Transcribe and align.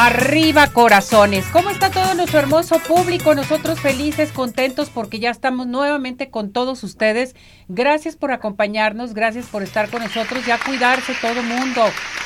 Arriba 0.00 0.68
corazones. 0.68 1.44
¿Cómo 1.52 1.68
está 1.68 1.90
todo 1.90 2.14
nuestro 2.14 2.38
hermoso 2.38 2.78
público? 2.78 3.34
Nosotros 3.34 3.80
felices, 3.80 4.32
contentos 4.32 4.88
porque 4.88 5.18
ya 5.18 5.28
estamos 5.28 5.66
nuevamente 5.66 6.30
con 6.30 6.52
todos 6.52 6.82
ustedes. 6.84 7.36
Gracias 7.68 8.16
por 8.16 8.32
acompañarnos, 8.32 9.12
gracias 9.12 9.44
por 9.46 9.62
estar 9.62 9.90
con 9.90 10.02
nosotros 10.02 10.48
y 10.48 10.52
a 10.52 10.58
cuidarse 10.58 11.12
todo 11.20 11.42
mundo 11.42 11.84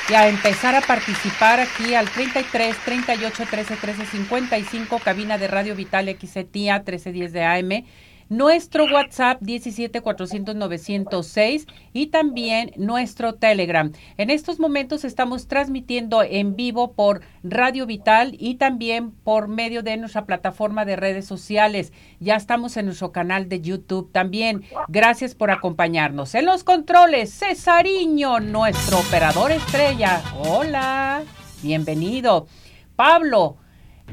y 0.09 0.13
a 0.13 0.29
empezar 0.29 0.73
a 0.75 0.81
participar 0.81 1.59
aquí 1.59 1.95
al 1.95 2.09
33 2.09 2.77
38 2.85 3.43
13 3.51 3.75
13 3.75 4.05
55 4.05 4.99
cabina 4.99 5.37
de 5.37 5.49
Radio 5.49 5.75
Vital 5.75 6.05
XETIA 6.17 6.75
1310 6.75 7.33
de 7.33 7.43
AM 7.43 7.85
nuestro 8.29 8.85
WhatsApp 8.85 9.41
17400 9.41 11.65
y 11.93 12.07
también 12.07 12.71
nuestro 12.77 13.35
Telegram. 13.35 13.91
En 14.17 14.29
estos 14.29 14.59
momentos 14.59 15.03
estamos 15.03 15.47
transmitiendo 15.47 16.23
en 16.23 16.55
vivo 16.55 16.93
por 16.93 17.21
Radio 17.43 17.85
Vital 17.85 18.35
y 18.39 18.55
también 18.55 19.11
por 19.11 19.47
medio 19.47 19.83
de 19.83 19.97
nuestra 19.97 20.25
plataforma 20.25 20.85
de 20.85 20.95
redes 20.95 21.25
sociales. 21.25 21.93
Ya 22.19 22.35
estamos 22.35 22.77
en 22.77 22.85
nuestro 22.85 23.11
canal 23.11 23.49
de 23.49 23.61
YouTube 23.61 24.11
también. 24.11 24.63
Gracias 24.87 25.35
por 25.35 25.51
acompañarnos. 25.51 26.35
En 26.35 26.45
los 26.45 26.63
controles, 26.63 27.33
Cesariño, 27.33 28.39
nuestro 28.39 28.99
operador 28.99 29.51
estrella. 29.51 30.21
Hola, 30.39 31.23
bienvenido. 31.61 32.47
Pablo, 32.95 33.57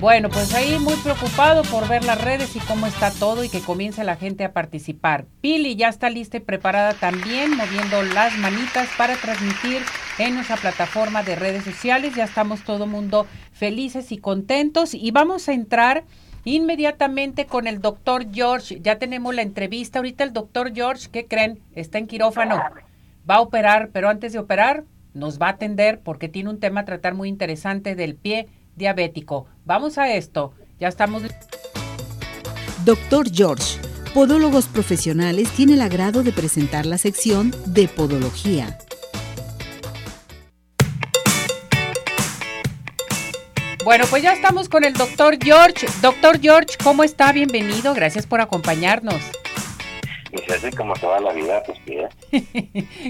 bueno, 0.00 0.30
pues 0.30 0.52
ahí 0.54 0.78
muy 0.78 0.94
preocupado 0.96 1.62
por 1.62 1.86
ver 1.86 2.04
las 2.04 2.20
redes 2.20 2.56
y 2.56 2.60
cómo 2.60 2.86
está 2.86 3.10
todo 3.12 3.44
y 3.44 3.48
que 3.48 3.60
comience 3.60 4.02
la 4.04 4.16
gente 4.16 4.44
a 4.44 4.52
participar. 4.52 5.26
Pili 5.40 5.76
ya 5.76 5.88
está 5.88 6.10
lista 6.10 6.38
y 6.38 6.40
preparada 6.40 6.94
también, 6.94 7.56
moviendo 7.56 8.02
las 8.02 8.36
manitas 8.38 8.88
para 8.96 9.14
transmitir 9.16 9.82
en 10.18 10.34
nuestra 10.34 10.56
plataforma 10.56 11.22
de 11.22 11.36
redes 11.36 11.64
sociales. 11.64 12.14
Ya 12.16 12.24
estamos 12.24 12.64
todo 12.64 12.86
mundo 12.86 13.26
felices 13.52 14.10
y 14.12 14.18
contentos 14.18 14.94
y 14.94 15.10
vamos 15.12 15.48
a 15.48 15.52
entrar 15.52 16.04
inmediatamente 16.44 17.46
con 17.46 17.66
el 17.66 17.80
doctor 17.80 18.26
George. 18.32 18.80
Ya 18.80 18.98
tenemos 18.98 19.34
la 19.34 19.42
entrevista. 19.42 19.98
Ahorita 19.98 20.24
el 20.24 20.32
doctor 20.32 20.74
George, 20.74 21.08
¿qué 21.12 21.26
creen? 21.26 21.60
Está 21.74 21.98
en 21.98 22.06
quirófano. 22.06 22.60
Va 23.28 23.36
a 23.36 23.40
operar, 23.40 23.90
pero 23.92 24.08
antes 24.08 24.32
de 24.32 24.38
operar 24.38 24.84
nos 25.14 25.40
va 25.40 25.48
a 25.48 25.50
atender 25.50 26.00
porque 26.00 26.28
tiene 26.28 26.50
un 26.50 26.58
tema 26.58 26.80
a 26.80 26.84
tratar 26.84 27.14
muy 27.14 27.28
interesante 27.28 27.94
del 27.94 28.14
pie 28.14 28.48
diabético. 28.76 29.46
Vamos 29.64 29.98
a 29.98 30.14
esto. 30.14 30.54
Ya 30.78 30.88
estamos. 30.88 31.22
Doctor 32.84 33.30
George, 33.32 33.80
Podólogos 34.14 34.66
Profesionales, 34.66 35.48
tiene 35.50 35.74
el 35.74 35.80
agrado 35.80 36.22
de 36.22 36.32
presentar 36.32 36.86
la 36.86 36.98
sección 36.98 37.54
de 37.66 37.88
Podología. 37.88 38.78
Bueno, 43.84 44.04
pues 44.08 44.22
ya 44.22 44.32
estamos 44.32 44.68
con 44.68 44.84
el 44.84 44.92
doctor 44.94 45.36
George. 45.42 45.86
Doctor 46.00 46.40
George, 46.40 46.76
¿cómo 46.84 47.02
está? 47.02 47.32
Bienvenido. 47.32 47.94
Gracias 47.94 48.26
por 48.26 48.40
acompañarnos. 48.40 49.20
Y 50.30 50.38
se 50.38 50.54
hace 50.54 50.72
como 50.72 50.94
toda 50.94 51.20
la 51.20 51.32
vida, 51.32 51.62
pues 51.66 51.78
pide. 51.80 52.08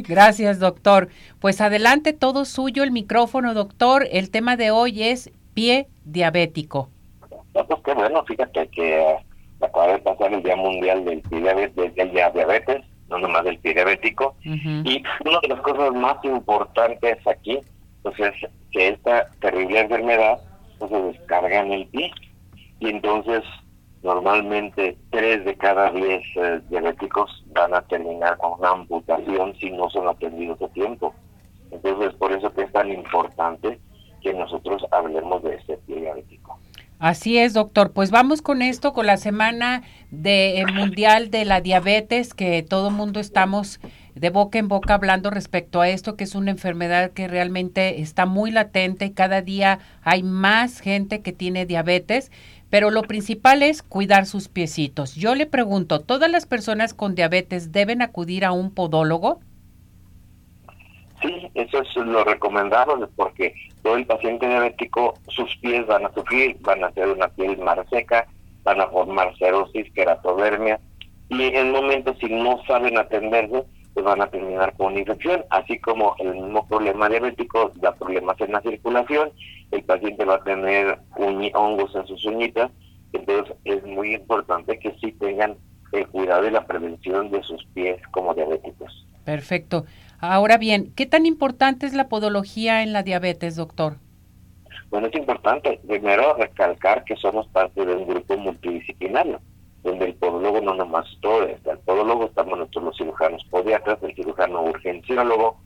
Gracias, 0.03 0.59
doctor. 0.59 1.09
Pues 1.41 1.61
adelante, 1.61 2.15
todo 2.15 2.47
suyo 2.47 2.83
el 2.85 2.91
micrófono, 2.91 3.53
doctor. 3.53 4.09
El 4.11 4.31
tema 4.31 4.57
de 4.57 4.71
hoy 4.71 5.03
es 5.03 5.31
pie 5.55 5.89
diabético. 6.05 6.89
No, 7.55 7.67
pues 7.67 7.81
qué 7.85 7.95
bueno, 7.95 8.25
fíjate 8.25 8.69
que 8.69 8.99
uh, 8.99 9.65
acaba 9.65 9.93
de 9.93 9.99
pasar 9.99 10.33
el 10.33 10.43
Día 10.43 10.57
Mundial 10.57 11.05
del, 11.05 11.23
diabetes, 11.23 11.95
del 11.95 12.11
diabetes, 12.13 12.83
no 13.09 13.19
nomás 13.19 13.45
del 13.45 13.59
pie 13.59 13.75
diabético. 13.75 14.35
Y 14.43 15.03
una 15.25 15.41
de 15.41 15.49
las 15.49 15.61
cosas 15.61 15.93
más 15.93 16.25
importantes 16.25 17.19
aquí, 17.27 17.61
pues 18.03 18.19
es 18.19 18.33
que 18.71 18.89
esta 18.89 19.29
terrible 19.41 19.81
enfermedad 19.81 20.41
pues, 20.79 20.91
se 20.91 21.03
descarga 21.03 21.61
en 21.61 21.73
el 21.73 21.87
pie. 21.89 22.11
Y 22.81 22.89
entonces, 22.89 23.43
normalmente, 24.03 24.97
tres 25.11 25.45
de 25.45 25.55
cada 25.57 25.91
diez 25.91 26.23
eh, 26.37 26.61
diabéticos 26.69 27.45
van 27.55 27.75
a 27.75 27.83
terminar 27.83 28.37
con 28.39 28.59
una 28.59 28.71
amputación 28.71 29.55
si 29.61 29.71
no 29.71 29.89
son 29.91 30.09
atendidos 30.09 30.61
a 30.63 30.69
tiempo. 30.69 31.15
Entonces, 31.71 32.13
por 32.15 32.33
eso 32.33 32.53
que 32.53 32.63
es 32.63 32.73
tan 32.73 32.91
importante 32.91 33.79
que 34.23 34.33
nosotros 34.33 34.83
hablemos 34.91 35.43
de 35.43 35.57
este 35.57 35.77
pie 35.79 36.01
diabético. 36.01 36.59
Así 37.03 37.37
es, 37.37 37.53
doctor. 37.53 37.91
Pues 37.91 38.13
vamos 38.13 38.43
con 38.43 38.63
esto, 38.63 38.93
con 38.93 39.07
la 39.07 39.17
semana 39.17 39.83
de, 40.13 40.61
eh, 40.61 40.67
mundial 40.67 41.33
de 41.33 41.45
la 41.45 41.61
diabetes, 41.61 42.33
que 42.33 42.63
todo 42.63 42.93
mundo 42.93 43.19
estamos 43.19 43.81
de 44.15 44.31
boca 44.31 44.61
en 44.61 44.69
boca 44.69 44.95
hablando 44.95 45.31
respecto 45.31 45.81
a 45.81 45.89
esto, 45.89 46.15
que 46.15 46.23
es 46.23 46.37
una 46.37 46.53
enfermedad 46.53 47.11
que 47.11 47.27
realmente 47.27 48.01
está 48.01 48.25
muy 48.25 48.53
latente. 48.53 49.15
Cada 49.15 49.43
día 49.43 49.81
hay 50.03 50.23
más 50.23 50.79
gente 50.79 51.23
que 51.23 51.33
tiene 51.33 51.67
diabetes, 51.67 52.31
pero 52.71 52.93
lo 52.93 53.03
principal 53.03 53.65
es 53.65 53.83
cuidar 53.83 54.25
sus 54.25 54.47
piecitos. 54.47 55.17
Yo 55.17 55.35
le 55.35 55.47
pregunto, 55.47 55.99
¿todas 55.99 56.31
las 56.31 56.47
personas 56.47 56.95
con 56.95 57.17
diabetes 57.17 57.73
deben 57.73 58.01
acudir 58.01 58.45
a 58.45 58.53
un 58.53 58.71
podólogo? 58.71 59.41
Sí, 61.23 61.51
eso 61.55 61.83
es 61.83 61.97
lo 61.97 62.25
recomendable 62.25 63.07
porque 63.17 63.55
todo 63.83 63.97
el 63.97 64.07
paciente 64.07 64.49
diabético, 64.49 65.15
sus 65.29 65.57
pies 65.59 65.87
van 65.87 66.05
a 66.05 66.13
sufrir, 66.13 66.57
van 66.61 66.83
a 66.83 66.93
ser 66.93 67.09
una 67.09 67.29
piel 67.29 67.59
más 67.59 67.79
seca, 67.91 68.27
van 68.65 68.81
a 68.81 68.89
formar 68.89 69.37
cerosis, 69.39 69.91
queratodermia, 69.93 70.81
y 71.29 71.43
en 71.55 71.71
momentos 71.71 72.17
si 72.19 72.27
no 72.27 72.61
saben 72.67 72.99
atenderse, 72.99 73.65
pues 73.95 74.05
van 74.05 74.23
a 74.23 74.27
terminar 74.27 74.75
con 74.77 74.89
una 74.89 75.01
infección, 75.01 75.45
así 75.51 75.79
como 75.79 76.15
el 76.19 76.35
mismo 76.35 76.67
problema 76.67 77.09
diabético 77.09 77.73
da 77.77 77.95
problemas 77.95 78.41
en 78.41 78.53
la 78.53 78.61
circulación, 78.63 79.31
el 79.71 79.83
paciente 79.85 80.25
va 80.25 80.37
a 80.37 80.45
tener 80.45 80.99
hongos 81.55 81.95
en 81.95 82.07
sus 82.07 82.25
uñitas, 82.25 82.71
entonces 83.13 83.55
es 83.65 83.85
muy 83.85 84.15
importante 84.15 84.79
que 84.79 84.95
sí 85.01 85.13
tengan 85.13 85.57
el 85.93 86.07
cuidado 86.09 86.47
y 86.49 86.51
la 86.51 86.67
prevención 86.67 87.31
de 87.31 87.43
sus 87.43 87.65
pies 87.75 88.01
como 88.11 88.35
diabéticos. 88.35 89.07
Perfecto. 89.25 89.85
Ahora 90.25 90.57
bien, 90.57 90.93
¿qué 90.95 91.05
tan 91.05 91.27
importante 91.27 91.85
es 91.85 91.95
la 91.95 92.09
podología 92.09 92.85
en 92.85 92.93
la 92.93 93.03
diabetes, 93.03 93.57
doctor? 93.57 93.97
Bueno, 94.89 95.09
es 95.09 95.15
importante, 95.17 95.81
primero, 95.85 96.35
recalcar 96.35 97.03
que 97.03 97.17
somos 97.17 97.49
parte 97.49 97.85
de 97.85 97.97
un 97.97 98.07
grupo 98.07 98.37
multidisciplinario, 98.37 99.41
donde 99.83 100.05
el 100.05 100.15
podólogo 100.15 100.61
no 100.61 100.75
nomás 100.75 101.07
todo 101.21 101.43
es, 101.49 101.59
el 101.67 101.79
podólogo 101.79 102.27
estamos 102.27 102.57
nosotros 102.57 102.85
los 102.85 102.97
cirujanos 102.99 103.45
podiatras, 103.51 104.01
el 104.05 104.15
cirujano 104.15 104.63
urgenciólogo, 104.63 105.57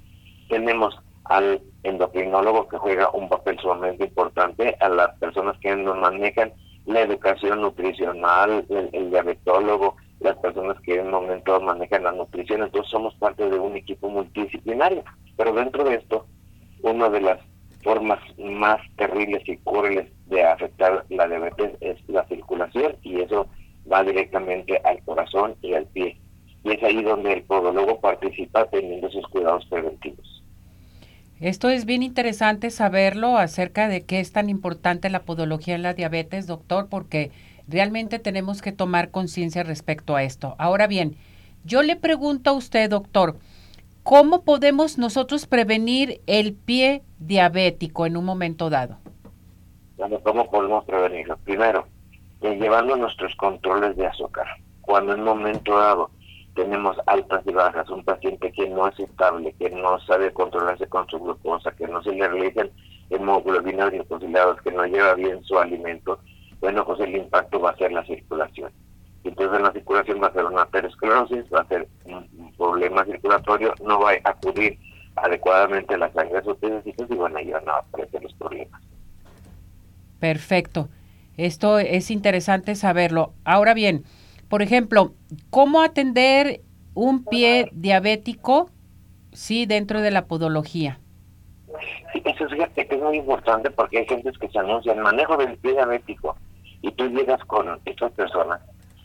tenemos 0.49 0.99
al 1.25 1.61
endocrinólogo 1.83 2.67
que 2.69 2.79
juega 2.79 3.11
un 3.11 3.29
papel 3.29 3.59
sumamente 3.59 4.05
importante, 4.05 4.75
a 4.81 4.89
las 4.89 5.19
personas 5.19 5.59
que 5.59 5.77
nos 5.77 5.99
manejan 5.99 6.55
la 6.87 7.03
educación 7.03 7.61
nutricional, 7.61 8.65
el 8.71 9.11
diabetólogo, 9.11 9.97
las 10.21 10.37
personas 10.39 10.81
que 10.81 10.95
en 10.95 11.07
un 11.07 11.13
momento 11.13 11.61
manejan 11.61 12.05
la 12.05 12.13
nutrición, 12.13 12.63
entonces 12.63 12.91
somos 12.91 13.15
parte 13.17 13.49
de 13.49 13.59
un 13.59 13.77
equipo 13.77 14.09
multidisciplinario. 14.09 15.05
Pero 15.37 15.53
dentro 15.53 15.85
de 15.85 15.97
esto, 15.97 16.27
una 16.83 17.09
de 17.09 17.21
las 17.21 17.39
formas 17.83 18.19
más 18.39 18.81
terribles 18.97 19.43
y 19.49 19.57
crueles 19.59 20.11
de 20.27 20.43
afectar 20.43 21.05
la 21.09 21.29
diabetes 21.29 21.73
es 21.81 21.97
la 22.09 22.27
circulación 22.27 22.97
y 23.03 23.21
eso 23.21 23.49
va 23.91 24.03
directamente 24.03 24.81
al 24.85 25.03
corazón 25.05 25.55
y 25.63 25.75
al 25.75 25.87
pie. 25.87 26.19
Y 26.65 26.73
es 26.73 26.83
ahí 26.83 27.03
donde 27.03 27.33
el 27.33 27.43
podólogo 27.43 28.01
participa 28.01 28.67
teniendo 28.67 29.09
sus 29.11 29.27
cuidados 29.29 29.65
preventivos. 29.67 30.43
Esto 31.39 31.69
es 31.69 31.85
bien 31.85 32.03
interesante 32.03 32.71
saberlo 32.71 33.37
acerca 33.37 33.89
de 33.89 34.05
qué 34.05 34.21
es 34.21 34.33
tan 34.33 34.49
importante 34.49 35.11
la 35.11 35.23
podología 35.23 35.75
en 35.75 35.83
la 35.83 35.93
diabetes, 35.93 36.47
doctor, 36.47 36.89
porque 36.89 37.31
Realmente 37.69 38.19
tenemos 38.19 38.63
que 38.63 38.73
tomar 38.73 39.11
conciencia 39.11 39.63
respecto 39.63 40.15
a 40.15 40.23
esto. 40.23 40.55
Ahora 40.59 40.87
bien, 40.87 41.17
yo 41.65 41.83
le 41.83 41.97
pregunto 41.97 42.51
a 42.51 42.53
usted, 42.53 42.89
doctor, 42.89 43.37
¿cómo 44.03 44.43
podemos 44.43 44.99
nosotros 44.99 45.47
prevenir 45.47 46.21
el 46.27 46.55
pie 46.55 47.03
diabético 47.19 48.07
en 48.07 48.17
un 48.17 48.25
momento 48.25 48.71
dado? 48.71 48.99
Bueno, 49.97 50.21
¿cómo 50.23 50.49
podemos 50.51 50.85
prevenirlo? 50.85 51.39
Primero, 51.39 51.87
llevando 52.41 52.97
nuestros 52.97 53.35
controles 53.37 53.97
de 53.97 54.07
azúcar. 54.07 54.47
Cuando 54.83 55.15
en 55.15 55.21
un 55.21 55.27
momento 55.27 55.77
dado 55.77 56.11
tenemos 56.55 56.97
altas 57.07 57.43
y 57.47 57.53
bajas, 57.53 57.91
un 57.91 58.05
paciente 58.05 58.53
que 58.53 58.69
no 58.69 58.89
es 58.89 58.99
estable, 59.01 59.55
que 59.59 59.71
no 59.71 59.99
sabe 60.01 60.33
controlarse 60.33 60.87
con 60.87 61.09
su 61.09 61.19
glucosa, 61.19 61.73
que 61.73 61.87
no 61.89 62.03
se 62.03 62.13
le 62.13 62.29
realizan 62.29 62.71
hemoglobinas 63.11 63.91
glicosiladas, 63.91 64.61
que 64.63 64.71
no 64.71 64.87
lleva 64.87 65.15
bien 65.15 65.43
su 65.45 65.59
alimento, 65.59 66.19
bueno, 66.67 66.85
pues 66.85 66.99
el 66.99 67.15
impacto 67.15 67.61
va 67.61 67.71
a 67.71 67.77
ser 67.77 67.93
la 67.93 68.05
circulación. 68.07 68.73
Entonces 69.23 69.61
la 69.61 69.71
circulación 69.71 70.21
va 70.21 70.27
a 70.27 70.33
ser 70.33 70.45
una 70.47 70.63
aterosclerosis, 70.63 71.45
va 71.55 71.61
a 71.61 71.69
ser 71.69 71.87
un 72.07 72.53
problema 72.59 73.05
circulatorio, 73.05 73.73
no 73.85 74.01
va 74.01 74.11
a 74.11 74.31
acudir 74.31 74.77
adecuadamente 75.15 75.97
la 75.97 76.13
sangre 76.13 76.39
a 76.39 76.43
sus 76.43 76.57
y 76.61 77.15
bueno, 77.15 77.41
ya 77.41 77.61
no 77.61 77.73
aparecen 77.73 78.25
los 78.25 78.35
problemas. 78.35 78.83
Perfecto. 80.19 80.89
Esto 81.37 81.79
es 81.79 82.11
interesante 82.11 82.75
saberlo. 82.75 83.33
Ahora 83.45 83.73
bien, 83.73 84.03
por 84.49 84.61
ejemplo, 84.61 85.13
¿cómo 85.51 85.83
atender 85.83 86.63
un 86.95 87.25
pie 87.25 87.69
diabético, 87.75 88.71
sí, 89.31 89.67
dentro 89.67 90.01
de 90.01 90.11
la 90.11 90.27
podología? 90.27 90.99
Sí, 92.13 92.23
eso 92.25 92.49
que 92.75 92.89
es 92.91 93.01
muy 93.01 93.19
importante 93.19 93.71
porque 93.71 93.99
hay 93.99 94.07
gente 94.07 94.33
que 94.33 94.49
se 94.49 94.59
anuncia 94.59 94.93
el 94.93 95.01
manejo 95.01 95.37
del 95.37 95.57
pie 95.59 95.75
diabético 95.75 96.37
y 96.87 96.93
tú 96.93 97.09
llegas 97.09 97.45
con 97.47 97.81
estas 97.85 98.13
personas 98.13 98.61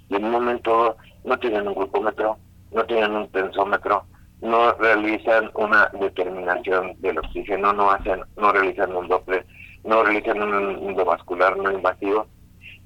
y 0.10 0.16
en 0.16 0.26
un 0.26 0.32
momento 0.32 0.96
no 1.24 1.38
tienen 1.40 1.68
un 1.68 1.74
glucómetro, 1.74 2.38
no 2.72 2.84
tienen 2.86 3.12
un 3.12 3.28
tensómetro, 3.30 4.06
no 4.42 4.74
realizan 4.74 5.50
una 5.56 5.90
determinación 6.00 6.94
del 7.02 7.18
oxígeno, 7.20 7.74
no 7.74 7.92
hacen, 7.92 8.22
no 8.38 8.52
realizan 8.52 8.96
un 8.96 9.08
doble 9.08 9.46
no 9.84 10.04
realizan 10.04 10.42
un 10.42 10.90
endovascular 10.90 11.58
no 11.58 11.72
invasivo, 11.72 12.28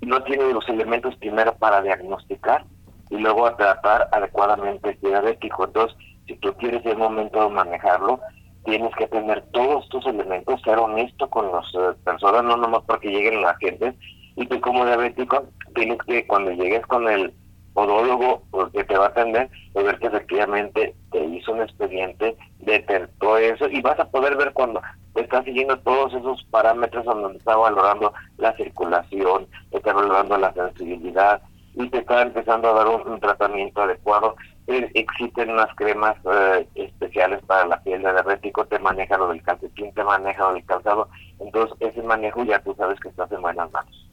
no 0.01 0.23
tienen 0.23 0.53
los 0.53 0.67
elementos 0.69 1.13
primero 1.17 1.53
para 1.55 1.81
diagnosticar 1.81 2.63
y 3.09 3.17
luego 3.17 3.53
tratar 3.55 4.07
adecuadamente 4.13 4.91
el 4.91 4.99
diabético. 5.01 5.65
Entonces, 5.65 5.97
si 6.25 6.35
tú 6.37 6.53
quieres 6.53 6.85
en 6.85 6.93
un 6.93 6.99
momento 6.99 7.49
manejarlo, 7.49 8.21
tienes 8.63 8.95
que 8.95 9.07
tener 9.07 9.43
todos 9.51 9.83
estos 9.83 10.05
elementos, 10.07 10.61
ser 10.61 10.79
honesto 10.79 11.29
con 11.29 11.51
las 11.51 11.65
eh, 11.75 11.97
personas, 12.03 12.43
no 12.43 12.57
nomás 12.57 12.83
porque 12.87 13.09
lleguen 13.09 13.41
la 13.41 13.55
gente, 13.55 13.93
y 14.35 14.45
tú 14.47 14.59
como 14.61 14.85
diabético 14.85 15.45
tienes 15.73 15.97
que 16.07 16.25
cuando 16.27 16.51
llegues 16.51 16.85
con 16.87 17.07
el 17.07 17.33
podólogo 17.73 18.41
pues, 18.51 18.71
que 18.71 18.83
te 18.85 18.97
va 18.97 19.05
a 19.05 19.09
atender, 19.09 19.49
pues 19.73 19.85
ver 19.85 19.99
que 19.99 20.07
efectivamente 20.07 20.95
te 21.11 21.23
hizo 21.25 21.51
un 21.51 21.61
expediente, 21.61 22.35
detectó 22.59 23.37
eso 23.37 23.67
y 23.69 23.81
vas 23.81 23.99
a 23.99 24.09
poder 24.09 24.35
ver 24.37 24.53
cuando 24.53 24.81
está 25.13 25.43
siguiendo 25.43 25.77
todos 25.79 26.13
esos 26.13 26.43
parámetros 26.45 27.05
donde 27.05 27.37
está 27.37 27.55
valorando 27.55 28.13
la 28.37 28.55
circulación, 28.55 29.47
está 29.71 29.93
valorando 29.93 30.37
la 30.37 30.53
sensibilidad 30.53 31.41
y 31.75 31.89
te 31.89 31.99
está 31.99 32.21
empezando 32.21 32.69
a 32.69 32.83
dar 32.83 32.87
un, 32.87 33.19
tratamiento 33.19 33.81
adecuado. 33.81 34.35
Eh, 34.67 34.89
existen 34.93 35.51
unas 35.51 35.73
cremas 35.75 36.15
eh, 36.25 36.67
especiales 36.75 37.41
para 37.45 37.67
la 37.67 37.83
piel 37.83 38.01
de 38.01 38.11
diabético, 38.11 38.65
te 38.65 38.79
maneja 38.79 39.17
lo 39.17 39.27
del 39.27 39.43
calcetín, 39.43 39.93
te 39.93 40.03
maneja 40.03 40.47
lo 40.47 40.53
del 40.53 40.65
calzado, 40.65 41.09
entonces 41.39 41.75
ese 41.81 42.01
manejo 42.01 42.43
ya 42.45 42.59
tú 42.59 42.73
sabes 42.75 42.99
que 42.99 43.09
estás 43.09 43.31
en 43.31 43.41
buenas 43.41 43.71
manos. 43.71 44.04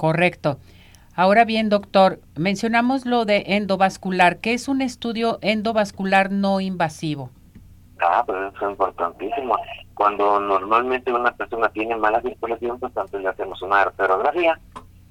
Correcto. 0.00 0.56
Ahora 1.14 1.44
bien, 1.44 1.68
doctor, 1.68 2.20
mencionamos 2.34 3.04
lo 3.04 3.26
de 3.26 3.44
endovascular. 3.48 4.38
¿Qué 4.38 4.54
es 4.54 4.66
un 4.66 4.80
estudio 4.80 5.38
endovascular 5.42 6.32
no 6.32 6.58
invasivo? 6.62 7.28
Ah, 8.00 8.24
pues 8.24 8.38
eso 8.50 8.64
es 8.64 8.70
importantísimo. 8.70 9.58
Cuando 9.92 10.40
normalmente 10.40 11.12
una 11.12 11.32
persona 11.32 11.68
tiene 11.68 11.96
mala 11.96 12.22
circulación, 12.22 12.80
pues 12.80 12.96
antes 12.96 13.20
le 13.20 13.28
hacemos 13.28 13.60
una 13.60 13.82
arterografía, 13.82 14.58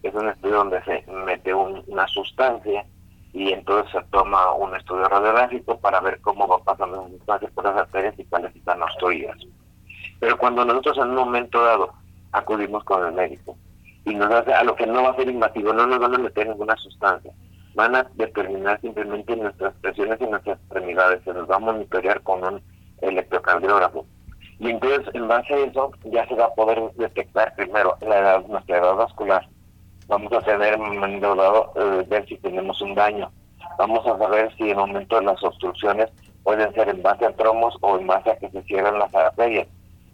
que 0.01 0.07
es 0.07 0.15
un 0.15 0.27
estudio 0.27 0.56
donde 0.56 0.83
se 0.86 1.06
mete 1.12 1.53
una 1.53 2.07
sustancia 2.07 2.83
y 3.31 3.51
entonces 3.51 3.92
se 3.92 4.01
toma 4.09 4.53
un 4.53 4.75
estudio 4.75 5.07
radiográfico 5.07 5.77
para 5.77 6.00
ver 6.00 6.19
cómo 6.21 6.47
va 6.47 6.63
pasando 6.63 7.03
las 7.03 7.12
sustancias 7.12 7.51
por 7.51 7.63
las 7.65 7.77
arterias 7.77 8.15
y 8.18 8.24
cuáles 8.24 8.56
están 8.56 8.81
obstruidas. 8.81 9.38
Pero 10.19 10.35
cuando 10.39 10.65
nosotros 10.65 10.97
en 10.97 11.09
un 11.09 11.15
momento 11.15 11.63
dado 11.63 11.94
acudimos 12.31 12.83
con 12.85 13.06
el 13.06 13.13
médico 13.13 13.56
y 14.05 14.15
nos 14.15 14.31
hace 14.31 14.53
a 14.53 14.63
lo 14.63 14.75
que 14.75 14.87
no 14.87 15.03
va 15.03 15.11
a 15.11 15.15
ser 15.15 15.29
invasivo, 15.29 15.73
no 15.73 15.85
nos 15.85 15.99
van 15.99 16.15
a 16.15 16.17
meter 16.17 16.47
ninguna 16.47 16.75
sustancia, 16.77 17.31
van 17.75 17.95
a 17.95 18.07
determinar 18.15 18.79
simplemente 18.81 19.35
nuestras 19.35 19.73
presiones 19.81 20.19
y 20.21 20.25
nuestras 20.25 20.57
extremidades, 20.59 21.23
se 21.23 21.33
nos 21.33 21.49
va 21.49 21.55
a 21.55 21.59
monitorear 21.59 22.21
con 22.21 22.43
un 22.43 22.61
electrocardiógrafo. 23.01 24.05
Y 24.59 24.69
entonces, 24.71 25.07
en 25.13 25.27
base 25.27 25.53
a 25.53 25.57
eso, 25.59 25.91
ya 26.05 26.27
se 26.27 26.35
va 26.35 26.45
a 26.45 26.53
poder 26.53 26.81
detectar 26.97 27.55
primero 27.55 27.97
la 28.01 28.19
edad, 28.19 28.45
nuestra 28.47 28.81
vascular. 28.93 29.47
Vamos 30.07 30.33
a 30.33 30.41
dado 30.41 31.71
eh, 31.75 32.05
ver 32.09 32.27
si 32.27 32.37
tenemos 32.37 32.81
un 32.81 32.95
daño. 32.95 33.31
Vamos 33.77 34.05
a 34.05 34.17
saber 34.17 34.53
si 34.57 34.71
en 34.71 34.77
momento 34.77 35.17
de 35.17 35.25
las 35.25 35.41
obstrucciones 35.43 36.09
pueden 36.43 36.73
ser 36.73 36.89
en 36.89 37.01
base 37.01 37.25
a 37.25 37.35
tromos 37.35 37.77
o 37.81 37.97
en 37.97 38.07
base 38.07 38.31
a 38.31 38.37
que 38.37 38.49
se 38.49 38.61
cierran 38.63 38.99
las 38.99 39.13
arterias 39.13 39.67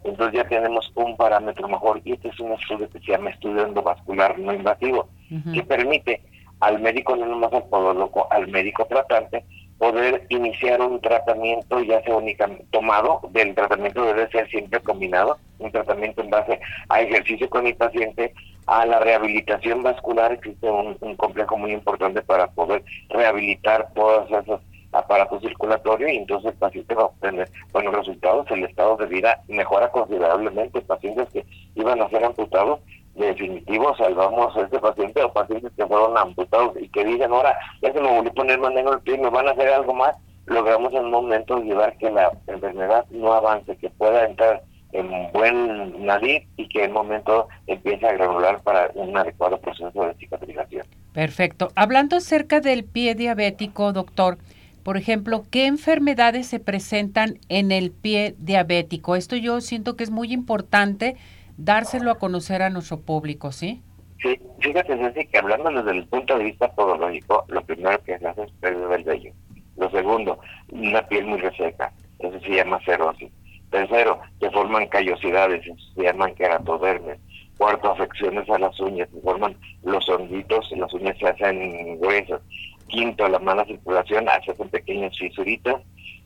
entonces 0.06 0.42
ya 0.42 0.48
tenemos 0.48 0.90
un 0.94 1.16
parámetro 1.16 1.68
mejor 1.68 2.00
y 2.04 2.12
este 2.12 2.28
es 2.28 2.40
un 2.40 2.52
estudio 2.52 2.88
que 2.90 3.00
se 3.00 3.12
llama 3.12 3.30
estudio 3.30 3.66
endovascular 3.66 4.38
no 4.38 4.52
invasivo, 4.52 5.08
que 5.52 5.62
permite 5.62 6.22
al 6.60 6.80
médico, 6.80 7.16
no 7.16 7.26
nomás 7.26 7.52
al 7.52 7.64
podólogo, 7.64 8.26
al 8.30 8.48
médico 8.48 8.86
tratante, 8.86 9.44
poder 9.78 10.24
iniciar 10.30 10.80
un 10.80 11.00
tratamiento 11.00 11.80
ya 11.80 12.02
sea 12.02 12.16
únicamente 12.16 12.64
tomado, 12.70 13.20
del 13.30 13.54
tratamiento 13.54 14.04
debe 14.04 14.28
ser 14.30 14.48
siempre 14.48 14.80
combinado, 14.80 15.38
un 15.58 15.70
tratamiento 15.70 16.22
en 16.22 16.30
base 16.30 16.60
a 16.88 17.02
ejercicio 17.02 17.50
con 17.50 17.66
el 17.66 17.74
paciente, 17.74 18.32
a 18.66 18.86
la 18.86 19.00
rehabilitación 19.00 19.82
vascular, 19.82 20.32
existe 20.32 20.70
un, 20.70 20.96
un 21.00 21.16
complejo 21.16 21.58
muy 21.58 21.72
importante 21.72 22.22
para 22.22 22.48
poder 22.48 22.82
rehabilitar 23.10 23.90
todas 23.94 24.26
esas 24.30 24.60
aparato 24.98 25.40
circulatorio 25.40 26.08
y 26.08 26.16
entonces 26.16 26.52
el 26.52 26.58
paciente 26.58 26.94
va 26.94 27.02
a 27.02 27.06
obtener 27.06 27.50
buenos 27.72 27.94
resultados, 27.94 28.50
el 28.50 28.64
estado 28.64 28.96
de 28.96 29.06
vida 29.06 29.42
mejora 29.48 29.90
considerablemente, 29.90 30.80
pacientes 30.82 31.28
que 31.32 31.44
iban 31.74 32.00
a 32.00 32.08
ser 32.08 32.24
amputados, 32.24 32.80
definitivo 33.14 33.96
salvamos 33.96 34.56
a 34.56 34.60
este 34.62 34.78
paciente 34.78 35.22
o 35.22 35.32
pacientes 35.32 35.72
que 35.76 35.86
fueron 35.86 36.16
amputados 36.18 36.74
y 36.80 36.88
que 36.88 37.04
dicen 37.04 37.32
ahora 37.32 37.56
ya 37.82 37.92
se 37.92 38.00
me 38.00 38.08
volvió 38.08 38.30
a 38.30 38.34
poner 38.34 38.58
más 38.58 38.72
negro 38.72 38.94
el 38.94 39.00
pie, 39.00 39.18
me 39.18 39.30
van 39.30 39.48
a 39.48 39.52
hacer 39.52 39.68
algo 39.68 39.94
más, 39.94 40.16
logramos 40.46 40.92
en 40.92 41.04
un 41.06 41.10
momento 41.10 41.58
llevar 41.60 41.96
que 41.98 42.10
la 42.10 42.30
enfermedad 42.46 43.06
no 43.10 43.32
avance, 43.32 43.76
que 43.76 43.90
pueda 43.90 44.26
entrar 44.26 44.62
en 44.92 45.30
buen 45.32 46.06
nariz 46.06 46.44
y 46.56 46.68
que 46.68 46.84
en 46.84 46.90
un 46.90 46.96
momento 46.96 47.48
empiece 47.66 48.06
a 48.06 48.12
granular 48.12 48.62
para 48.62 48.90
un 48.94 49.16
adecuado 49.16 49.58
proceso 49.58 50.04
de 50.06 50.14
cicatrización. 50.14 50.86
Perfecto. 51.12 51.70
Hablando 51.74 52.16
acerca 52.16 52.60
del 52.60 52.84
pie 52.84 53.14
diabético, 53.14 53.92
doctor, 53.92 54.38
por 54.86 54.96
ejemplo, 54.96 55.42
¿qué 55.50 55.66
enfermedades 55.66 56.46
se 56.46 56.60
presentan 56.60 57.40
en 57.48 57.72
el 57.72 57.90
pie 57.90 58.36
diabético? 58.38 59.16
Esto 59.16 59.34
yo 59.34 59.60
siento 59.60 59.96
que 59.96 60.04
es 60.04 60.12
muy 60.12 60.32
importante 60.32 61.16
dárselo 61.56 62.12
a 62.12 62.20
conocer 62.20 62.62
a 62.62 62.70
nuestro 62.70 63.00
público, 63.00 63.50
¿sí? 63.50 63.82
Sí, 64.22 64.38
fíjate, 64.60 64.96
Ceci, 64.96 65.26
que 65.26 65.38
hablando 65.38 65.72
desde 65.72 65.98
el 65.98 66.06
punto 66.06 66.38
de 66.38 66.44
vista 66.44 66.72
podológico, 66.72 67.44
lo 67.48 67.64
primero 67.64 68.00
que 68.04 68.16
se 68.16 68.28
hace 68.28 68.44
es 68.44 68.52
pérdida 68.60 68.86
del 68.86 69.02
vello. 69.02 69.32
Lo 69.76 69.90
segundo, 69.90 70.38
una 70.70 71.02
piel 71.08 71.26
muy 71.26 71.40
reseca, 71.40 71.92
eso 72.20 72.38
se 72.38 72.50
llama 72.50 72.78
cerosis. 72.84 73.32
Tercero, 73.70 74.20
se 74.38 74.48
forman 74.52 74.86
callosidades, 74.86 75.66
eso 75.66 75.74
se 75.96 76.02
llaman 76.04 76.32
queratodermes. 76.36 77.18
Cuarto, 77.58 77.90
afecciones 77.90 78.48
a 78.48 78.58
las 78.60 78.78
uñas, 78.78 79.08
se 79.12 79.20
forman 79.20 79.56
los 79.82 80.08
honditos, 80.08 80.70
las 80.76 80.94
uñas 80.94 81.18
se 81.18 81.26
hacen 81.26 81.98
gruesas. 81.98 82.40
Quinto, 82.88 83.28
la 83.28 83.38
mala 83.38 83.64
circulación 83.64 84.28
hace 84.28 84.54
con 84.54 84.68
pequeñas 84.68 85.16
fisuritas. 85.18 85.76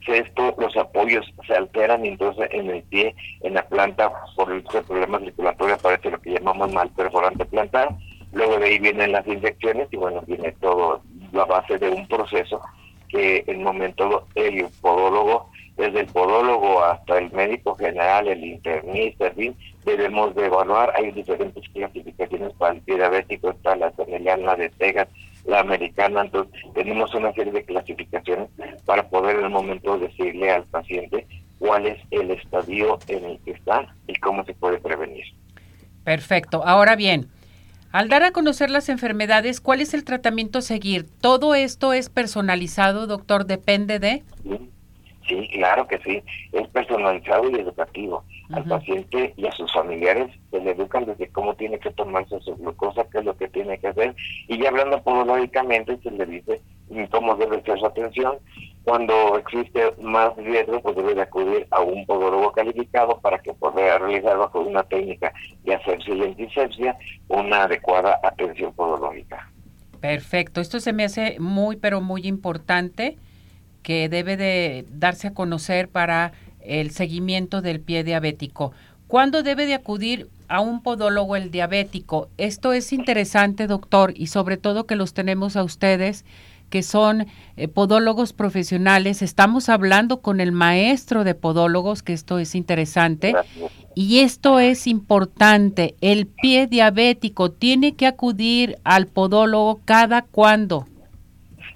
Sexto, 0.05 0.55
los 0.59 0.76
apoyos 0.76 1.26
se 1.47 1.55
alteran 1.55 2.07
entonces 2.07 2.49
en 2.52 2.71
el 2.71 2.83
pie, 2.85 3.14
en 3.43 3.55
la 3.55 3.62
planta, 3.67 4.11
por 4.35 4.50
el 4.50 4.62
problema 4.62 5.19
circulatorio 5.19 5.75
aparece 5.75 6.11
lo 6.11 6.21
que 6.21 6.33
llamamos 6.33 6.73
mal 6.73 6.88
perforante 6.90 7.45
plantar. 7.45 7.90
Luego 8.33 8.59
de 8.59 8.67
ahí 8.67 8.79
vienen 8.79 9.12
las 9.12 9.26
infecciones 9.26 9.88
y 9.90 9.97
bueno, 9.97 10.23
viene 10.26 10.52
todo 10.61 11.02
la 11.33 11.45
base 11.45 11.79
de 11.79 11.90
un 11.90 12.07
proceso 12.09 12.61
que 13.09 13.45
en 13.47 13.59
el 13.59 13.64
momento 13.64 14.26
el 14.35 14.67
podólogo, 14.81 15.50
desde 15.76 16.00
el 16.00 16.07
podólogo 16.07 16.83
hasta 16.85 17.19
el 17.19 17.31
médico 17.33 17.75
general, 17.75 18.29
el 18.29 18.45
internista, 18.45 19.26
en 19.26 19.35
fin, 19.35 19.57
debemos 19.85 20.35
de 20.35 20.47
evaluar. 20.47 20.93
Hay 20.97 21.11
diferentes 21.11 21.69
clasificaciones 21.71 22.52
para 22.55 22.75
el 22.75 22.81
pie 22.83 22.97
diabético, 22.97 23.50
está 23.50 23.76
la 23.76 23.93
la 23.97 24.57
de 24.57 24.69
Tegas, 24.71 25.09
la 25.47 25.61
americana, 25.61 26.23
entonces 26.23 26.53
tenemos 26.75 27.15
una 27.15 27.33
serie 27.33 27.53
de 27.53 27.65
clasificaciones 27.65 28.49
para 28.85 29.09
poder 29.09 29.39
en 29.39 29.45
el 29.45 29.51
momento 29.51 29.99
decirle 29.99 30.51
al 30.51 30.65
paciente 30.65 31.27
cuál 31.59 31.87
es 31.87 31.99
el 32.11 32.31
estadio 32.31 32.99
en 33.09 33.25
el 33.25 33.39
que 33.41 33.53
está 33.53 33.95
y 34.07 34.15
cómo 34.17 34.45
se 34.45 34.55
puede 34.55 34.79
prevenir. 34.79 35.25
Perfecto. 36.05 36.63
Ahora 36.65 36.97
bien, 36.97 37.29
al 37.93 38.09
dar 38.09 38.23
a 38.23 38.31
conocer 38.31 38.71
las 38.71 38.89
enfermedades, 38.89 39.61
¿cuál 39.61 39.81
es 39.81 39.95
el 39.95 40.05
tratamiento 40.05 40.61
a 40.61 40.63
seguir? 40.63 41.07
¿Todo 41.21 41.55
esto 41.55 41.93
es 41.93 42.09
personalizado, 42.09 43.07
doctor? 43.07 43.47
¿Depende 43.47 43.99
de? 43.99 44.23
Sí, 44.43 44.71
claro 45.53 45.87
que 45.87 45.99
sí. 45.99 46.23
Es 46.53 46.69
personalizado 46.69 47.51
y 47.51 47.55
educativo. 47.55 48.25
Al 48.53 48.65
paciente 48.65 49.33
y 49.37 49.47
a 49.47 49.53
sus 49.53 49.73
familiares 49.73 50.29
se 50.51 50.61
le 50.61 50.73
educan 50.73 51.07
desde 51.07 51.29
cómo 51.29 51.55
tiene 51.55 51.79
que 51.79 51.91
tomarse 51.91 52.41
su 52.41 52.57
glucosa, 52.57 53.07
qué 53.11 53.19
es 53.19 53.25
lo 53.25 53.37
que 53.37 53.49
tiene 53.49 53.79
que 53.79 53.89
hacer. 53.89 54.15
Y 54.49 54.59
ya 54.59 54.71
hablando 54.71 55.03
podológicamente, 55.03 55.97
se 56.03 56.11
le 56.11 56.27
dice 56.27 56.61
cómo 57.11 57.37
debe 57.37 57.63
ser 57.63 57.79
su 57.79 57.87
atención. 57.87 58.39
Cuando 58.85 59.37
existe 59.39 59.93
más 60.01 60.35
riesgo, 60.37 60.81
pues 60.81 60.97
debe 60.97 61.15
de 61.15 61.23
acudir 61.23 61.67
a 61.71 61.81
un 61.81 62.05
podólogo 62.07 62.51
calificado 62.53 63.21
para 63.21 63.39
que 63.39 63.53
pueda 63.53 63.99
realizar 63.99 64.37
bajo 64.37 64.61
una 64.61 64.83
técnica 64.85 65.33
de 65.65 65.75
asepsia 65.75 66.15
y 66.15 66.23
antisepsia 66.23 66.97
una 67.29 67.65
adecuada 67.65 68.19
atención 68.23 68.73
podológica. 68.73 69.49
Perfecto, 70.01 70.61
esto 70.61 70.81
se 70.81 70.93
me 70.93 71.05
hace 71.05 71.39
muy, 71.39 71.77
pero 71.77 72.01
muy 72.01 72.27
importante 72.27 73.19
que 73.83 74.09
debe 74.09 74.37
de 74.37 74.87
darse 74.91 75.29
a 75.29 75.35
conocer 75.35 75.89
para 75.89 76.33
el 76.61 76.91
seguimiento 76.91 77.63
del 77.63 77.81
pie 77.81 78.05
diabético. 78.05 78.73
¿Cuándo 79.07 79.43
debe 79.43 79.67
de 79.67 79.75
acudir 79.75 80.29
a 80.49 80.61
un 80.61 80.83
podólogo 80.83 81.35
el 81.37 81.51
diabético? 81.51 82.29
Esto 82.37 82.73
es 82.73 82.93
interesante, 82.93 83.67
doctor, 83.67 84.13
y 84.15 84.29
sobre 84.29 84.57
todo 84.57 84.87
que 84.87 84.97
los 84.97 85.15
tenemos 85.15 85.57
a 85.57 85.65
ustedes 85.65 86.25
que 86.71 86.83
son 86.83 87.27
eh, 87.57 87.69
podólogos 87.69 88.33
profesionales. 88.33 89.21
Estamos 89.21 89.69
hablando 89.69 90.21
con 90.23 90.41
el 90.41 90.53
maestro 90.53 91.25
de 91.25 91.35
podólogos, 91.35 92.03
que 92.03 92.15
esto 92.15 92.39
es 92.39 92.55
interesante. 92.55 93.35
Y 93.95 94.21
esto 94.21 94.61
es 94.61 94.87
importante. 94.87 95.97
El 96.01 96.29
pie 96.29 96.69
diabético 96.69 97.51
tiene 97.51 97.97
que 97.97 98.07
acudir 98.07 98.79
al 98.85 99.09
podólogo 99.09 99.81
cada 99.85 100.23
cuándo. 100.23 100.87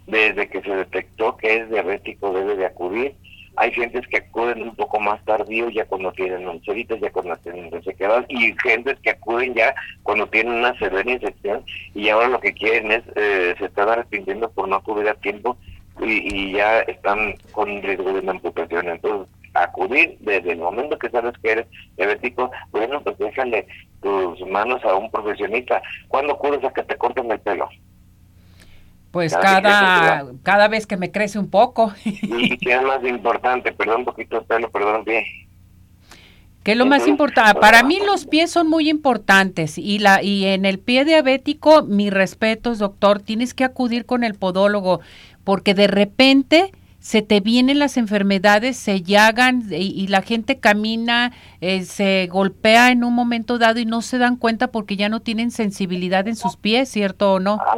Desde 0.06 0.48
que 0.48 0.60
se 0.62 0.74
detectó 0.74 1.36
que 1.36 1.56
es 1.56 1.70
diabético 1.70 2.32
debe 2.32 2.56
de 2.56 2.66
acudir 2.66 3.14
hay 3.56 3.70
gentes 3.72 4.06
que 4.08 4.16
acuden 4.16 4.62
un 4.62 4.74
poco 4.74 4.98
más 4.98 5.24
tardío 5.24 5.68
ya 5.70 5.84
cuando 5.84 6.12
tienen 6.12 6.48
ulceritas, 6.48 7.00
ya 7.00 7.10
cuando 7.10 7.36
tienen 7.36 7.70
resequedad 7.70 8.24
y 8.28 8.54
gentes 8.62 8.98
que 9.00 9.10
acuden 9.10 9.54
ya 9.54 9.74
cuando 10.02 10.26
tienen 10.26 10.54
una 10.54 10.76
severa 10.78 11.08
infección 11.08 11.64
y 11.94 12.08
ahora 12.08 12.28
lo 12.28 12.40
que 12.40 12.52
quieren 12.52 12.90
es, 12.90 13.02
eh, 13.14 13.54
se 13.58 13.66
están 13.66 13.88
arrepintiendo 13.88 14.50
por 14.50 14.68
no 14.68 14.76
acudir 14.76 15.08
a 15.08 15.14
tiempo 15.14 15.56
y, 16.00 16.52
ya 16.52 16.80
están 16.80 17.34
con 17.52 17.80
riesgo 17.80 18.12
de 18.12 18.18
una 18.18 18.32
amputación. 18.32 18.88
Entonces, 18.88 19.28
acudir 19.54 20.16
desde 20.20 20.52
el 20.52 20.58
momento 20.58 20.98
que 20.98 21.08
sabes 21.08 21.34
que 21.40 21.52
eres 21.52 21.66
diabético, 21.96 22.50
bueno, 22.72 23.00
pues 23.02 23.16
déjale 23.18 23.68
tus 24.02 24.40
manos 24.48 24.84
a 24.84 24.96
un 24.96 25.08
profesionista. 25.12 25.80
¿Cuándo 26.08 26.32
acudes 26.32 26.64
a 26.64 26.72
que 26.72 26.82
te 26.82 26.96
corten 26.96 27.30
el 27.30 27.38
pelo? 27.38 27.68
Pues 29.14 29.32
cada, 29.32 30.24
cada, 30.42 30.66
vez 30.66 30.88
que 30.88 30.96
me 30.96 31.12
crece 31.12 31.38
un 31.38 31.48
poco. 31.48 31.92
y 32.04 32.58
qué 32.58 32.74
es 32.74 32.82
más 32.82 33.04
importante, 33.04 33.70
perdón 33.70 34.00
un 34.00 34.06
poquito 34.06 34.38
el 34.38 34.44
pelo, 34.44 34.68
perdón 34.72 35.04
pie. 35.04 35.24
¿Qué 36.64 36.72
es 36.72 36.76
lo 36.76 36.84
más 36.84 37.06
importante? 37.06 37.60
Para 37.60 37.84
mí 37.84 38.00
los 38.04 38.26
pies 38.26 38.50
son 38.50 38.68
muy 38.68 38.90
importantes 38.90 39.78
y 39.78 40.00
la 40.00 40.20
y 40.20 40.46
en 40.46 40.64
el 40.64 40.80
pie 40.80 41.04
diabético, 41.04 41.82
mis 41.84 42.12
respetos, 42.12 42.80
doctor, 42.80 43.20
tienes 43.20 43.54
que 43.54 43.62
acudir 43.62 44.04
con 44.04 44.24
el 44.24 44.34
podólogo 44.34 45.00
porque 45.44 45.74
de 45.74 45.86
repente 45.86 46.72
se 47.04 47.20
te 47.20 47.40
vienen 47.40 47.78
las 47.78 47.98
enfermedades, 47.98 48.78
se 48.78 49.02
llagan 49.02 49.64
y, 49.70 50.06
la 50.06 50.22
gente 50.22 50.58
camina, 50.58 51.32
eh, 51.60 51.82
se 51.82 52.26
golpea 52.28 52.92
en 52.92 53.04
un 53.04 53.14
momento 53.14 53.58
dado 53.58 53.78
y 53.78 53.84
no 53.84 54.00
se 54.00 54.16
dan 54.16 54.36
cuenta 54.36 54.68
porque 54.68 54.96
ya 54.96 55.10
no 55.10 55.20
tienen 55.20 55.50
sensibilidad 55.50 56.26
en 56.28 56.34
sus 56.34 56.56
pies, 56.56 56.88
¿cierto 56.88 57.34
o 57.34 57.40
no? 57.40 57.58
Ah, 57.60 57.76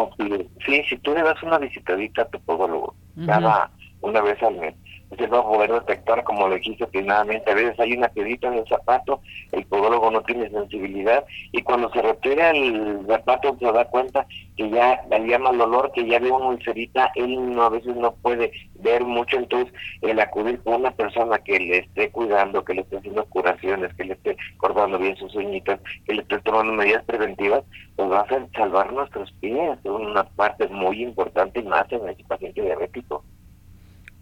sí, 0.64 0.80
si 0.88 0.96
tú 0.98 1.12
le 1.12 1.24
das 1.24 1.42
una 1.42 1.58
visitadita 1.58 2.22
a 2.22 2.28
tu 2.28 2.38
podólogo 2.38 2.94
cada 3.26 3.68
una 4.00 4.20
vez 4.20 4.40
al 4.44 4.60
mes, 4.60 4.76
se 5.16 5.26
va 5.28 5.38
a 5.38 5.44
poder 5.44 5.72
detectar, 5.72 6.24
como 6.24 6.48
le 6.48 6.56
dijiste 6.56 6.86
finalmente, 6.88 7.50
a 7.50 7.54
veces 7.54 7.78
hay 7.78 7.92
una 7.92 8.08
pedita 8.08 8.48
en 8.48 8.54
el 8.54 8.66
zapato, 8.66 9.20
el 9.52 9.64
podólogo 9.66 10.10
no 10.10 10.22
tiene 10.22 10.50
sensibilidad 10.50 11.24
y 11.52 11.62
cuando 11.62 11.90
se 11.92 12.02
retira 12.02 12.50
el 12.50 13.04
zapato 13.06 13.56
se 13.58 13.70
da 13.72 13.84
cuenta 13.84 14.26
que 14.56 14.68
ya 14.70 15.02
le 15.08 15.26
llama 15.26 15.50
el 15.50 15.60
olor, 15.60 15.92
que 15.92 16.06
ya 16.06 16.18
ve 16.18 16.30
una 16.30 16.46
ulcerita, 16.46 17.12
él 17.14 17.54
no, 17.54 17.62
a 17.62 17.68
veces 17.68 17.94
no 17.94 18.14
puede 18.16 18.50
ver 18.74 19.04
mucho, 19.04 19.36
entonces 19.36 19.72
el 20.02 20.18
acudir 20.18 20.60
con 20.62 20.74
una 20.74 20.90
persona 20.90 21.38
que 21.38 21.58
le 21.58 21.78
esté 21.78 22.10
cuidando, 22.10 22.64
que 22.64 22.74
le 22.74 22.80
esté 22.80 22.96
haciendo 22.98 23.24
curaciones, 23.26 23.94
que 23.94 24.04
le 24.04 24.14
esté 24.14 24.36
cortando 24.56 24.98
bien 24.98 25.16
sus 25.16 25.34
uñitas, 25.34 25.80
que 26.04 26.14
le 26.14 26.22
esté 26.22 26.40
tomando 26.40 26.72
medidas 26.72 27.04
preventivas, 27.04 27.64
pues 27.94 28.10
va 28.10 28.20
a 28.20 28.22
hacer 28.22 28.46
salvar 28.54 28.92
nuestros 28.92 29.30
pies, 29.40 29.78
es 29.84 29.90
una 29.90 30.24
parte 30.24 30.66
muy 30.68 31.02
importante 31.02 31.60
y 31.60 31.64
más 31.64 31.90
en 31.92 32.08
este 32.08 32.24
paciente 32.24 32.62
diabético. 32.62 33.22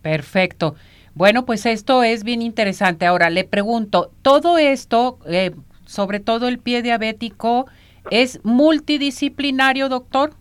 Perfecto. 0.05 0.75
Bueno, 1.15 1.47
pues 1.47 1.65
esto 1.65 2.03
es 2.03 2.25
bien 2.25 2.43
interesante. 2.43 3.07
Ahora 3.07 3.31
le 3.31 3.45
pregunto, 3.45 4.11
todo 4.21 4.59
esto, 4.59 5.19
eh, 5.27 5.53
sobre 5.87 6.21
todo 6.21 6.47
el 6.47 6.59
pie 6.59 6.83
diabético, 6.83 7.65
¿es 8.11 8.45
multidisciplinario, 8.45 9.89
doctor? 9.89 10.33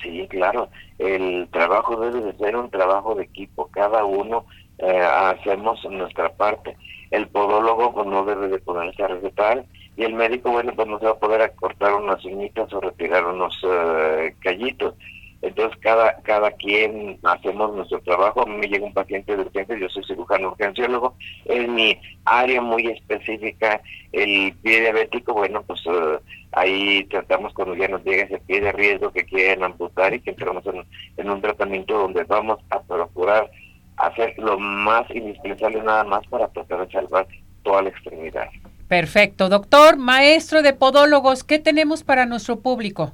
Sí, 0.00 0.28
claro. 0.30 0.68
El 1.00 1.48
trabajo 1.50 1.98
debe 1.98 2.20
de 2.20 2.38
ser 2.38 2.54
un 2.54 2.70
trabajo 2.70 3.16
de 3.16 3.24
equipo. 3.24 3.68
Cada 3.72 4.04
uno 4.04 4.46
eh, 4.78 5.00
hacemos 5.00 5.84
nuestra 5.90 6.32
parte. 6.34 6.76
El 7.10 7.26
podólogo 7.26 7.92
pues, 7.92 8.06
no 8.06 8.24
debe 8.24 8.46
de 8.46 8.58
ponerse 8.58 9.02
a 9.02 9.08
recetar 9.08 9.64
y 9.96 10.04
el 10.04 10.14
médico, 10.14 10.52
bueno, 10.52 10.72
pues 10.76 10.86
no 10.86 11.00
se 11.00 11.06
va 11.06 11.10
a 11.12 11.18
poder 11.18 11.42
acortar 11.42 11.94
unas 11.94 12.24
uñitas 12.24 12.72
o 12.72 12.80
retirar 12.80 13.26
unos 13.26 13.58
eh, 13.64 14.36
callitos 14.38 14.94
entonces, 15.40 15.78
cada, 15.80 16.20
cada 16.22 16.50
quien 16.52 17.18
hacemos 17.22 17.74
nuestro 17.74 18.00
trabajo. 18.00 18.42
A 18.42 18.46
mí 18.46 18.56
me 18.56 18.66
llega 18.66 18.86
un 18.86 18.92
paciente 18.92 19.36
de 19.36 19.42
urgencia, 19.42 19.78
yo 19.78 19.88
soy 19.88 20.02
cirujano 20.04 20.48
urgenciólogo. 20.48 21.14
En 21.44 21.74
mi 21.74 21.96
área 22.24 22.60
muy 22.60 22.88
específica, 22.88 23.80
el 24.12 24.52
pie 24.62 24.80
diabético, 24.80 25.34
bueno, 25.34 25.62
pues 25.62 25.80
eh, 25.86 26.18
ahí 26.52 27.04
tratamos 27.04 27.52
cuando 27.54 27.76
ya 27.76 27.86
nos 27.86 28.04
llega 28.04 28.24
ese 28.24 28.38
pie 28.38 28.60
de 28.60 28.72
riesgo 28.72 29.12
que 29.12 29.24
quieren 29.24 29.62
amputar 29.62 30.12
y 30.12 30.20
que 30.20 30.30
entramos 30.30 30.66
en, 30.66 30.84
en 31.16 31.30
un 31.30 31.40
tratamiento 31.40 31.96
donde 31.96 32.24
vamos 32.24 32.58
a 32.70 32.80
procurar 32.80 33.48
hacer 33.96 34.34
lo 34.38 34.58
más 34.58 35.08
indispensable 35.10 35.82
nada 35.82 36.04
más 36.04 36.26
para 36.28 36.48
tratar 36.48 36.86
de 36.86 36.92
salvar 36.92 37.28
toda 37.62 37.82
la 37.82 37.90
extremidad. 37.90 38.48
Perfecto. 38.88 39.48
Doctor, 39.48 39.98
maestro 39.98 40.62
de 40.62 40.72
podólogos, 40.72 41.44
¿qué 41.44 41.58
tenemos 41.58 42.02
para 42.02 42.26
nuestro 42.26 42.60
público? 42.60 43.12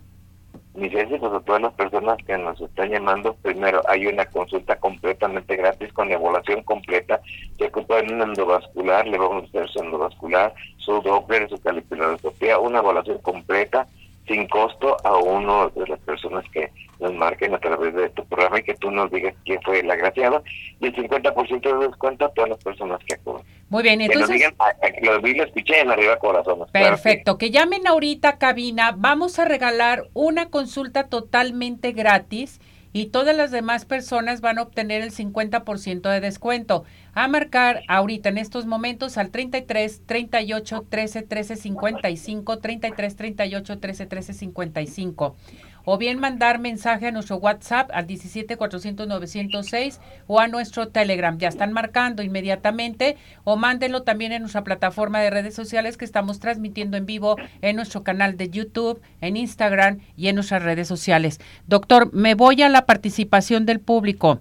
Licencias 0.75 1.23
a 1.23 1.41
todas 1.41 1.63
las 1.63 1.73
personas 1.75 2.19
que 2.27 2.37
nos 2.37 2.61
están 2.61 2.91
llamando, 2.91 3.35
primero 3.43 3.81
hay 3.89 4.07
una 4.07 4.25
consulta 4.27 4.77
completamente 4.77 5.57
gratis 5.57 5.93
con 5.93 6.11
evaluación 6.11 6.63
completa. 6.63 7.21
Se 7.59 7.67
ocupa 7.67 8.01
en 8.01 8.15
un 8.15 8.23
endovascular, 8.23 9.07
le 9.07 9.19
vamos 9.19 9.45
a 9.45 9.47
hacer 9.47 9.69
su 9.69 9.81
endovascular, 9.81 10.55
su 10.79 11.01
Doppler, 11.01 11.49
su 11.49 11.61
calipiroscopía, 11.61 12.59
una 12.59 12.81
evaluación 12.81 13.19
completa 13.19 13.87
sin 14.27 14.47
costo 14.49 14.97
a 15.05 15.17
uno 15.17 15.71
de 15.71 15.87
las 15.87 16.01
personas 16.01 16.45
que 16.53 16.71
nos 17.01 17.13
marquen 17.15 17.55
a 17.55 17.59
través 17.59 17.95
de 17.95 18.09
tu 18.11 18.25
programa 18.27 18.61
y 18.61 18.63
que 18.63 18.75
tú 18.75 18.91
nos 18.91 19.11
digas 19.11 19.35
quién 19.45 19.61
fue 19.63 19.81
el 19.81 19.91
agraciado 19.91 20.43
y 20.81 20.87
el 20.87 20.95
50% 20.95 21.79
de 21.79 21.87
descuento 21.89 22.25
a 22.25 22.29
todas 22.33 22.51
las 22.51 22.65
personas 22.65 23.01
que 23.07 23.15
acuden. 23.15 23.43
Muy 23.69 23.83
bien, 23.83 24.01
entonces... 24.01 24.43
Que 24.83 25.01
lo 25.03 25.21
vi, 25.21 25.35
lo 25.35 25.45
escuché 25.45 25.81
en 25.81 25.91
arriba 25.91 26.19
corazones. 26.19 26.71
Perfecto, 26.71 27.37
que 27.37 27.51
llamen 27.51 27.87
ahorita 27.87 28.39
cabina, 28.39 28.95
vamos 28.97 29.39
a 29.39 29.45
regalar 29.45 30.05
una 30.15 30.51
consulta 30.51 31.09
totalmente 31.09 31.93
gratis 31.93 32.61
y 32.95 33.07
todas 33.07 33.37
las 33.37 33.51
demás 33.51 33.85
personas 33.85 34.41
van 34.41 34.59
a 34.59 34.63
obtener 34.63 35.03
el 35.03 35.11
50% 35.11 36.09
de 36.09 36.21
descuento. 36.21 36.85
A 37.13 37.27
marcar 37.27 37.83
ahorita 37.89 38.29
en 38.29 38.39
estos 38.39 38.67
momentos 38.67 39.19
al 39.19 39.31
33 39.31 40.03
38 40.07 40.87
13 40.89 41.23
13 41.23 41.57
55, 41.57 42.59
33 42.61 43.17
38 43.17 43.79
13 43.81 44.07
13 44.07 44.33
55 44.33 45.37
o 45.85 45.99
bien 45.99 46.19
mandar 46.19 46.59
mensaje 46.59 47.09
a 47.09 47.11
nuestro 47.13 47.37
WhatsApp 47.37 47.91
al 47.93 48.07
17 48.07 48.57
400 48.57 49.07
906 49.07 50.01
o 50.27 50.41
a 50.41 50.49
nuestro 50.49 50.89
Telegram. 50.89 51.39
Ya 51.39 51.49
están 51.49 51.73
marcando 51.73 52.23
inmediatamente 52.23 53.17
o 53.45 53.57
mándenlo 53.57 54.03
también 54.03 54.33
en 54.33 54.43
nuestra 54.43 54.65
plataforma 54.65 55.21
de 55.21 55.31
redes 55.31 55.55
sociales 55.55 55.97
que 55.97 56.05
estamos 56.05 56.41
transmitiendo 56.41 56.97
en 56.97 57.07
vivo 57.07 57.37
en 57.63 57.77
nuestro 57.77 58.03
canal 58.03 58.37
de 58.37 58.51
YouTube, 58.51 59.01
en 59.21 59.37
Instagram 59.37 60.01
y 60.17 60.29
en 60.29 60.37
nuestras 60.37 60.63
redes 60.63 60.89
sociales. 60.89 61.41
Doctor, 61.67 62.13
me 62.13 62.35
voy 62.35 62.63
a 62.63 62.69
la 62.69 62.87
participación 62.87 63.67
del 63.67 63.81
público. 63.81 64.41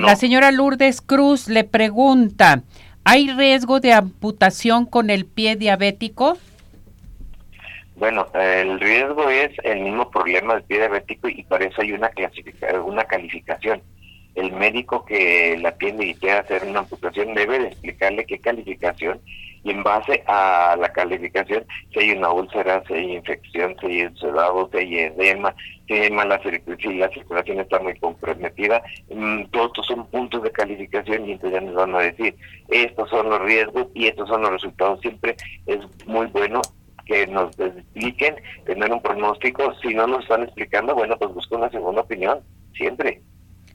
La 0.00 0.16
señora 0.16 0.50
Lourdes 0.50 1.00
Cruz 1.00 1.46
le 1.46 1.62
pregunta, 1.62 2.62
¿hay 3.04 3.30
riesgo 3.30 3.78
de 3.78 3.92
amputación 3.92 4.84
con 4.84 5.10
el 5.10 5.26
pie 5.26 5.54
diabético? 5.54 6.36
Bueno, 7.96 8.26
el 8.34 8.78
riesgo 8.78 9.30
es 9.30 9.50
el 9.64 9.80
mismo 9.80 10.10
problema 10.10 10.54
del 10.54 10.64
pie 10.64 10.78
diabético 10.78 11.28
y 11.28 11.42
para 11.44 11.64
eso 11.64 11.80
hay 11.80 11.92
una 11.92 12.10
una 12.84 13.04
calificación. 13.04 13.82
El 14.34 14.52
médico 14.52 15.04
que 15.06 15.56
la 15.58 15.70
atiende 15.70 16.04
y 16.04 16.14
quiere 16.14 16.40
hacer 16.40 16.64
una 16.64 16.80
amputación 16.80 17.32
debe 17.32 17.58
de 17.58 17.68
explicarle 17.68 18.26
qué 18.26 18.38
calificación 18.38 19.18
y 19.64 19.70
en 19.70 19.82
base 19.82 20.22
a 20.26 20.76
la 20.78 20.92
calificación, 20.92 21.64
si 21.92 22.00
hay 22.00 22.10
una 22.12 22.30
úlcera, 22.30 22.84
si 22.86 22.94
hay 22.94 23.16
infección, 23.16 23.74
si 23.80 23.86
hay 23.86 24.16
sedado, 24.20 24.68
si 24.70 24.78
hay 24.78 24.98
edema, 24.98 25.54
si 25.88 25.94
hay 25.94 26.10
mala 26.10 26.38
circulación, 26.42 27.00
la 27.00 27.08
circulación 27.08 27.60
está 27.60 27.80
muy 27.80 27.98
comprometida, 27.98 28.82
mm, 29.10 29.44
todos 29.46 29.68
estos 29.68 29.86
son 29.86 30.06
puntos 30.08 30.42
de 30.42 30.52
calificación 30.52 31.26
y 31.26 31.32
entonces 31.32 31.58
ya 31.58 31.66
nos 31.66 31.74
van 31.74 31.94
a 31.96 32.00
decir, 32.00 32.36
estos 32.68 33.08
son 33.08 33.30
los 33.30 33.40
riesgos 33.40 33.88
y 33.94 34.06
estos 34.06 34.28
son 34.28 34.42
los 34.42 34.52
resultados. 34.52 35.00
Siempre 35.00 35.34
es 35.66 35.78
muy 36.06 36.26
bueno 36.26 36.60
que 37.06 37.26
nos 37.26 37.58
expliquen, 37.58 38.36
tener 38.66 38.92
un 38.92 39.00
pronóstico. 39.00 39.72
Si 39.80 39.94
no 39.94 40.06
nos 40.06 40.22
están 40.22 40.42
explicando, 40.42 40.94
bueno, 40.94 41.16
pues 41.16 41.32
busca 41.32 41.56
una 41.56 41.70
segunda 41.70 42.02
opinión, 42.02 42.40
siempre. 42.74 43.22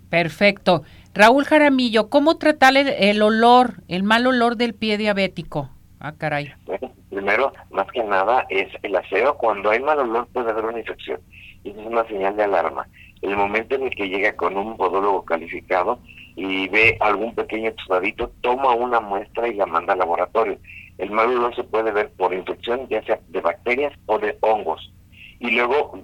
Perfecto. 0.10 0.84
Raúl 1.14 1.46
Jaramillo, 1.46 2.10
¿cómo 2.10 2.38
tratar 2.38 2.76
el, 2.76 3.22
olor, 3.22 3.84
el 3.88 4.04
mal 4.04 4.28
olor 4.28 4.58
del 4.58 4.76
pie 4.76 4.98
diabético? 4.98 5.70
Ah, 6.00 6.14
caray. 6.18 6.54
Bueno, 6.66 6.92
primero, 7.10 7.54
más 7.72 7.88
que 7.92 8.04
nada, 8.04 8.46
es 8.50 8.68
el 8.84 8.96
aseo. 8.96 9.38
Cuando 9.38 9.70
hay 9.70 9.80
mal 9.80 10.00
olor 10.00 10.28
puede 10.34 10.52
haber 10.52 10.66
una 10.66 10.80
infección. 10.80 11.22
Y 11.64 11.70
es 11.70 11.78
una 11.78 12.06
señal 12.08 12.36
de 12.36 12.44
alarma. 12.44 12.88
El 13.22 13.38
momento 13.38 13.76
en 13.76 13.84
el 13.84 13.92
que 13.92 14.10
llega 14.10 14.36
con 14.36 14.58
un 14.58 14.76
podólogo 14.78 15.24
calificado 15.24 16.00
y 16.36 16.68
ve 16.70 16.98
algún 17.00 17.36
pequeño 17.36 17.72
tostadito, 17.74 18.32
toma 18.42 18.74
una 18.74 19.00
muestra 19.00 19.48
y 19.48 19.54
la 19.54 19.66
manda 19.66 19.94
al 19.94 20.00
laboratorio. 20.00 20.58
El 21.02 21.10
mal 21.10 21.30
olor 21.30 21.56
se 21.56 21.64
puede 21.64 21.92
ver 21.92 22.12
por 22.12 22.32
infección, 22.32 22.88
ya 22.88 23.02
sea 23.02 23.20
de 23.30 23.42
bacterias 23.42 23.92
o 24.06 24.20
de 24.20 24.38
hongos. 24.42 24.94
Y 25.40 25.50
luego 25.50 26.00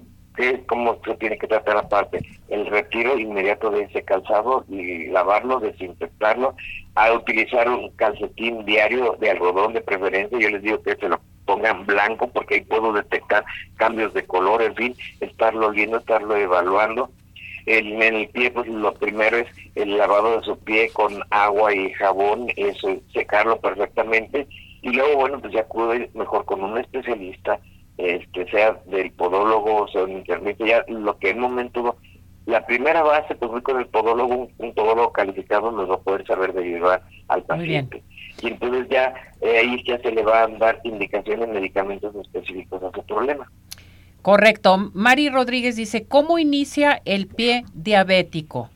cómo 0.66 1.00
se 1.06 1.16
tiene 1.16 1.38
que 1.38 1.48
tratar 1.48 1.77
aparte 1.77 2.20
el 2.50 2.66
retiro 2.66 3.16
inmediato 3.18 3.70
de 3.70 3.84
ese 3.84 4.01
calzado 4.01 4.66
y 4.68 5.08
lavarlo, 5.08 5.60
desinfectarlo, 5.60 6.56
a 6.96 7.13
utilizar 7.13 7.70
un 7.70 7.92
calcetín 7.92 8.66
diario 8.66 9.18
de 9.20 9.30
algodón 9.30 9.74
de 9.74 9.82
preferencia, 9.82 10.39
yo 10.39 10.50
les 10.50 10.63
digo 10.63 10.82
que 10.82 10.96
se 10.96 11.10
lo 11.10 11.20
pongan 11.46 11.86
blanco 11.86 12.27
porque 12.30 12.56
ahí 12.56 12.62
puedo 12.62 12.92
detectar 12.92 13.46
cambios 13.75 14.16
de 14.16 14.25
color, 14.25 14.63
en 14.63 14.75
fin, 14.75 14.96
estarlo 15.20 15.72
viendo, 15.72 15.98
estarlo 15.98 16.36
evaluando. 16.36 17.12
en 17.68 18.01
el 18.01 18.30
pie, 18.30 18.50
pues 18.50 18.68
lo 18.68 18.94
primero 18.94 19.38
es 19.38 19.48
el 19.75 19.98
lavado 19.98 20.38
de 20.38 20.44
su 20.44 20.58
pie 20.60 20.89
con 20.94 21.22
agua 21.30 21.74
y 21.75 21.92
jabón, 21.94 22.48
eso, 22.56 22.98
secarlo 23.13 23.60
perfectamente 23.60 24.48
y 24.88 24.91
luego, 24.94 25.17
bueno, 25.17 25.41
pues 25.41 25.53
ya 25.53 25.62
acude 25.62 26.10
mejor 26.13 26.46
con 26.46 26.63
un 26.63 26.77
especialista 26.77 27.60
este, 27.98 28.50
sea 28.50 28.79
del 28.86 29.12
podólogo 29.12 29.84
o 29.84 29.88
sea 29.89 30.03
un 30.03 30.12
internet, 30.12 30.56
ya 30.60 30.86
lo 30.88 31.17
que 31.17 31.32
en 31.32 31.38
un 31.38 31.51
momento, 31.51 31.98
la 32.46 32.65
primera 32.65 33.03
base, 33.03 33.36
pues 33.36 33.51
voy 33.51 33.62
con 33.62 33.79
el 33.79 33.88
podólogo, 33.88 34.48
un, 34.58 34.74
podólogo 34.74 35.12
calificado 35.12 35.72
nos 35.74 35.89
va 35.89 35.96
a 35.96 36.00
poder 36.00 36.25
saber 36.25 36.53
derivar 36.53 37.03
al 37.27 37.44
paciente. 37.44 38.01
Y 38.41 38.48
entonces 38.48 38.88
ya 38.89 39.13
eh, 39.41 39.58
ahí 39.58 39.84
ya 39.84 40.00
se 40.00 40.12
le 40.12 40.24
va 40.24 40.44
a 40.44 40.48
dar 40.48 40.79
indicaciones, 40.86 41.50
medicamentos 41.50 42.15
específicos 42.15 42.82
a 42.82 42.91
su 42.91 43.06
problema. 43.06 43.51
Correcto. 44.22 44.89
Mari 44.94 45.29
Rodríguez 45.29 45.75
dice, 45.75 46.08
¿cómo 46.08 46.39
inicia 46.39 47.01
el 47.03 47.27
pie 47.27 47.65
diabético? 47.74 48.70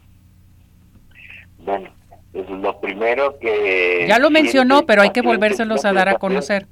Bueno, 1.59 1.89
lo 2.33 2.79
primero 2.79 3.37
que... 3.39 4.05
Ya 4.07 4.19
lo 4.19 4.29
mencionó, 4.29 4.85
pero 4.85 5.01
hay 5.01 5.11
que 5.11 5.21
volvérselos 5.21 5.85
a 5.85 5.93
dar 5.93 6.09
a 6.09 6.15
conocer. 6.15 6.67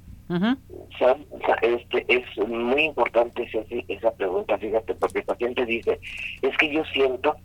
Este, 1.62 2.04
es 2.08 2.48
muy 2.48 2.84
importante 2.84 3.48
esa, 3.88 4.10
pregunta, 4.12 4.56
fíjate, 4.58 4.94
porque 4.94 5.18
el 5.18 5.24
paciente 5.24 5.66
dice, 5.66 5.98
es 6.42 6.56
que 6.56 6.72
yo 6.72 6.84
siento 6.92 7.36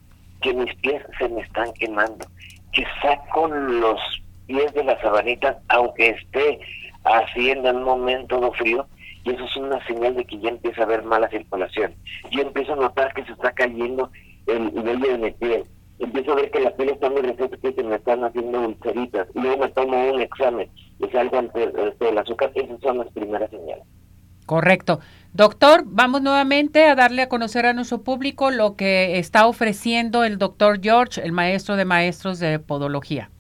que 0.42 0.54
mis 0.54 0.74
pies 0.76 1.02
se 1.18 1.28
me 1.30 1.42
están 1.42 1.74
quemando, 1.74 2.28
que 2.72 2.86
saco 3.02 3.48
los 3.48 4.00
pies 4.46 4.72
de 4.74 4.84
la 4.84 5.02
sabanita 5.02 5.60
aunque 5.70 6.10
esté 6.10 6.60
haciendo 7.04 7.70
en 7.70 7.78
un 7.78 7.84
momento 7.84 8.40
de 8.40 8.52
frío, 8.52 8.88
y 9.24 9.32
eso 9.32 9.44
es 9.44 9.58
una 9.58 9.84
señal 9.88 10.16
de 10.16 10.26
que 10.26 10.38
ya 10.38 10.50
empieza 10.50 10.82
a 10.82 10.86
haber 10.86 11.04
mala 11.04 11.28
circulación. 11.30 11.96
Yo 12.30 12.42
empiezo 12.42 12.74
a 12.74 12.78
notar 12.78 13.14
que 13.14 13.26
se 13.26 13.32
está 13.32 13.52
cayendo 13.54 14.12
el 14.46 14.70
vello 14.70 15.12
de 15.14 15.18
mi 15.18 15.32
piel, 15.32 15.64
empiezo 16.00 16.34
a 16.34 16.36
ver 16.36 16.52
que 16.52 16.60
la 16.60 16.76
piel 16.76 16.90
está 16.90 17.10
muy 17.10 17.22
resistente, 17.22 17.74
que 17.74 17.84
me 17.84 17.96
están 17.96 18.24
haciendo 18.24 18.62
ulceritas, 18.62 19.28
luego 19.34 19.58
me 19.58 19.70
tomo 19.70 20.12
un 20.12 20.22
examen 20.22 20.70
y 21.00 21.08
salgo 21.10 21.38
ante 21.38 21.64
el 21.64 22.18
azúcar, 22.18 22.52
esas 22.56 22.80
son 22.82 23.00
las 23.00 23.12
primeras 23.12 23.50
señales. 23.50 23.86
Correcto. 24.46 25.00
Doctor, 25.34 25.84
vamos 25.86 26.22
nuevamente 26.22 26.86
a 26.86 26.96
darle 26.96 27.24
a 27.24 27.30
conocer 27.30 27.66
a 27.66 27.74
nuestro 27.74 28.04
público 28.04 28.52
lo 28.52 28.76
que 28.76 29.18
está 29.18 29.48
ofreciendo 29.48 30.24
el 30.24 30.38
doctor 30.38 30.80
George, 30.82 31.22
el 31.22 31.32
maestro 31.32 31.76
de 31.76 31.86
maestros 31.86 32.40
de 32.40 32.60
podología. 32.60 33.32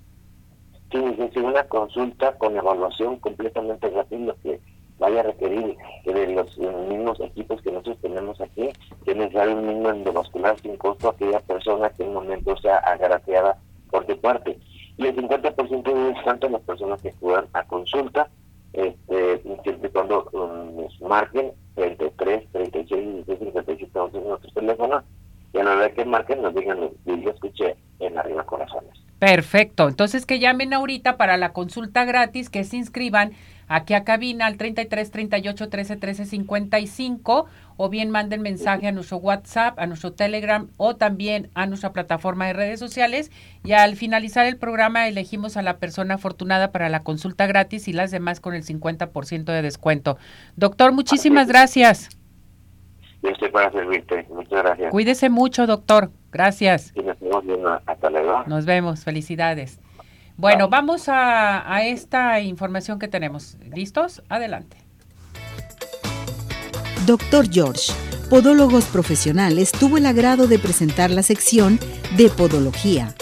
Sí, 0.91 0.99
es 1.19 1.37
una 1.37 1.63
consulta 1.67 2.37
con 2.37 2.57
evaluación 2.57 3.19
completamente 3.19 3.89
gratuita 3.89 4.35
que 4.41 4.59
vaya 4.99 5.19
a 5.19 5.23
requerir 5.23 5.75
de 6.05 6.27
los 6.27 6.57
mismos 6.57 7.19
equipos 7.19 7.61
que 7.61 7.71
nosotros 7.71 7.97
tenemos 8.01 8.39
aquí, 8.39 8.69
que 9.03 9.15
nos 9.15 9.31
da 9.33 9.47
un 9.49 9.67
mismo 9.67 9.89
endovascular 9.89 10.59
sin 10.59 10.77
costo 10.77 11.07
a 11.07 11.11
aquella 11.11 11.39
persona 11.41 11.89
que 11.89 12.03
en 12.03 12.09
un 12.09 12.15
momento 12.15 12.55
sea 12.57 12.77
agraciada 12.77 13.57
por 13.89 14.05
tu 14.05 14.17
parte. 14.19 14.57
Y 14.97 15.07
el 15.07 15.15
50% 15.15 15.83
de 15.83 16.23
tanto 16.23 16.49
las 16.49 16.61
personas 16.61 17.01
que 17.01 17.09
acudan 17.09 17.47
a 17.53 17.63
consulta, 17.63 18.29
este, 18.73 19.41
siempre 19.63 19.89
cuando 19.89 20.29
um, 20.31 21.07
marquen 21.07 21.51
33, 21.75 22.51
36, 22.51 23.25
57, 23.25 23.99
11 23.99 24.19
nuestros 24.21 24.53
teléfonos, 24.53 25.03
y 25.53 25.59
a 25.59 25.63
la 25.63 25.75
hora 25.75 25.93
que 25.93 26.05
marquen 26.05 26.41
nos 26.41 26.53
digan, 26.53 26.79
yo 27.05 27.29
escuché 27.29 27.75
en 27.99 28.17
Arriba 28.17 28.45
Corazones. 28.45 28.91
Perfecto, 29.19 29.87
entonces 29.87 30.25
que 30.25 30.39
llamen 30.39 30.73
ahorita 30.73 31.15
para 31.15 31.37
la 31.37 31.53
consulta 31.53 32.03
gratis, 32.03 32.49
que 32.49 32.65
se 32.65 32.75
inscriban 32.75 33.31
aquí 33.67 33.93
a 33.93 34.03
cabina 34.03 34.45
al 34.45 34.57
33 34.57 35.11
38 35.11 35.69
13 35.69 35.95
13 35.97 36.25
55 36.25 37.45
o 37.77 37.89
bien 37.89 38.09
manden 38.09 38.41
mensaje 38.41 38.87
a 38.87 38.91
nuestro 38.91 39.17
WhatsApp, 39.17 39.77
a 39.79 39.85
nuestro 39.85 40.13
Telegram 40.13 40.67
o 40.77 40.95
también 40.95 41.49
a 41.53 41.65
nuestra 41.65 41.91
plataforma 41.91 42.47
de 42.47 42.53
redes 42.53 42.79
sociales 42.79 43.31
y 43.63 43.73
al 43.73 43.95
finalizar 43.95 44.45
el 44.45 44.57
programa 44.57 45.07
elegimos 45.07 45.57
a 45.57 45.61
la 45.61 45.77
persona 45.77 46.15
afortunada 46.15 46.71
para 46.71 46.89
la 46.89 47.01
consulta 47.01 47.47
gratis 47.47 47.87
y 47.87 47.93
las 47.93 48.11
demás 48.11 48.39
con 48.39 48.53
el 48.53 48.63
50% 48.63 49.45
de 49.45 49.61
descuento. 49.61 50.17
Doctor, 50.55 50.91
muchísimas 50.91 51.47
gracias. 51.47 52.09
Yo 53.23 53.29
estoy 53.31 53.49
para 53.49 53.71
servirte. 53.71 54.27
Muchas 54.29 54.63
gracias. 54.63 54.91
Cuídese 54.91 55.29
mucho, 55.29 55.65
doctor. 55.65 56.11
Gracias. 56.31 56.93
nos 56.95 57.45
vemos. 57.45 57.81
Hasta 57.85 58.09
luego. 58.09 58.43
Nos 58.45 58.65
vemos. 58.65 59.03
Felicidades. 59.03 59.79
Bueno, 60.37 60.69
vamos 60.69 61.07
a, 61.09 61.73
a 61.73 61.85
esta 61.85 62.39
información 62.41 62.99
que 62.99 63.07
tenemos. 63.07 63.57
¿Listos? 63.73 64.21
Adelante. 64.29 64.77
Doctor 67.05 67.47
George, 67.49 67.93
Podólogos 68.29 68.85
Profesionales, 68.85 69.71
tuvo 69.71 69.97
el 69.97 70.05
agrado 70.05 70.47
de 70.47 70.59
presentar 70.59 71.11
la 71.11 71.23
sección 71.23 71.79
de 72.17 72.29
Podología. 72.29 73.15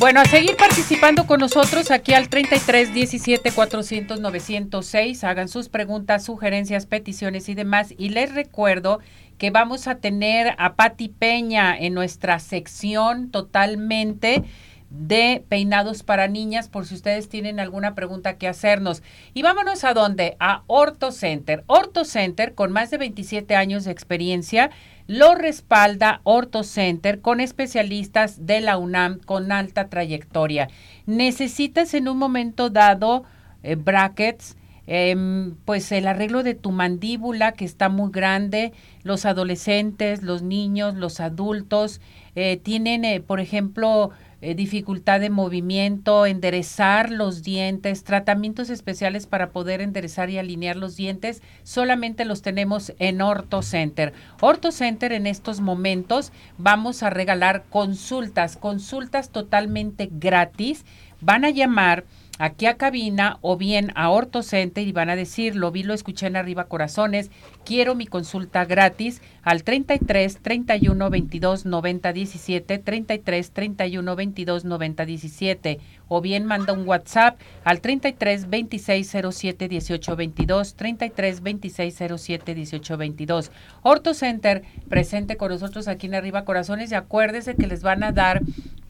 Bueno, 0.00 0.20
a 0.20 0.24
seguir 0.24 0.56
participando 0.56 1.26
con 1.26 1.40
nosotros 1.40 1.90
aquí 1.90 2.14
al 2.14 2.30
33 2.30 2.94
17 2.94 3.52
400 3.52 4.18
906. 4.18 5.24
Hagan 5.24 5.48
sus 5.50 5.68
preguntas, 5.68 6.24
sugerencias, 6.24 6.86
peticiones 6.86 7.50
y 7.50 7.54
demás. 7.54 7.92
Y 7.98 8.08
les 8.08 8.34
recuerdo 8.34 9.00
que 9.36 9.50
vamos 9.50 9.88
a 9.88 9.96
tener 9.96 10.54
a 10.56 10.72
Pati 10.72 11.10
Peña 11.10 11.76
en 11.78 11.92
nuestra 11.92 12.38
sección 12.38 13.30
totalmente 13.30 14.42
de 14.88 15.44
peinados 15.50 16.02
para 16.02 16.28
niñas 16.28 16.68
por 16.68 16.86
si 16.86 16.94
ustedes 16.94 17.28
tienen 17.28 17.60
alguna 17.60 17.94
pregunta 17.94 18.38
que 18.38 18.48
hacernos. 18.48 19.02
Y 19.34 19.42
vámonos 19.42 19.84
a 19.84 19.92
dónde? 19.92 20.34
A 20.40 20.62
Orto 20.66 21.12
Center. 21.12 21.62
Orto 21.66 22.06
Center, 22.06 22.54
con 22.54 22.72
más 22.72 22.90
de 22.90 22.96
27 22.96 23.54
años 23.54 23.84
de 23.84 23.92
experiencia, 23.92 24.70
lo 25.10 25.34
respalda 25.34 26.20
Orto 26.22 26.62
Center 26.62 27.20
con 27.20 27.40
especialistas 27.40 28.46
de 28.46 28.60
la 28.60 28.78
UNAM 28.78 29.18
con 29.18 29.50
alta 29.50 29.88
trayectoria. 29.88 30.68
Necesitas 31.04 31.94
en 31.94 32.06
un 32.06 32.16
momento 32.16 32.70
dado 32.70 33.24
eh, 33.64 33.74
brackets, 33.74 34.56
Em, 34.92 35.54
pues 35.64 35.92
el 35.92 36.08
arreglo 36.08 36.42
de 36.42 36.56
tu 36.56 36.72
mandíbula 36.72 37.52
que 37.52 37.64
está 37.64 37.88
muy 37.88 38.10
grande, 38.10 38.72
los 39.04 39.24
adolescentes, 39.24 40.24
los 40.24 40.42
niños, 40.42 40.96
los 40.96 41.20
adultos 41.20 42.00
eh, 42.34 42.56
tienen, 42.56 43.04
eh, 43.04 43.20
por 43.20 43.38
ejemplo, 43.38 44.10
eh, 44.42 44.54
dificultad 44.54 45.20
de 45.20 45.30
movimiento, 45.30 46.24
enderezar 46.26 47.10
los 47.10 47.42
dientes, 47.42 48.04
tratamientos 48.04 48.70
especiales 48.70 49.26
para 49.26 49.50
poder 49.50 49.80
enderezar 49.80 50.30
y 50.30 50.38
alinear 50.38 50.76
los 50.76 50.96
dientes, 50.96 51.42
solamente 51.62 52.24
los 52.24 52.42
tenemos 52.42 52.92
en 52.98 53.20
Orto 53.20 53.62
Center. 53.62 54.12
Orto 54.40 54.72
Center 54.72 55.12
en 55.12 55.26
estos 55.26 55.60
momentos 55.60 56.32
vamos 56.56 57.02
a 57.02 57.10
regalar 57.10 57.64
consultas, 57.68 58.56
consultas 58.56 59.30
totalmente 59.30 60.08
gratis. 60.10 60.84
Van 61.20 61.44
a 61.44 61.50
llamar 61.50 62.04
aquí 62.40 62.64
a 62.64 62.78
cabina 62.78 63.38
o 63.42 63.58
bien 63.58 63.92
a 63.96 64.08
OrtoCenter 64.08 64.88
y 64.88 64.92
van 64.92 65.10
a 65.10 65.16
decir, 65.16 65.54
lo 65.56 65.70
vi, 65.70 65.82
lo 65.82 65.92
escuché 65.92 66.26
en 66.26 66.36
Arriba 66.36 66.64
Corazones, 66.64 67.30
quiero 67.66 67.94
mi 67.94 68.06
consulta 68.06 68.64
gratis 68.64 69.20
al 69.42 69.62
33 69.62 70.38
31 70.40 71.10
22 71.10 71.66
90 71.66 72.12
17, 72.14 72.78
33 72.78 73.50
31 73.50 74.16
22 74.16 74.64
90 74.64 75.04
17 75.04 75.80
o 76.08 76.22
bien 76.22 76.46
manda 76.46 76.72
un 76.72 76.88
WhatsApp 76.88 77.38
al 77.62 77.82
33 77.82 78.48
26 78.48 79.16
07 79.30 79.68
18 79.68 80.16
22, 80.16 80.74
33 80.76 81.42
26 81.42 82.02
07 82.16 82.54
18 82.54 82.96
22. 82.96 83.52
OrtoCenter 83.82 84.62
presente 84.88 85.36
con 85.36 85.50
nosotros 85.50 85.88
aquí 85.88 86.06
en 86.06 86.14
Arriba 86.14 86.46
Corazones 86.46 86.90
y 86.90 86.94
acuérdese 86.94 87.54
que 87.54 87.66
les 87.66 87.82
van 87.82 88.02
a 88.02 88.12
dar 88.12 88.40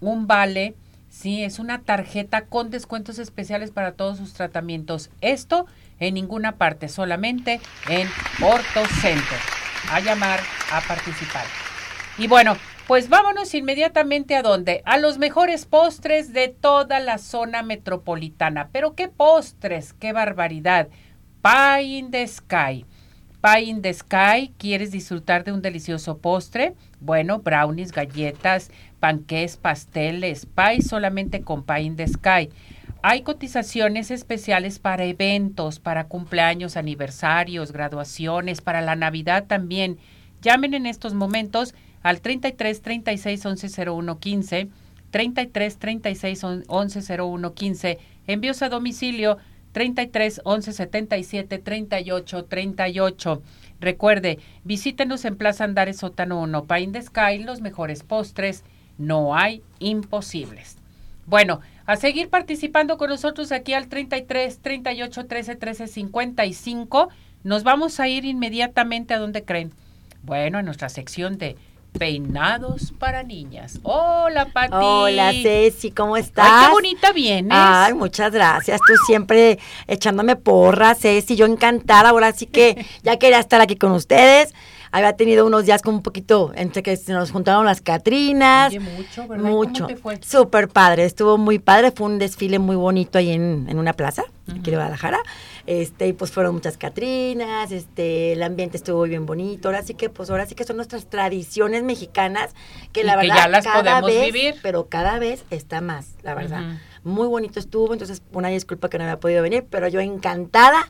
un 0.00 0.28
vale 0.28 0.76
Sí, 1.10 1.42
es 1.42 1.58
una 1.58 1.82
tarjeta 1.82 2.46
con 2.46 2.70
descuentos 2.70 3.18
especiales 3.18 3.72
para 3.72 3.92
todos 3.92 4.16
sus 4.16 4.32
tratamientos. 4.32 5.10
Esto 5.20 5.66
en 5.98 6.14
ninguna 6.14 6.56
parte, 6.56 6.88
solamente 6.88 7.60
en 7.88 8.08
Orto 8.40 8.86
Center. 9.02 9.38
a 9.90 10.00
llamar 10.00 10.40
a 10.72 10.80
participar. 10.82 11.44
Y 12.18 12.28
bueno, 12.28 12.56
pues 12.86 13.08
vámonos 13.08 13.54
inmediatamente 13.54 14.36
a 14.36 14.42
dónde? 14.42 14.82
A 14.84 14.98
los 14.98 15.18
mejores 15.18 15.66
postres 15.66 16.32
de 16.32 16.48
toda 16.48 17.00
la 17.00 17.18
zona 17.18 17.62
metropolitana. 17.62 18.68
Pero 18.72 18.94
qué 18.94 19.08
postres, 19.08 19.92
qué 19.94 20.12
barbaridad. 20.12 20.88
Pie 21.42 21.82
in 21.82 22.10
the 22.10 22.26
Sky. 22.26 22.84
Pie 23.42 23.62
in 23.62 23.80
the 23.80 23.92
Sky, 23.94 24.52
¿quieres 24.58 24.90
disfrutar 24.90 25.44
de 25.44 25.52
un 25.52 25.62
delicioso 25.62 26.18
postre? 26.18 26.74
Bueno, 27.00 27.38
brownies, 27.38 27.90
galletas, 27.90 28.70
panqués, 29.00 29.56
pasteles, 29.56 30.46
pie 30.46 30.82
solamente 30.82 31.40
con 31.40 31.64
Pie 31.64 31.80
in 31.80 31.96
the 31.96 32.06
Sky. 32.06 32.50
Hay 33.02 33.22
cotizaciones 33.22 34.10
especiales 34.10 34.78
para 34.78 35.04
eventos, 35.04 35.80
para 35.80 36.04
cumpleaños, 36.04 36.76
aniversarios, 36.76 37.72
graduaciones, 37.72 38.60
para 38.60 38.82
la 38.82 38.94
Navidad 38.94 39.46
también. 39.46 39.98
Llamen 40.42 40.74
en 40.74 40.86
estos 40.86 41.14
momentos 41.14 41.74
al 42.02 42.20
33 42.20 42.82
36 42.82 43.46
11 43.46 43.90
01 43.90 44.18
15, 44.18 44.68
33 45.10 45.78
36 45.78 46.44
11 46.68 47.22
01 47.22 47.54
15, 47.54 47.98
envíos 48.26 48.62
a 48.62 48.68
domicilio 48.68 49.38
33 49.72 50.42
11 50.44 50.72
77 50.72 51.58
38 51.58 52.44
38. 52.44 53.42
Recuerde, 53.80 54.38
visítenos 54.64 55.24
en 55.24 55.36
Plaza 55.36 55.64
Andares 55.64 55.98
Sótano 55.98 56.40
1, 56.42 56.64
Pain 56.64 56.92
de 56.92 57.00
Sky, 57.00 57.38
los 57.38 57.62
mejores 57.62 58.02
postres, 58.02 58.64
no 59.00 59.34
hay 59.34 59.62
imposibles. 59.78 60.76
Bueno, 61.26 61.60
a 61.86 61.96
seguir 61.96 62.28
participando 62.28 62.98
con 62.98 63.08
nosotros 63.08 63.50
aquí 63.50 63.72
al 63.72 63.88
33 63.88 64.58
38 64.60 65.26
13 65.26 65.56
13 65.56 65.86
55. 65.88 67.08
Nos 67.42 67.64
vamos 67.64 67.98
a 67.98 68.08
ir 68.08 68.24
inmediatamente 68.24 69.14
a 69.14 69.18
donde 69.18 69.44
creen. 69.44 69.72
Bueno, 70.22 70.58
a 70.58 70.62
nuestra 70.62 70.88
sección 70.88 71.38
de 71.38 71.56
Peinados 71.98 72.92
para 72.98 73.22
niñas. 73.22 73.80
Hola, 73.82 74.46
Pati. 74.46 74.70
Hola, 74.72 75.32
Ceci, 75.32 75.90
¿cómo 75.90 76.16
estás? 76.16 76.46
Ay, 76.48 76.66
qué 76.66 76.72
bonita 76.72 77.12
vienes. 77.12 77.52
Ay, 77.52 77.94
muchas 77.94 78.32
gracias. 78.32 78.80
Tú 78.86 78.92
siempre 79.06 79.58
echándome 79.88 80.36
porras, 80.36 81.00
Ceci. 81.00 81.34
Yo 81.34 81.46
encantada. 81.46 82.10
Ahora 82.10 82.32
sí 82.32 82.46
que 82.46 82.86
ya 83.02 83.16
quería 83.18 83.40
estar 83.40 83.60
aquí 83.60 83.76
con 83.76 83.92
ustedes 83.92 84.54
había 84.92 85.12
tenido 85.14 85.46
unos 85.46 85.64
días 85.66 85.82
como 85.82 85.98
un 85.98 86.02
poquito 86.02 86.52
entre 86.54 86.82
que 86.82 86.96
se 86.96 87.12
nos 87.12 87.30
juntaron 87.30 87.64
las 87.64 87.80
Catrinas. 87.80 88.68
Oye, 88.70 88.80
mucho, 88.80 89.28
¿verdad? 89.28 89.44
Mucho. 89.50 89.86
Súper 90.20 90.68
padre, 90.68 91.04
estuvo 91.04 91.38
muy 91.38 91.58
padre. 91.58 91.90
Fue 91.90 92.06
un 92.06 92.18
desfile 92.18 92.58
muy 92.58 92.76
bonito 92.76 93.18
ahí 93.18 93.30
en, 93.30 93.66
en 93.68 93.78
una 93.78 93.92
plaza, 93.92 94.24
aquí 94.48 94.70
de 94.70 94.76
Guadalajara. 94.76 95.20
Este, 95.66 96.08
y 96.08 96.12
pues 96.12 96.32
fueron 96.32 96.54
muchas 96.54 96.76
Catrinas, 96.76 97.70
este, 97.70 98.32
el 98.32 98.42
ambiente 98.42 98.76
estuvo 98.76 99.02
bien 99.02 99.26
bonito. 99.26 99.68
Ahora 99.68 99.82
sí 99.82 99.94
que, 99.94 100.08
pues 100.10 100.30
ahora 100.30 100.46
sí 100.46 100.54
que 100.54 100.64
son 100.64 100.76
nuestras 100.76 101.06
tradiciones 101.06 101.84
mexicanas, 101.84 102.54
que 102.92 103.04
la 103.04 103.12
Y 103.12 103.20
que 103.20 103.26
verdad 103.28 103.36
ya 103.44 103.48
las 103.48 103.64
cada 103.64 104.00
podemos 104.00 104.06
vez, 104.10 104.32
vivir. 104.32 104.54
pero 104.62 104.88
cada 104.88 105.18
vez 105.18 105.44
está 105.50 105.80
más, 105.80 106.14
la 106.22 106.34
verdad. 106.34 106.78
Muy 107.04 107.28
bonito 107.28 107.60
estuvo, 107.60 107.92
entonces 107.92 108.20
una 108.32 108.48
disculpa 108.48 108.88
que 108.88 108.98
no 108.98 109.04
había 109.04 109.20
podido 109.20 109.42
venir, 109.42 109.64
pero 109.70 109.86
yo 109.88 110.00
encantada 110.00 110.88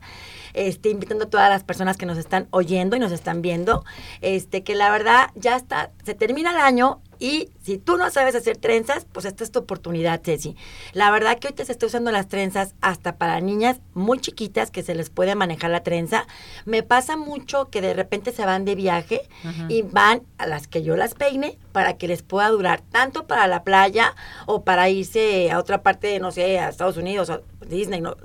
este, 0.53 0.89
invitando 0.89 1.25
a 1.25 1.29
todas 1.29 1.49
las 1.49 1.63
personas 1.63 1.97
que 1.97 2.05
nos 2.05 2.17
están 2.17 2.47
oyendo 2.51 2.95
y 2.95 2.99
nos 2.99 3.11
están 3.11 3.41
viendo, 3.41 3.83
este, 4.21 4.63
que 4.63 4.75
la 4.75 4.91
verdad 4.91 5.29
ya 5.35 5.55
está, 5.55 5.91
se 6.03 6.13
termina 6.13 6.51
el 6.51 6.57
año 6.57 7.01
y 7.19 7.49
si 7.61 7.77
tú 7.77 7.97
no 7.97 8.09
sabes 8.09 8.35
hacer 8.35 8.57
trenzas, 8.57 9.05
pues 9.11 9.25
esta 9.25 9.43
es 9.43 9.51
tu 9.51 9.59
oportunidad, 9.59 10.21
Ceci. 10.23 10.55
La 10.93 11.11
verdad 11.11 11.37
que 11.39 11.47
ahorita 11.47 11.65
se 11.65 11.71
está 11.71 11.85
usando 11.85 12.11
las 12.11 12.27
trenzas 12.27 12.73
hasta 12.81 13.17
para 13.17 13.39
niñas 13.39 13.79
muy 13.93 14.19
chiquitas 14.19 14.71
que 14.71 14.83
se 14.83 14.95
les 14.95 15.09
puede 15.09 15.35
manejar 15.35 15.69
la 15.71 15.83
trenza. 15.83 16.25
Me 16.65 16.83
pasa 16.83 17.17
mucho 17.17 17.69
que 17.69 17.81
de 17.81 17.93
repente 17.93 18.31
se 18.31 18.45
van 18.45 18.65
de 18.65 18.75
viaje 18.75 19.21
y 19.69 19.83
van 19.83 20.23
a 20.37 20.47
las 20.47 20.67
que 20.67 20.81
yo 20.83 20.95
las 20.97 21.13
peine 21.13 21.57
para 21.71 21.97
que 21.97 22.07
les 22.07 22.21
pueda 22.23 22.49
durar 22.49 22.81
tanto 22.81 23.27
para 23.27 23.47
la 23.47 23.63
playa 23.63 24.15
o 24.45 24.63
para 24.63 24.89
irse 24.89 25.51
a 25.51 25.59
otra 25.59 25.83
parte, 25.83 26.19
no 26.19 26.31
sé, 26.31 26.59
a 26.59 26.69
Estados 26.69 26.97
Unidos 26.97 27.29
o 27.29 27.41
Disney, 27.67 28.01
no- 28.01 28.15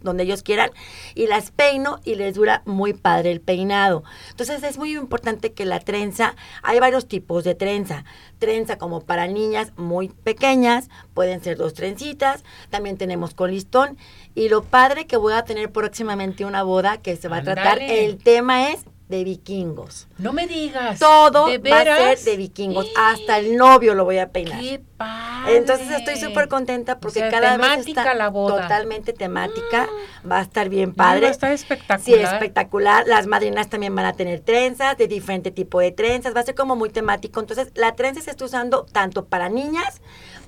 donde 0.00 0.22
ellos 0.22 0.42
quieran, 0.42 0.70
y 1.14 1.26
las 1.26 1.50
peino 1.50 1.98
y 2.04 2.14
les 2.14 2.34
dura 2.34 2.62
muy 2.66 2.94
padre 2.94 3.32
el 3.32 3.40
peinado. 3.40 4.04
Entonces 4.30 4.62
es 4.62 4.78
muy 4.78 4.96
importante 4.96 5.52
que 5.52 5.64
la 5.64 5.80
trenza, 5.80 6.36
hay 6.62 6.78
varios 6.78 7.08
tipos 7.08 7.44
de 7.44 7.54
trenza. 7.56 8.04
Trenza 8.40 8.76
como 8.78 9.02
para 9.02 9.28
niñas 9.28 9.72
muy 9.76 10.08
pequeñas, 10.08 10.88
pueden 11.14 11.40
ser 11.40 11.56
dos 11.56 11.74
trencitas, 11.74 12.42
también 12.70 12.96
tenemos 12.96 13.34
con 13.34 13.52
listón, 13.52 13.96
y 14.34 14.48
lo 14.48 14.64
padre 14.64 15.06
que 15.06 15.16
voy 15.16 15.34
a 15.34 15.44
tener 15.44 15.70
próximamente 15.70 16.44
una 16.44 16.64
boda 16.64 16.96
que 16.96 17.14
se 17.14 17.28
va 17.28 17.36
a 17.36 17.42
tratar, 17.44 17.80
el 17.80 18.18
tema 18.18 18.70
es 18.70 18.84
de 19.10 19.24
vikingos. 19.24 20.06
No 20.18 20.32
me 20.32 20.46
digas. 20.46 20.98
Todo 21.00 21.46
¿De 21.46 21.58
va 21.58 21.80
a 21.80 21.84
ser 22.16 22.18
de 22.20 22.36
vikingos, 22.36 22.86
hasta 22.96 23.38
el 23.38 23.56
novio 23.56 23.94
lo 23.94 24.04
voy 24.04 24.18
a 24.18 24.30
peinar. 24.30 24.60
¡Qué 24.60 24.80
padre! 24.96 25.56
Entonces 25.56 25.90
estoy 25.90 26.16
súper 26.16 26.48
contenta 26.48 27.00
porque 27.00 27.18
O 27.18 27.22
sea, 27.22 27.30
cada 27.30 27.56
vez 27.56 27.86
está 27.86 28.14
la 28.14 28.28
boda. 28.28 28.62
totalmente 28.62 29.12
temática, 29.12 29.88
va 30.30 30.38
a 30.38 30.42
estar 30.42 30.68
bien 30.68 30.94
padre. 30.94 31.22
va 31.22 31.26
a 31.28 31.30
estar 31.32 31.50
Sí, 31.50 31.54
espectacular. 31.64 32.34
espectacular. 32.34 33.04
Las 33.08 33.26
madrinas 33.26 33.68
también 33.68 33.94
van 33.96 34.06
a 34.06 34.12
tener 34.12 34.40
trenzas, 34.40 34.96
de 34.96 35.08
diferente 35.08 35.50
tipo 35.50 35.80
de 35.80 35.90
trenzas, 35.90 36.34
va 36.34 36.40
a 36.40 36.44
ser 36.44 36.54
como 36.54 36.76
muy 36.76 36.90
temático. 36.90 37.40
Entonces, 37.40 37.72
la 37.74 37.96
trenza 37.96 38.20
se 38.20 38.30
está 38.30 38.44
usando 38.44 38.84
tanto 38.84 39.24
para 39.26 39.48
niñas, 39.48 40.00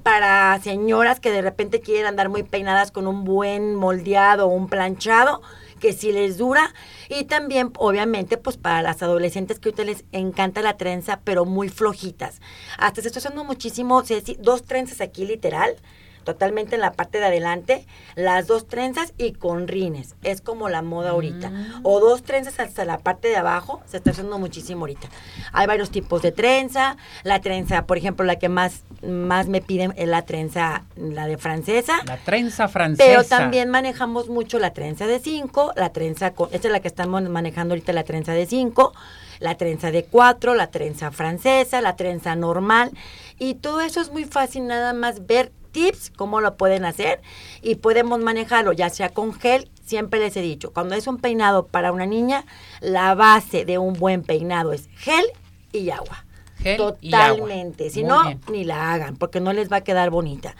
para 0.05 0.59
señoras 0.63 1.19
que 1.19 1.31
de 1.33 1.43
repente 1.43 1.81
quieren 1.81 2.07
andar 2.07 2.29
muy 2.29 2.45
peinadas 2.45 2.93
con 2.93 3.07
un 3.09 3.25
buen 3.25 3.75
moldeado 3.75 4.47
o 4.47 4.51
un 4.51 4.69
planchado, 4.69 5.43
que 5.83 5.93
si 5.93 6.13
les 6.13 6.39
dura. 6.39 6.73
Y 7.11 7.25
también, 7.25 7.73
obviamente, 7.77 8.39
pues 8.39 8.57
para 8.57 8.81
las 8.81 9.03
adolescentes 9.03 9.59
que 9.59 9.69
ahorita 9.69 9.85
les 9.85 10.05
encanta 10.13 10.63
la 10.63 10.77
trenza, 10.77 11.21
pero 11.25 11.45
muy 11.45 11.69
flojitas. 11.69 12.41
Hasta 12.79 13.03
se 13.03 13.09
está 13.09 13.19
usando 13.19 13.45
muchísimo, 13.45 14.03
dos 14.39 14.63
trenzas 14.63 15.01
aquí 15.01 15.27
literal 15.27 15.77
totalmente 16.23 16.77
en 16.77 16.81
la 16.81 16.93
parte 16.93 17.19
de 17.19 17.25
adelante, 17.25 17.87
las 18.15 18.47
dos 18.47 18.67
trenzas 18.67 19.13
y 19.19 19.33
con 19.33 19.69
rines. 19.69 20.15
Es 20.23 20.41
como 20.41 20.69
la 20.69 20.83
moda 20.83 21.11
ahorita. 21.11 21.51
O 21.83 22.01
dos 22.01 22.23
trenzas 22.23 22.61
hasta 22.61 22.85
la 22.85 22.99
parte 22.99 23.29
de 23.29 23.37
abajo, 23.37 23.83
se 23.87 23.97
está 23.97 24.13
usando 24.13 24.39
muchísimo 24.39 24.83
ahorita. 24.83 25.09
Hay 25.53 25.67
varios 25.67 25.91
tipos 25.91 26.23
de 26.23 26.33
trenza. 26.33 26.97
La 27.25 27.41
trenza, 27.41 27.87
por 27.87 27.99
ejemplo, 27.99 28.25
la 28.25 28.37
que 28.37 28.49
más, 28.49 28.85
más 29.03 29.49
me 29.49 29.61
piden 29.61 29.93
es 29.97 30.09
la 30.09 30.23
trenza, 30.23 30.85
la 30.97 31.27
de 31.27 31.37
francesa. 31.39 32.01
La 32.07 32.17
trenza 32.19 32.69
francesa. 32.69 33.09
Pero 33.09 33.25
también 33.25 33.69
manejamos 33.69 34.29
mucho 34.29 34.59
la 34.59 34.73
trenza 34.73 35.07
de 35.07 35.19
5, 35.19 35.73
la 35.77 35.93
trenza 35.93 36.33
con, 36.33 36.49
esta 36.53 36.69
es 36.69 36.73
la 36.73 36.81
que 36.81 36.89
estamos 36.89 37.23
manejando 37.23 37.75
ahorita, 37.75 37.93
la 37.93 38.05
trenza 38.05 38.33
de 38.33 38.47
5, 38.47 38.93
la 39.41 39.57
trenza 39.57 39.91
de 39.91 40.05
4, 40.05 40.55
la 40.55 40.69
trenza 40.69 41.11
francesa, 41.11 41.81
la 41.81 41.97
trenza 41.97 42.37
normal. 42.37 42.93
Y 43.39 43.55
todo 43.55 43.81
eso 43.81 44.01
es 44.01 44.11
muy 44.11 44.25
fácil, 44.25 44.67
nada 44.67 44.93
más 44.93 45.27
ver 45.27 45.53
tips, 45.73 46.11
cómo 46.11 46.41
lo 46.41 46.57
pueden 46.57 46.85
hacer 46.85 47.21
y 47.63 47.77
podemos 47.77 48.21
manejarlo 48.21 48.73
ya 48.73 48.91
sea 48.91 49.09
con 49.09 49.33
gel. 49.33 49.71
Siempre 49.85 50.21
les 50.21 50.37
he 50.37 50.43
dicho, 50.43 50.73
cuando 50.73 50.95
es 50.95 51.07
un 51.07 51.19
peinado 51.19 51.67
para 51.67 51.93
una 51.93 52.07
niña, 52.07 52.45
la 52.81 53.15
base 53.15 53.65
de 53.65 53.79
un 53.79 53.95
buen 53.95 54.23
peinado 54.23 54.73
es 54.73 54.89
gel 54.97 55.25
y 55.73 55.91
agua. 55.91 56.25
Gel 56.63 56.81
y 57.01 57.15
agua. 57.15 57.37
Totalmente. 57.39 57.91
Si 57.91 58.01
Muy 58.01 58.09
no, 58.09 58.23
bien. 58.23 58.41
ni 58.51 58.65
la 58.65 58.93
hagan, 58.93 59.17
porque 59.17 59.41
no 59.41 59.53
les 59.53 59.71
va 59.71 59.77
a 59.79 59.81
quedar 59.85 60.11
bonita. 60.11 60.55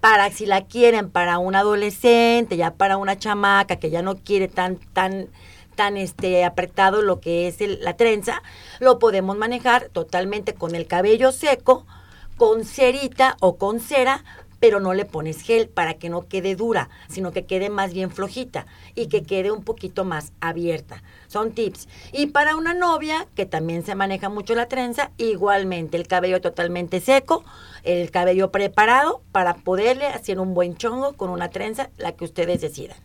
Para 0.00 0.30
si 0.30 0.46
la 0.46 0.66
quieren 0.66 1.10
para 1.10 1.38
un 1.38 1.54
adolescente, 1.54 2.56
ya 2.56 2.74
para 2.74 2.96
una 2.96 3.18
chamaca 3.18 3.76
que 3.76 3.90
ya 3.90 4.02
no 4.02 4.16
quiere 4.16 4.48
tan, 4.48 4.76
tan, 4.92 5.28
tan 5.74 5.96
este 5.96 6.44
apretado 6.44 7.02
lo 7.02 7.20
que 7.20 7.46
es 7.48 7.60
el- 7.60 7.78
la 7.82 7.96
trenza, 7.96 8.42
lo 8.80 8.98
podemos 8.98 9.36
manejar 9.36 9.88
totalmente 9.92 10.54
con 10.54 10.74
el 10.74 10.86
cabello 10.86 11.32
seco, 11.32 11.86
con 12.36 12.64
cerita 12.64 13.36
o 13.40 13.56
con 13.56 13.80
cera, 13.80 14.24
pero 14.60 14.80
no 14.80 14.94
le 14.94 15.04
pones 15.04 15.40
gel 15.42 15.68
para 15.68 15.94
que 15.94 16.08
no 16.08 16.26
quede 16.26 16.56
dura, 16.56 16.88
sino 17.08 17.32
que 17.32 17.46
quede 17.46 17.70
más 17.70 17.92
bien 17.92 18.10
flojita 18.10 18.66
y 18.94 19.08
que 19.08 19.22
quede 19.22 19.50
un 19.50 19.62
poquito 19.62 20.04
más 20.04 20.32
abierta. 20.40 21.02
Son 21.26 21.52
tips. 21.52 21.88
Y 22.12 22.26
para 22.26 22.56
una 22.56 22.74
novia, 22.74 23.26
que 23.34 23.46
también 23.46 23.84
se 23.84 23.94
maneja 23.94 24.28
mucho 24.28 24.54
la 24.54 24.66
trenza, 24.66 25.10
igualmente 25.16 25.96
el 25.96 26.06
cabello 26.06 26.40
totalmente 26.40 27.00
seco, 27.00 27.44
el 27.84 28.10
cabello 28.10 28.50
preparado 28.50 29.22
para 29.32 29.54
poderle 29.54 30.06
hacer 30.06 30.40
un 30.40 30.54
buen 30.54 30.76
chongo 30.76 31.14
con 31.14 31.30
una 31.30 31.50
trenza, 31.50 31.90
la 31.98 32.12
que 32.12 32.24
ustedes 32.24 32.60
decidan. 32.60 32.96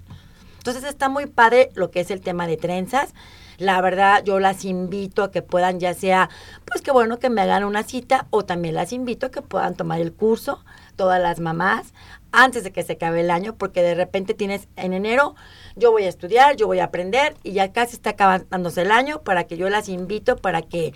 Entonces 0.57 0.85
está 0.85 1.09
muy 1.09 1.25
padre 1.25 1.69
lo 1.75 1.91
que 1.91 1.99
es 1.99 2.09
el 2.09 2.21
tema 2.21 2.47
de 2.47 2.55
trenzas. 2.55 3.13
La 3.57 3.81
verdad, 3.81 4.23
yo 4.23 4.39
las 4.39 4.65
invito 4.65 5.21
a 5.23 5.29
que 5.29 5.41
puedan, 5.41 5.79
ya 5.79 5.93
sea, 5.93 6.29
pues 6.65 6.81
qué 6.81 6.91
bueno 6.91 7.19
que 7.19 7.29
me 7.29 7.41
hagan 7.41 7.65
una 7.65 7.83
cita, 7.83 8.27
o 8.29 8.45
también 8.45 8.73
las 8.73 8.93
invito 8.93 9.27
a 9.27 9.31
que 9.31 9.41
puedan 9.41 9.75
tomar 9.75 9.99
el 9.99 10.13
curso, 10.13 10.63
todas 10.95 11.21
las 11.21 11.39
mamás, 11.39 11.93
antes 12.31 12.63
de 12.63 12.71
que 12.71 12.83
se 12.83 12.93
acabe 12.93 13.21
el 13.21 13.31
año, 13.31 13.55
porque 13.55 13.81
de 13.81 13.95
repente 13.95 14.33
tienes 14.33 14.67
en 14.75 14.93
enero, 14.93 15.35
yo 15.75 15.91
voy 15.91 16.03
a 16.03 16.09
estudiar, 16.09 16.55
yo 16.55 16.67
voy 16.67 16.79
a 16.79 16.85
aprender, 16.85 17.35
y 17.43 17.53
ya 17.53 17.71
casi 17.71 17.95
está 17.95 18.11
acabándose 18.11 18.81
el 18.81 18.91
año, 18.91 19.21
para 19.21 19.43
que 19.45 19.57
yo 19.57 19.69
las 19.69 19.89
invito 19.89 20.37
para 20.37 20.61
que 20.61 20.93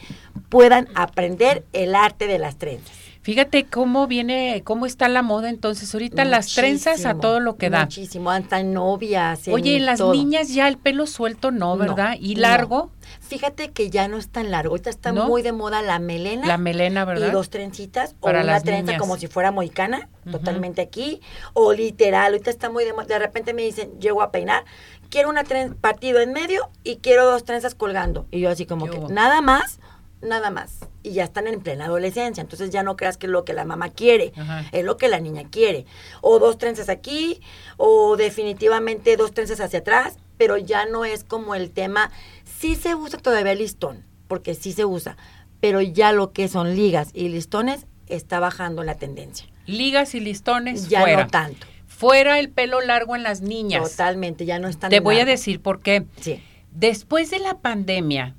puedan 0.50 0.88
aprender 0.96 1.66
el 1.74 1.96
arte 1.96 2.28
de 2.28 2.40
las 2.40 2.58
trenzas. 2.58 3.07
Fíjate 3.28 3.66
cómo 3.66 4.08
viene, 4.08 4.62
cómo 4.64 4.86
está 4.86 5.10
la 5.10 5.22
moda 5.22 5.50
entonces. 5.50 5.94
Ahorita 5.94 6.24
las 6.24 6.54
trenzas 6.54 7.06
a 7.06 7.16
todo 7.16 7.42
lo 7.42 7.58
que 7.58 7.70
da. 7.70 7.82
Muchísimo, 7.82 8.32
hasta 8.32 8.64
novias. 8.64 9.50
Oye, 9.50 9.76
en 9.76 9.86
las 9.86 10.00
niñas 10.00 10.54
ya 10.54 10.70
el 10.70 10.78
pelo 10.78 11.06
suelto 11.08 11.52
no, 11.52 11.76
¿verdad? 11.76 12.16
¿Y 12.18 12.36
largo? 12.36 12.90
Fíjate 13.20 13.72
que 13.72 13.90
ya 13.90 14.08
no 14.08 14.16
es 14.16 14.30
tan 14.30 14.50
largo. 14.50 14.70
Ahorita 14.72 14.90
está 14.90 15.12
muy 15.12 15.42
de 15.42 15.52
moda 15.52 15.82
la 15.82 16.00
melena. 16.00 16.48
La 16.48 16.58
melena, 16.58 17.04
¿verdad? 17.04 17.28
Y 17.28 17.32
dos 17.32 17.50
trencitas. 17.50 18.16
o 18.22 18.30
una 18.30 18.62
trenza 18.62 18.98
como 18.98 19.18
si 19.18 19.28
fuera 19.28 19.52
moicana, 19.52 20.08
totalmente 20.32 20.82
aquí. 20.82 21.20
O 21.52 21.74
literal, 21.74 22.32
ahorita 22.32 22.50
está 22.50 22.70
muy 22.70 22.86
de 22.86 22.94
moda. 22.94 23.08
De 23.08 23.20
repente 23.20 23.54
me 23.54 23.64
dicen, 23.64 24.00
llego 24.00 24.22
a 24.22 24.32
peinar, 24.32 24.64
quiero 25.10 25.28
una 25.28 25.44
trenza 25.44 25.76
partido 25.76 26.22
en 26.22 26.32
medio 26.32 26.70
y 26.82 27.00
quiero 27.00 27.26
dos 27.26 27.44
trenzas 27.44 27.76
colgando. 27.76 28.26
Y 28.32 28.40
yo 28.40 28.50
así 28.50 28.66
como 28.66 28.90
que, 28.90 29.00
nada 29.10 29.42
más 29.42 29.82
nada 30.22 30.52
más. 30.52 30.80
Y 31.04 31.12
ya 31.12 31.24
están 31.24 31.48
en 31.48 31.62
plena 31.62 31.86
adolescencia. 31.86 32.42
Entonces 32.42 32.70
ya 32.70 32.84
no 32.84 32.96
creas 32.98 33.18
que 33.18 33.28
es 33.28 33.32
lo 33.32 33.46
que 33.46 33.54
la 33.54 33.66
mamá 33.66 33.90
quiere, 33.90 34.34
es 34.72 34.84
lo 34.84 34.98
que 34.98 35.08
la 35.08 35.20
niña 35.20 35.44
quiere. 35.50 35.86
O 36.22 36.40
dos 36.40 36.58
trenzas 36.58 36.90
aquí, 36.90 37.42
o 37.78 38.18
definitivamente 38.18 39.18
dos 39.18 39.34
trenzas 39.34 39.60
hacia 39.60 39.80
atrás, 39.80 40.18
pero 40.38 40.58
ya 40.58 40.86
no 40.86 41.06
es 41.06 41.24
como 41.24 41.56
el 41.56 41.72
tema. 41.72 42.12
Sí 42.44 42.76
se 42.76 42.96
usa 42.96 43.20
todavía 43.20 43.54
el 43.54 43.60
listón, 43.60 44.06
porque 44.28 44.56
sí 44.56 44.72
se 44.72 44.86
usa, 44.86 45.18
pero 45.60 45.82
ya 45.82 46.12
lo 46.12 46.32
que 46.32 46.48
son 46.48 46.76
ligas 46.76 47.10
y 47.14 47.30
listones 47.30 47.86
está 48.08 48.40
bajando 48.40 48.84
la 48.84 48.96
tendencia. 48.96 49.48
Ligas 49.66 50.16
y 50.16 50.20
listones 50.20 50.88
ya 50.88 51.02
fuera. 51.02 51.24
no 51.24 51.30
tanto. 51.30 51.68
Fuera 51.88 52.40
el 52.40 52.50
pelo 52.50 52.80
largo 52.82 53.16
en 53.16 53.24
las 53.24 53.42
niñas. 53.42 53.92
Totalmente, 53.92 54.46
ya 54.46 54.60
no 54.60 54.68
están. 54.68 54.90
Te 54.90 55.00
voy 55.00 55.20
a 55.20 55.26
decir 55.26 55.62
por 55.62 55.82
qué. 55.82 56.06
Sí. 56.22 56.42
Después 56.72 57.32
de 57.32 57.40
la 57.40 57.58
pandemia, 57.58 58.36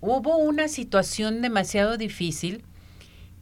hubo 0.00 0.36
una 0.36 0.68
situación 0.68 1.42
demasiado 1.42 1.96
difícil 1.96 2.64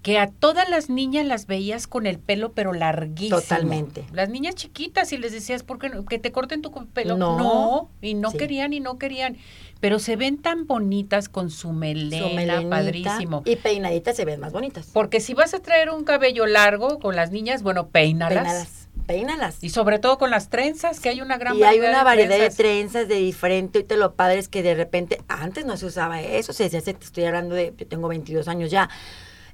que 0.07 0.21
a 0.21 0.29
todas 0.29 0.69
las 0.69 0.88
niñas 0.88 1.27
las 1.27 1.49
veías 1.49 1.88
con 1.88 2.07
el 2.07 2.21
pelo 2.21 2.53
pero 2.53 2.73
larguísimo. 2.73 3.40
Totalmente. 3.40 4.05
Las 4.12 4.29
niñas 4.29 4.55
chiquitas 4.55 5.12
y 5.12 5.19
les 5.19 5.33
decías, 5.33 5.64
¿por 5.64 5.81
qué 5.81 5.88
no? 5.88 6.05
que 6.05 6.21
te 6.21 6.31
corten 6.31 6.62
tu 6.62 6.71
pelo? 6.71 7.16
No. 7.16 7.90
y 8.01 8.14
no 8.14 8.31
querían 8.31 8.73
y 8.73 8.79
no 8.79 8.99
querían. 8.99 9.37
Pero 9.81 9.99
se 9.99 10.14
ven 10.14 10.38
tan 10.38 10.69
bonitas 10.69 11.29
con 11.29 11.51
su 11.51 11.73
melena, 11.73 12.62
padrísimo. 12.71 13.42
Y 13.45 13.57
peinaditas 13.57 14.14
se 14.14 14.25
ven 14.25 14.38
más 14.38 14.53
bonitas. 14.53 14.90
Porque 14.92 15.19
si 15.19 15.35
vas 15.35 15.55
a 15.55 15.59
traer 15.59 15.90
un 15.90 16.05
cabello 16.05 16.47
largo 16.47 17.01
con 17.01 17.16
las 17.16 17.33
niñas, 17.33 17.64
bueno, 17.64 17.88
peínalas. 17.88 18.45
Peínalas 18.45 18.86
peínalas. 19.07 19.62
Y 19.62 19.71
sobre 19.71 19.99
todo 19.99 20.19
con 20.19 20.31
las 20.31 20.49
trenzas, 20.49 21.01
que 21.01 21.09
hay 21.09 21.21
una 21.21 21.38
gran 21.38 21.57
y 21.57 21.61
variedad. 21.61 21.83
Y 21.83 21.87
hay 21.87 21.90
una 21.90 22.05
variedad 22.05 22.38
de 22.38 22.51
trenzas 22.51 23.09
de 23.09 23.16
diferente. 23.16 23.79
Ahorita 23.79 23.97
lo 23.97 24.14
padre 24.14 24.38
es 24.38 24.49
que 24.49 24.62
de 24.62 24.75
repente, 24.75 25.21
antes 25.29 25.64
no 25.64 25.77
se 25.77 25.87
usaba 25.87 26.21
eso, 26.21 26.53
se 26.53 26.64
decía, 26.64 26.81
te 26.83 27.05
estoy 27.05 27.25
hablando 27.25 27.55
de, 27.55 27.73
yo 27.77 27.87
tengo 27.87 28.09
22 28.09 28.49
años 28.49 28.71
ya. 28.71 28.90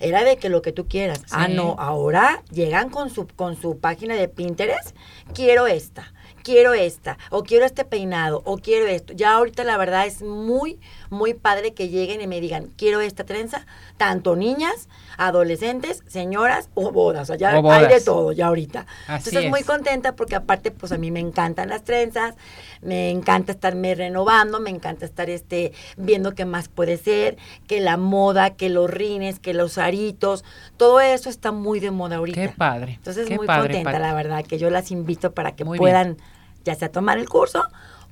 Era 0.01 0.25
de 0.25 0.37
que 0.37 0.49
lo 0.49 0.62
que 0.62 0.73
tú 0.73 0.88
quieras. 0.88 1.23
Ah, 1.31 1.47
no, 1.47 1.77
ahora 1.79 2.43
llegan 2.51 2.91
con 2.91 3.09
su, 3.09 3.29
con 3.29 3.61
su 3.61 3.79
página 3.79 4.17
de 4.17 4.27
Pinterest, 4.27 4.97
quiero 5.33 5.69
esta 5.69 6.12
quiero 6.43 6.75
esta, 6.75 7.19
o 7.31 7.43
quiero 7.43 7.65
este 7.65 7.85
peinado, 7.85 8.43
o 8.45 8.59
quiero 8.59 8.87
esto. 8.87 9.12
Ya 9.12 9.33
ahorita 9.33 9.65
la 9.65 9.77
verdad 9.77 10.07
es 10.07 10.23
muy, 10.23 10.81
muy 11.12 11.35
padre 11.35 11.75
que 11.75 11.88
lleguen 11.88 12.20
y 12.20 12.27
me 12.27 12.40
digan, 12.40 12.70
quiero 12.77 13.01
esta 13.01 13.25
trenza, 13.25 13.66
tanto 13.96 14.35
niñas, 14.35 14.88
adolescentes, 15.18 16.03
señoras 16.09 16.70
o 16.75 16.90
bodas. 16.90 17.22
O 17.22 17.27
sea, 17.27 17.37
ya 17.37 17.51
hay 17.51 17.87
de 17.87 18.01
todo 18.01 18.33
ya 18.33 18.46
ahorita. 18.48 18.87
Entonces 19.09 19.48
muy 19.48 19.62
contenta 19.62 20.16
porque 20.16 20.35
aparte, 20.35 20.70
pues 20.70 20.90
a 20.90 20.98
mí 20.98 21.11
me 21.11 21.20
encantan 21.20 21.68
las 21.68 21.85
trenzas, 21.85 22.35
me 22.81 23.11
encanta 23.11 23.53
estarme 23.53 23.94
renovando, 23.94 24.59
me 24.59 24.70
encanta 24.70 25.05
estar 25.05 25.31
este 25.31 25.72
viendo 25.96 26.35
qué 26.35 26.44
más 26.44 26.68
puede 26.68 26.96
ser, 26.96 27.37
que 27.66 27.81
la 27.81 27.96
moda, 27.96 28.51
que 28.51 28.68
los 28.68 28.90
rines, 28.90 29.38
que 29.38 29.55
los 29.55 29.79
aritos, 29.79 30.44
todo 30.77 31.01
eso 31.01 31.29
está 31.29 31.53
muy 31.53 31.79
de 31.79 31.90
moda 31.90 32.16
ahorita. 32.16 32.40
Qué 32.40 32.48
padre. 32.48 32.94
Entonces 32.94 33.31
muy 33.31 33.46
contenta, 33.46 33.98
la 33.98 34.14
verdad, 34.14 34.44
que 34.44 34.59
yo 34.59 34.70
las 34.70 34.90
invito 34.90 35.33
para 35.33 35.53
que 35.53 35.64
puedan 35.64 36.16
ya 36.64 36.75
sea 36.75 36.90
tomar 36.90 37.18
el 37.18 37.29
curso 37.29 37.64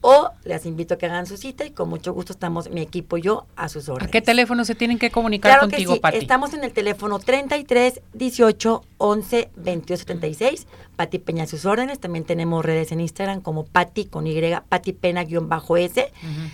o 0.02 0.30
les 0.44 0.64
invito 0.66 0.94
a 0.94 0.98
que 0.98 1.06
hagan 1.06 1.26
su 1.26 1.36
cita 1.36 1.64
y 1.64 1.70
con 1.70 1.88
mucho 1.88 2.12
gusto 2.12 2.32
estamos 2.32 2.70
mi 2.70 2.80
equipo 2.80 3.18
y 3.18 3.22
yo 3.22 3.46
a 3.56 3.68
sus 3.68 3.88
órdenes. 3.88 4.08
¿A 4.08 4.10
qué 4.10 4.22
teléfono 4.22 4.64
se 4.64 4.74
tienen 4.74 4.98
que 4.98 5.10
comunicar 5.10 5.60
contigo, 5.60 6.00
que 6.00 6.18
Estamos 6.18 6.54
en 6.54 6.64
el 6.64 6.72
teléfono 6.72 7.18
33 7.18 8.00
18 8.14 8.82
11 8.98 9.50
22 9.56 10.00
76. 10.00 10.66
Pati 10.96 11.18
Peña 11.18 11.44
a 11.44 11.46
sus 11.46 11.64
órdenes. 11.64 11.98
También 11.98 12.24
tenemos 12.24 12.64
redes 12.64 12.92
en 12.92 13.00
Instagram 13.00 13.40
como 13.40 13.64
Pati 13.64 14.06
con 14.06 14.26
Y, 14.26 14.38
Pati 14.68 14.92
Pena-S. 14.92 16.12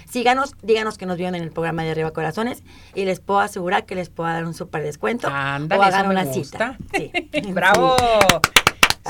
Síganos, 0.08 0.54
díganos 0.62 0.98
que 0.98 1.06
nos 1.06 1.16
vieron 1.16 1.34
en 1.34 1.42
el 1.42 1.50
programa 1.50 1.82
de 1.84 1.90
Arriba 1.90 2.12
Corazones 2.12 2.62
y 2.94 3.04
les 3.04 3.20
puedo 3.20 3.40
asegurar 3.40 3.86
que 3.86 3.94
les 3.94 4.08
puedo 4.08 4.28
dar 4.28 4.44
un 4.44 4.54
súper 4.54 4.82
descuento 4.82 5.28
Ándale, 5.28 5.80
o 5.80 5.84
hagan 5.84 6.08
una 6.08 6.24
cita. 6.32 6.78
¡Bravo! 7.52 7.96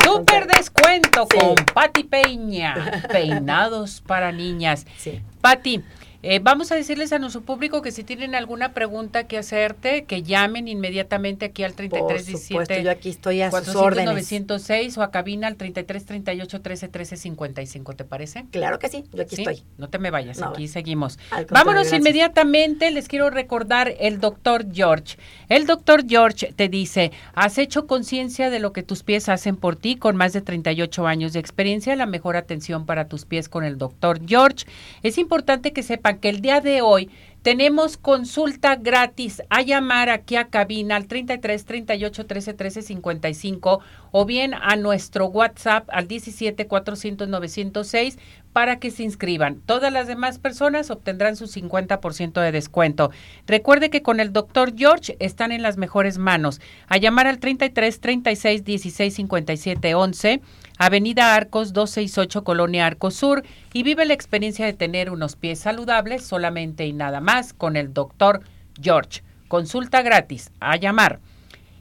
Super 0.03 0.47
descuento 0.47 1.27
con 1.27 1.55
Pati 1.75 2.05
Peña. 2.05 3.03
Peinados 3.11 4.03
para 4.07 4.33
niñas. 4.33 4.87
Sí. 4.99 5.21
Pati, 5.41 5.83
eh, 6.29 6.41
vamos 6.43 6.73
a 6.73 6.75
decirles 6.75 7.13
a 7.13 7.21
nuestro 7.21 7.43
público 7.43 7.83
que 7.83 7.93
si 7.93 8.03
tienen 8.03 8.35
alguna 8.35 8.73
pregunta 8.73 9.29
que 9.29 9.39
hacerte, 9.39 10.07
que 10.07 10.25
llamen 10.25 10.67
inmediatamente 10.67 11.45
aquí 11.45 11.63
al 11.63 11.75
3317. 11.75 12.75
Por 12.75 12.85
yo 12.85 12.91
aquí 12.91 13.11
estoy 13.11 13.43
a 13.43 13.51
sus 13.53 13.77
órdenes. 13.77 14.07
906 14.07 14.99
o 14.99 15.03
a 15.03 15.13
cabina 15.13 15.47
al 15.47 15.55
3338 15.55 16.61
13 16.63 16.89
13 16.89 17.17
55, 17.17 17.95
¿te 17.95 18.05
parece? 18.05 18.45
Claro 18.51 18.81
que 18.81 18.89
sí, 18.89 19.05
yo 19.13 19.23
aquí 19.23 19.37
estoy. 19.37 19.63
No 19.79 19.89
te 19.89 20.01
me 20.01 20.11
vayas, 20.11 20.43
aquí 20.43 20.67
seguimos. 20.67 21.17
Vámonos 21.51 21.93
inmediatamente, 21.93 22.91
les 22.91 23.07
quiero 23.07 23.31
recordar 23.31 23.95
el 24.01 24.19
doctor 24.19 24.67
George. 24.73 25.19
El 25.49 25.67
doctor 25.67 26.09
George 26.09 26.53
te 26.57 26.69
dice, 26.69 27.13
has 27.35 27.57
hecho 27.57 27.87
conciencia 27.87 28.51
de 28.51 28.59
lo 28.59 28.73
que 28.73 28.83
tus 28.83 29.05
pies 29.05 29.29
hacen 29.29 29.57
por 29.57 29.77
ti 29.77 29.95
con 29.95 30.17
más 30.17 30.33
de 30.33 30.41
38 30.41 31.07
años 31.07 31.33
de 31.35 31.39
experiencia, 31.39 31.95
la 31.95 32.07
mejor 32.07 32.37
atención 32.37 32.85
para 32.85 33.07
tus 33.07 33.25
pies 33.27 33.49
con 33.49 33.63
el 33.63 33.79
doctor 33.79 34.21
George. 34.27 34.67
Es 35.05 35.19
importante 35.19 35.73
que 35.73 35.85
sepan 35.85 36.16
que 36.17 36.29
el 36.29 36.41
día 36.41 36.61
de 36.61 36.83
hoy 36.83 37.11
tenemos 37.47 37.97
consulta 37.97 38.75
gratis 38.75 39.41
a 39.51 39.63
llamar 39.63 40.09
aquí 40.09 40.35
a 40.35 40.49
cabina 40.49 40.97
al 40.97 41.07
33 41.07 41.65
38 41.65 42.27
13 42.27 42.55
13 42.55 42.83
55 42.83 43.81
o 44.11 44.25
bien 44.25 44.53
a 44.53 44.75
nuestro 44.75 45.27
WhatsApp 45.27 45.89
al 45.93 46.09
17 46.09 46.67
400 46.67 47.29
906 47.29 48.19
para 48.53 48.81
que 48.81 48.91
se 48.91 49.05
inscriban. 49.05 49.61
Todas 49.65 49.93
las 49.93 50.09
demás 50.09 50.41
personas 50.41 50.91
obtendrán 50.91 51.37
su 51.37 51.45
50% 51.45 52.41
de 52.41 52.51
descuento. 52.51 53.11
Recuerde 53.47 53.91
que 53.91 54.03
con 54.03 54.19
el 54.19 54.33
doctor 54.33 54.73
George 54.77 55.15
están 55.21 55.53
en 55.53 55.63
las 55.63 55.77
mejores 55.77 56.19
manos. 56.19 56.61
A 56.89 56.97
llamar 56.97 57.29
al 57.29 57.39
33 57.39 58.01
36 58.01 58.65
16 58.65 59.15
57 59.15 59.95
11, 59.95 60.41
Avenida 60.79 61.35
Arcos 61.35 61.73
268, 61.73 62.45
Colonia 62.45 62.87
Arcos 62.87 63.15
Sur, 63.15 63.43
y 63.73 63.83
vive 63.83 64.05
la 64.05 64.15
experiencia 64.15 64.67
de 64.67 64.75
tener 64.75 65.11
unos 65.11 65.37
pies 65.37 65.61
saludables 65.61 66.25
solamente 66.25 66.87
y 66.87 66.93
nada 66.93 67.21
más 67.21 67.53
con 67.55 67.77
el 67.77 67.95
doctor 67.95 68.43
George. 68.81 69.23
Consulta 69.49 70.03
gratis. 70.03 70.51
A 70.61 70.77
llamar. 70.77 71.21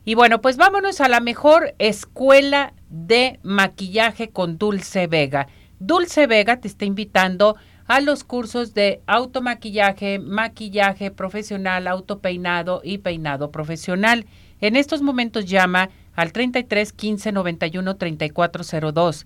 Y 0.05 0.13
bueno, 0.13 0.39
pues 0.39 0.55
vámonos 0.55 1.01
a 1.01 1.10
la 1.10 1.19
mejor 1.19 1.73
escuela 1.79 2.73
de 2.89 3.39
maquillaje 3.43 4.29
con 4.29 4.58
Dulce 4.58 5.08
Vega. 5.08 5.47
Dulce 5.79 6.27
Vega 6.27 6.58
te 6.62 6.67
está 6.67 6.86
invitando 6.86 7.58
a 7.88 7.99
los 8.01 8.23
cursos 8.23 8.73
de 8.73 9.01
automaquillaje, 9.08 10.19
maquillaje 10.19 11.12
profesional, 11.12 11.88
autopeinado 11.88 12.81
y 12.84 12.99
peinado 12.99 13.51
profesional. 13.51 14.25
En 14.62 14.75
estos 14.75 15.01
momentos 15.01 15.45
llama 15.45 15.89
al 16.15 16.32
33 16.32 16.93
15 16.93 17.32
91 17.32 17.95
3402 17.95 19.25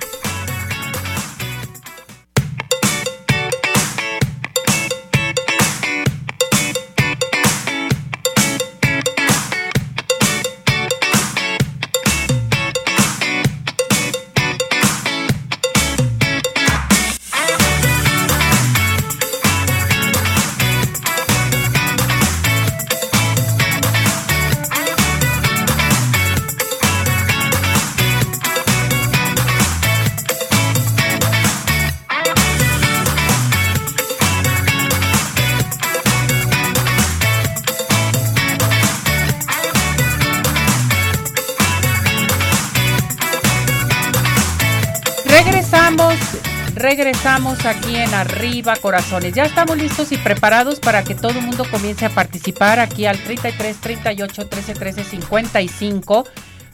Aquí 47.41 47.95
en 47.95 48.13
Arriba 48.13 48.75
Corazones. 48.75 49.33
Ya 49.33 49.45
estamos 49.45 49.75
listos 49.75 50.11
y 50.11 50.17
preparados 50.17 50.79
para 50.79 51.03
que 51.03 51.15
todo 51.15 51.39
el 51.39 51.41
mundo 51.41 51.65
comience 51.71 52.05
a 52.05 52.09
participar 52.09 52.79
aquí 52.79 53.07
al 53.07 53.17
33 53.17 53.77
38 53.77 54.47
13 54.47 54.73
13 54.75 55.03
55. 55.03 56.23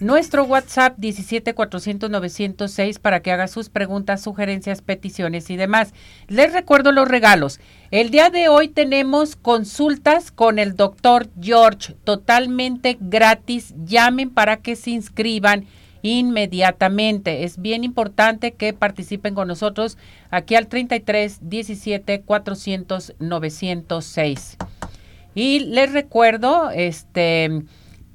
Nuestro 0.02 0.44
WhatsApp 0.44 0.96
17 0.98 1.54
400 1.56 2.10
906 2.10 3.00
para 3.00 3.22
que 3.22 3.32
haga 3.32 3.48
sus 3.48 3.70
preguntas, 3.70 4.22
sugerencias, 4.22 4.82
peticiones 4.82 5.50
y 5.50 5.56
demás. 5.56 5.94
Les 6.28 6.52
recuerdo 6.52 6.92
los 6.92 7.08
regalos. 7.08 7.62
El 7.90 8.12
día 8.12 8.30
de 8.30 8.50
hoy 8.50 8.68
tenemos 8.68 9.38
consultas 9.38 10.32
con 10.32 10.60
el 10.60 10.76
doctor 10.76 11.30
George, 11.40 11.96
totalmente 12.04 12.98
gratis. 13.00 13.74
Llamen 13.86 14.32
para 14.32 14.58
que 14.58 14.76
se 14.76 14.90
inscriban 14.90 15.66
inmediatamente. 16.08 17.44
Es 17.44 17.62
bien 17.62 17.84
importante 17.84 18.54
que 18.54 18.74
participen 18.74 19.36
con 19.36 19.48
nosotros 19.48 19.98
aquí 20.32 20.56
al 20.56 20.68
33 20.68 21.40
17 21.50 22.22
400 22.22 23.16
906. 23.20 24.58
Y 25.36 25.60
les 25.60 25.92
recuerdo 25.94 26.72
este 26.72 27.64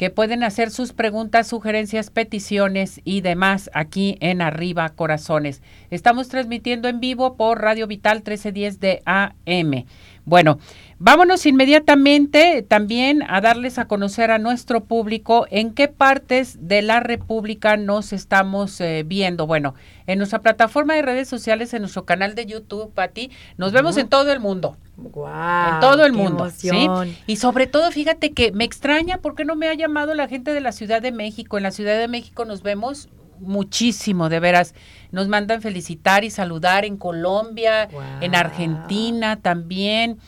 que 0.03 0.11
pueden 0.11 0.43
hacer 0.43 0.73
sus 0.73 0.93
preguntas, 0.93 1.47
sugerencias, 1.47 2.11
peticiones 2.11 3.01
y 3.05 3.21
demás 3.21 3.71
aquí 3.73 4.17
en 4.19 4.43
Arriba 4.43 4.89
Corazones. 4.89 5.63
Estamos 5.91 6.29
transmitiendo 6.29 6.89
en 6.89 6.99
vivo 6.99 7.37
por 7.37 7.61
Radio 7.61 7.87
Vital 7.87 8.17
1310 8.17 8.81
de 8.81 9.03
AM. 9.05 9.85
Bueno, 10.25 10.59
vámonos 10.99 11.47
inmediatamente 11.47 12.63
también 12.63 13.25
a 13.29 13.41
darles 13.41 13.79
a 13.79 13.87
conocer 13.87 14.31
a 14.31 14.39
nuestro 14.39 14.85
público 14.85 15.47
en 15.51 15.75
qué 15.75 15.89
partes 15.89 16.59
de 16.61 16.81
la 16.81 17.01
República 17.01 17.77
nos 17.77 18.13
estamos 18.13 18.81
eh, 18.81 19.03
viendo. 19.05 19.49
Bueno, 19.49 19.75
en 20.07 20.19
nuestra 20.19 20.41
plataforma 20.41 20.95
de 20.95 21.03
redes 21.03 21.29
sociales, 21.29 21.75
en 21.75 21.83
nuestro 21.83 22.05
canal 22.05 22.37
de 22.37 22.47
YouTube, 22.47 22.93
Pati, 22.95 23.33
nos 23.57 23.73
vemos 23.73 23.97
en 23.97 24.09
todo 24.09 24.33
el 24.33 24.39
mundo. 24.39 24.77
Wow, 24.97 25.27
en 25.75 25.81
todo 25.81 26.05
el 26.05 26.13
qué 26.13 26.19
mundo, 26.19 26.45
emoción. 26.45 27.09
¿sí? 27.09 27.17
Y 27.27 27.37
sobre 27.37 27.67
todo, 27.67 27.91
fíjate 27.91 28.31
que 28.31 28.53
me 28.53 28.65
extraña 28.65 29.19
por 29.19 29.35
qué 29.35 29.45
no 29.45 29.57
me 29.57 29.69
ha 29.69 29.75
llamado 29.75 30.15
la 30.15 30.29
gente 30.29 30.53
de 30.53 30.61
la 30.61 30.71
Ciudad 30.71 31.03
de 31.03 31.11
México. 31.11 31.57
En 31.57 31.65
la 31.65 31.73
Ciudad 31.73 31.99
de 31.99 32.07
México 32.07 32.45
nos 32.45 32.63
vemos 32.63 33.09
muchísimo, 33.41 34.29
de 34.29 34.41
veras. 34.41 34.75
Nos 35.12 35.29
mandan 35.29 35.62
felicitar 35.62 36.25
y 36.25 36.31
saludar 36.31 36.85
en 36.85 36.96
Colombia, 36.96 37.88
en. 38.20 38.35
Argentina 38.35 39.37
también, 39.37 40.18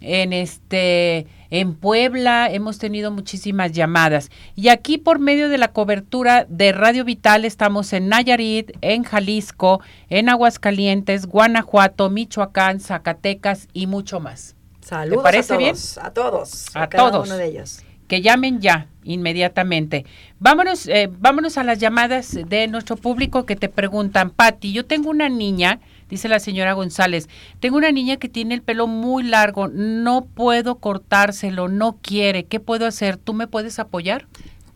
en 0.00 0.32
este 0.32 1.26
en 1.50 1.74
Puebla 1.74 2.48
hemos 2.50 2.78
tenido 2.78 3.10
muchísimas 3.10 3.72
llamadas. 3.72 4.30
Y 4.56 4.68
aquí 4.68 4.96
por 4.98 5.18
medio 5.18 5.48
de 5.50 5.58
la 5.58 5.68
cobertura 5.72 6.46
de 6.48 6.72
Radio 6.72 7.04
Vital 7.04 7.44
estamos 7.44 7.92
en 7.92 8.08
Nayarit, 8.08 8.72
en 8.80 9.04
Jalisco, 9.04 9.80
en 10.08 10.28
Aguascalientes, 10.30 11.26
Guanajuato, 11.26 12.08
Michoacán, 12.10 12.80
Zacatecas 12.80 13.68
y 13.72 13.86
mucho 13.86 14.18
más. 14.18 14.56
Saludos 14.80 15.22
parece 15.22 15.54
a 15.54 15.56
bien? 15.58 15.74
todos, 15.74 15.98
a 15.98 16.10
todos, 16.12 16.66
A 16.74 16.88
cada 16.88 17.10
todos. 17.12 17.28
uno 17.28 17.36
de 17.36 17.46
ellos. 17.46 17.82
Que 18.12 18.20
llamen 18.20 18.60
ya 18.60 18.88
inmediatamente. 19.04 20.04
Vámonos, 20.38 20.86
eh, 20.86 21.08
vámonos 21.10 21.56
a 21.56 21.64
las 21.64 21.78
llamadas 21.78 22.38
de 22.46 22.68
nuestro 22.68 22.96
público 22.96 23.46
que 23.46 23.56
te 23.56 23.70
preguntan, 23.70 24.28
Patti, 24.28 24.70
yo 24.70 24.84
tengo 24.84 25.08
una 25.08 25.30
niña, 25.30 25.80
dice 26.10 26.28
la 26.28 26.38
señora 26.38 26.74
González, 26.74 27.30
tengo 27.58 27.78
una 27.78 27.90
niña 27.90 28.18
que 28.18 28.28
tiene 28.28 28.52
el 28.52 28.60
pelo 28.60 28.86
muy 28.86 29.22
largo, 29.22 29.68
no 29.68 30.26
puedo 30.26 30.74
cortárselo, 30.74 31.68
no 31.68 31.96
quiere, 32.02 32.44
¿qué 32.44 32.60
puedo 32.60 32.84
hacer? 32.84 33.16
¿Tú 33.16 33.32
me 33.32 33.46
puedes 33.46 33.78
apoyar? 33.78 34.26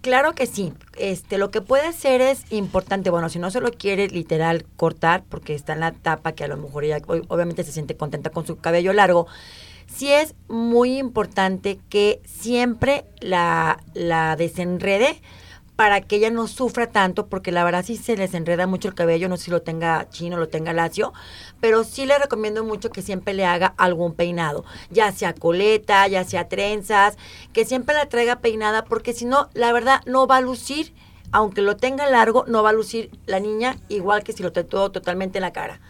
Claro 0.00 0.34
que 0.34 0.46
sí. 0.46 0.72
Este, 0.96 1.36
lo 1.36 1.50
que 1.50 1.61
puede 1.61 1.86
hacer 1.86 2.22
es 2.22 2.50
importante, 2.50 3.11
bueno, 3.11 3.28
si 3.28 3.38
no 3.38 3.50
se 3.50 3.61
lo 3.61 3.70
quiere 3.70 4.08
literal 4.08 4.64
cortar, 4.76 5.24
porque 5.28 5.54
está 5.54 5.74
en 5.74 5.80
la 5.80 5.88
etapa 5.88 6.32
que 6.32 6.44
a 6.44 6.48
lo 6.48 6.56
mejor 6.56 6.84
ella 6.84 7.02
obviamente 7.28 7.64
se 7.64 7.72
siente 7.72 7.98
contenta 7.98 8.30
con 8.30 8.46
su 8.46 8.56
cabello 8.56 8.94
largo, 8.94 9.26
sí 9.87 10.12
es 10.12 10.34
muy 10.49 10.99
importante 10.99 11.78
que 11.89 12.20
siempre 12.24 13.05
la, 13.20 13.82
la 13.95 14.37
desenrede 14.37 15.20
para 15.76 16.01
que 16.01 16.16
ella 16.16 16.30
no 16.30 16.49
sufra 16.49 16.87
tanto, 16.87 17.26
porque 17.26 17.53
la 17.53 17.62
verdad 17.62 17.84
sí 17.84 17.97
se 17.99 18.16
les 18.16 18.32
enreda 18.32 18.66
mucho 18.66 18.89
el 18.89 18.95
cabello, 18.95 19.28
no 19.28 19.37
si 19.37 19.51
lo 19.51 19.61
tenga 19.61 20.09
chino, 20.09 20.39
lo 20.39 20.49
tenga 20.49 20.72
lacio, 20.72 21.12
pero 21.61 21.84
sí 21.84 22.07
le 22.07 22.18
recomiendo 22.18 22.64
mucho 22.64 22.91
que 22.91 23.03
siempre 23.03 23.34
le 23.34 23.45
haga 23.45 23.74
algún 23.76 24.14
peinado, 24.14 24.64
ya 24.91 25.12
sea 25.12 25.34
coleta, 25.34 26.09
ya 26.09 26.24
sea 26.24 26.49
trenzas, 26.49 27.18
que 27.53 27.66
siempre 27.66 27.95
la 27.95 28.09
traiga 28.09 28.41
peinada, 28.41 28.84
porque 28.84 29.12
si 29.12 29.26
no, 29.26 29.51
la 29.53 29.72
verdad 29.72 30.01
no 30.07 30.26
va 30.26 30.39
a 30.39 30.41
lucir, 30.41 30.95
aunque 31.30 31.61
lo 31.61 31.76
tenga 31.76 32.09
largo, 32.09 32.45
no 32.49 32.62
va 32.62 32.70
a 32.70 32.72
lucir 32.72 33.11
la 33.26 33.39
niña 33.39 33.76
igual 33.89 34.24
que 34.24 34.32
si 34.32 34.43
lo 34.43 34.53
todo 34.53 34.91
totalmente 34.91 35.39
en 35.39 35.43
la 35.43 35.53
cara 35.53 35.80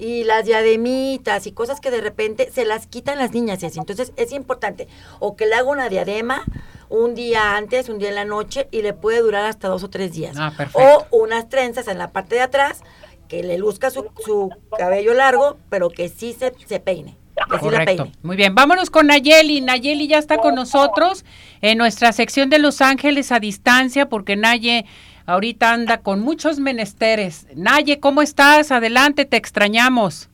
y 0.00 0.24
las 0.24 0.46
diademitas 0.46 1.46
y 1.46 1.52
cosas 1.52 1.78
que 1.80 1.90
de 1.90 2.00
repente 2.00 2.50
se 2.52 2.64
las 2.64 2.86
quitan 2.86 3.18
las 3.18 3.32
niñas 3.32 3.62
y 3.62 3.66
así. 3.66 3.78
Entonces 3.78 4.12
es 4.16 4.32
importante 4.32 4.88
o 5.18 5.36
que 5.36 5.46
le 5.46 5.54
haga 5.54 5.68
una 5.68 5.90
diadema 5.90 6.44
un 6.88 7.14
día 7.14 7.56
antes, 7.56 7.88
un 7.88 7.98
día 7.98 8.08
en 8.08 8.14
la 8.14 8.24
noche 8.24 8.66
y 8.70 8.80
le 8.80 8.94
puede 8.94 9.20
durar 9.20 9.44
hasta 9.44 9.68
dos 9.68 9.84
o 9.84 9.90
tres 9.90 10.12
días. 10.12 10.36
Ah, 10.38 10.52
o 10.72 11.06
unas 11.10 11.48
trenzas 11.50 11.86
en 11.86 11.98
la 11.98 12.10
parte 12.10 12.34
de 12.34 12.40
atrás 12.40 12.80
que 13.28 13.42
le 13.42 13.58
luzca 13.58 13.90
su, 13.90 14.08
su 14.24 14.50
cabello 14.76 15.14
largo, 15.14 15.58
pero 15.68 15.90
que 15.90 16.08
sí 16.08 16.34
se, 16.36 16.52
se 16.66 16.80
peine. 16.80 17.16
Que 17.50 17.58
sí 17.58 17.70
la 17.70 17.84
peine. 17.84 18.12
Muy 18.22 18.36
bien, 18.36 18.54
vámonos 18.54 18.90
con 18.90 19.06
Nayeli. 19.06 19.60
Nayeli 19.60 20.08
ya 20.08 20.18
está 20.18 20.38
con 20.38 20.54
nosotros 20.54 21.24
en 21.60 21.78
nuestra 21.78 22.12
sección 22.12 22.50
de 22.50 22.58
Los 22.58 22.80
Ángeles 22.80 23.32
a 23.32 23.38
distancia, 23.38 24.08
porque 24.08 24.36
Naye 24.36 24.86
ahorita 25.30 25.72
anda 25.72 25.98
con 25.98 26.20
muchos 26.20 26.58
menesteres. 26.58 27.46
Naye, 27.54 28.00
¿cómo 28.00 28.20
estás? 28.20 28.72
Adelante, 28.72 29.24
te 29.24 29.36
extrañamos. 29.36 30.28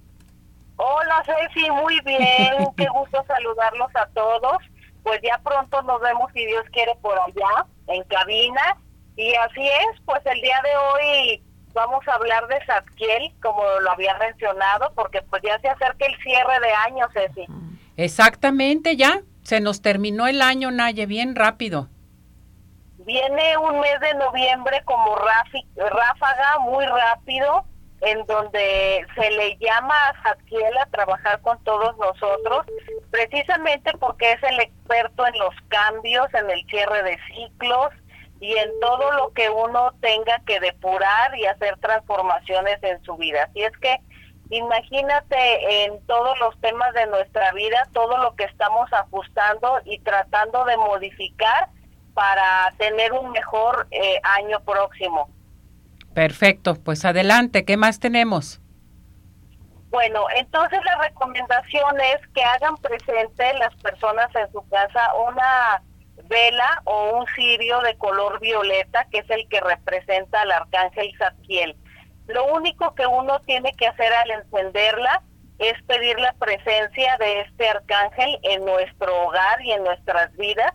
Hola 0.77 1.23
Ceci, 1.25 1.71
muy 1.71 2.01
bien, 2.01 2.67
qué 2.77 2.87
gusto 2.89 3.25
saludarlos 3.27 3.91
a 3.95 4.07
todos. 4.15 4.59
Pues 5.03 5.21
ya 5.23 5.39
pronto 5.45 5.83
nos 5.83 6.01
vemos 6.01 6.31
si 6.35 6.45
Dios 6.47 6.65
quiere 6.73 6.93
por 7.01 7.17
allá, 7.19 7.67
en 7.89 8.03
cabina. 8.05 8.77
Y 9.17 9.35
así 9.35 9.67
es, 9.67 10.01
pues 10.05 10.21
el 10.27 10.41
día 10.41 10.61
de 10.65 10.77
hoy 10.77 11.43
vamos 11.73 12.07
a 12.09 12.15
hablar 12.15 12.47
de 12.49 12.65
Satkiel, 12.67 13.33
como 13.43 13.63
lo 13.81 13.91
había 13.91 14.17
mencionado, 14.19 14.93
porque 14.95 15.23
pues 15.23 15.43
ya 15.43 15.59
se 15.61 15.69
acerca 15.69 16.07
el 16.07 16.17
cierre 16.23 16.61
de 16.61 16.73
año, 16.73 17.07
Ceci. 17.13 17.47
Exactamente, 17.97 18.97
ya, 18.97 19.21
se 19.43 19.61
nos 19.61 19.81
terminó 19.81 20.27
el 20.27 20.43
año, 20.43 20.71
Naye, 20.71 21.07
bien 21.07 21.35
rápido. 21.35 21.89
Viene 23.07 23.57
un 23.57 23.79
mes 23.79 24.01
de 24.01 24.15
noviembre 24.15 24.83
como 24.85 25.15
ráfaga, 25.15 26.59
muy 26.59 26.85
rápido, 26.87 27.65
en 28.01 28.27
donde 28.27 29.07
se 29.15 29.31
le 29.31 29.57
llama 29.59 29.95
a 30.09 30.23
Zadkiel 30.25 30.77
a 30.77 30.87
trabajar 30.87 31.41
con 31.41 31.63
todos 31.63 31.97
nosotros, 31.99 32.67
precisamente 33.13 33.93
porque 34.01 34.33
es 34.33 34.43
el 34.43 34.59
experto 34.59 35.25
en 35.25 35.39
los 35.39 35.55
cambios, 35.69 36.27
en 36.35 36.51
el 36.51 36.67
cierre 36.67 37.05
de 37.05 37.17
ciclos 37.29 37.91
y 38.41 38.57
en 38.57 38.71
todo 38.81 39.13
lo 39.13 39.33
que 39.35 39.51
uno 39.51 39.93
tenga 40.01 40.41
que 40.45 40.59
depurar 40.59 41.39
y 41.39 41.47
hacer 41.47 41.79
transformaciones 41.79 42.83
en 42.83 43.01
su 43.05 43.17
vida. 43.17 43.45
Así 43.45 43.63
es 43.63 43.77
que 43.79 44.01
imagínate 44.51 45.85
en 45.85 46.05
todos 46.07 46.37
los 46.41 46.61
temas 46.61 46.93
de 46.95 47.07
nuestra 47.07 47.53
vida, 47.53 47.89
todo 47.93 48.19
lo 48.19 48.35
que 48.35 48.45
estamos 48.45 48.93
ajustando 48.93 49.81
y 49.85 50.01
tratando 50.01 50.65
de 50.65 50.77
modificar 50.77 51.69
para 52.17 52.73
tener 52.79 53.13
un 53.13 53.31
mejor 53.31 53.87
eh, 53.91 54.19
año 54.23 54.59
próximo. 54.61 55.29
Perfecto, 56.15 56.75
pues 56.83 57.05
adelante, 57.05 57.67
¿qué 57.67 57.77
más 57.77 58.01
tenemos? 58.01 58.59
Bueno, 59.91 60.25
entonces 60.35 60.81
la 60.83 60.97
recomendación 61.03 62.01
es 62.01 62.27
que 62.35 62.43
hagan 62.43 62.75
presente 62.79 63.53
las 63.59 63.75
personas 63.83 64.35
en 64.35 64.51
su 64.51 64.67
casa 64.71 65.13
una 65.29 65.83
vela 66.25 66.81
o 66.85 67.19
un 67.19 67.27
cirio 67.37 67.83
de 67.83 67.99
color 67.99 68.41
violeta, 68.41 69.07
que 69.13 69.19
es 69.19 69.29
el 69.29 69.47
que 69.51 69.61
representa 69.61 70.41
al 70.41 70.53
arcángel 70.53 71.13
Zadkiel. 71.19 71.77
Lo 72.29 72.47
único 72.47 72.95
que 72.95 73.07
uno 73.07 73.41
tiene 73.41 73.73
que 73.75 73.87
hacer 73.87 74.11
al 74.11 74.31
encenderla 74.31 75.23
es 75.59 75.75
pedir 75.83 76.19
la 76.19 76.33
presencia 76.33 77.19
de 77.19 77.41
este 77.41 77.69
arcángel 77.69 78.39
en 78.43 78.65
nuestro 78.65 79.27
hogar 79.27 79.61
y 79.61 79.73
en 79.73 79.85
nuestras 79.85 80.35
vidas 80.39 80.73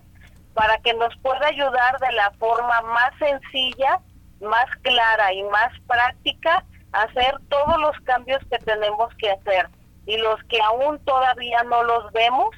para 0.54 0.78
que 0.80 0.94
nos 0.94 1.16
pueda 1.18 1.48
ayudar 1.48 2.00
de 2.00 2.12
la 2.14 2.32
forma 2.32 2.82
más 2.82 3.12
sencilla, 3.20 4.00
más 4.42 4.66
clara 4.82 5.34
y 5.34 5.44
más 5.44 5.72
práctica 5.88 6.64
a 6.94 7.04
hacer 7.04 7.36
todos 7.50 7.80
los 7.80 7.98
cambios 8.02 8.42
que 8.50 8.58
tenemos 8.60 9.14
que 9.16 9.32
hacer. 9.32 9.70
Y 10.06 10.18
los 10.18 10.42
que 10.46 10.60
aún 10.62 11.00
todavía 11.06 11.64
no 11.64 11.84
los 11.84 12.12
vemos, 12.12 12.50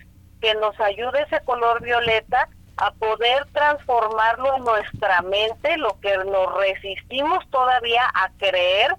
que 0.41 0.56
nos 0.56 0.80
ayude 0.80 1.22
ese 1.24 1.44
color 1.44 1.82
violeta 1.82 2.48
a 2.78 2.91
poder 2.91 3.46
transformarlo 3.54 4.56
en 4.58 4.64
nuestra 4.64 5.22
mente, 5.22 5.78
lo 5.78 6.00
que 6.00 6.18
nos 6.18 6.56
resistimos 6.56 7.48
todavía 7.50 8.04
a 8.16 8.30
creer 8.38 8.96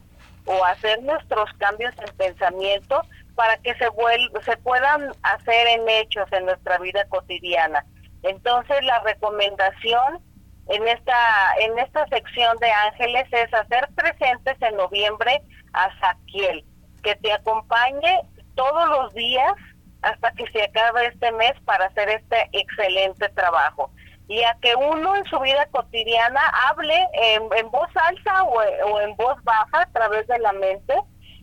o 0.47 0.64
hacer 0.64 1.03
nuestros 1.03 1.51
cambios 1.55 1.95
en 1.99 2.16
pensamiento 2.16 3.03
para 3.34 3.57
que 3.59 3.74
se, 3.74 3.88
se 4.45 4.57
puedan 4.59 5.12
hacer 5.22 5.66
en 5.66 5.88
hechos 5.88 6.30
en 6.32 6.47
nuestra 6.47 6.78
vida 6.78 7.05
cotidiana. 7.09 7.84
Entonces 8.25 8.83
la 8.85 9.01
recomendación 9.01 10.20
en 10.68 10.89
esta 10.89 11.16
en 11.61 11.79
esta 11.79 12.07
sección 12.09 12.57
de 12.59 12.70
ángeles 12.70 13.27
es 13.33 13.53
hacer 13.53 13.89
presentes 13.95 14.57
en 14.62 14.77
noviembre 14.77 15.43
a 15.75 15.91
Saquiel, 16.01 16.64
que 17.03 17.14
te 17.16 17.33
acompañe 17.33 18.20
todos 18.55 18.89
los 18.89 19.14
días 19.14 19.55
hasta 20.03 20.33
que 20.33 20.47
se 20.53 20.62
acabe 20.62 21.07
este 21.07 21.33
mes 21.33 21.53
para 21.64 21.87
hacer 21.87 22.09
este 22.09 22.49
excelente 22.53 23.29
trabajo. 23.31 23.91
Y 24.27 24.43
a 24.43 24.57
que 24.62 24.75
uno 24.75 25.16
en 25.16 25.25
su 25.27 25.39
vida 25.41 25.66
cotidiana 25.66 26.41
hable 26.68 27.07
en, 27.12 27.70
voz 27.70 27.91
alta 27.95 28.43
o, 28.45 29.01
en 29.01 29.14
voz 29.16 29.43
baja 29.45 29.83
a 29.83 29.93
través 29.93 30.27
de 30.29 30.39
la 30.39 30.53
mente 30.53 30.95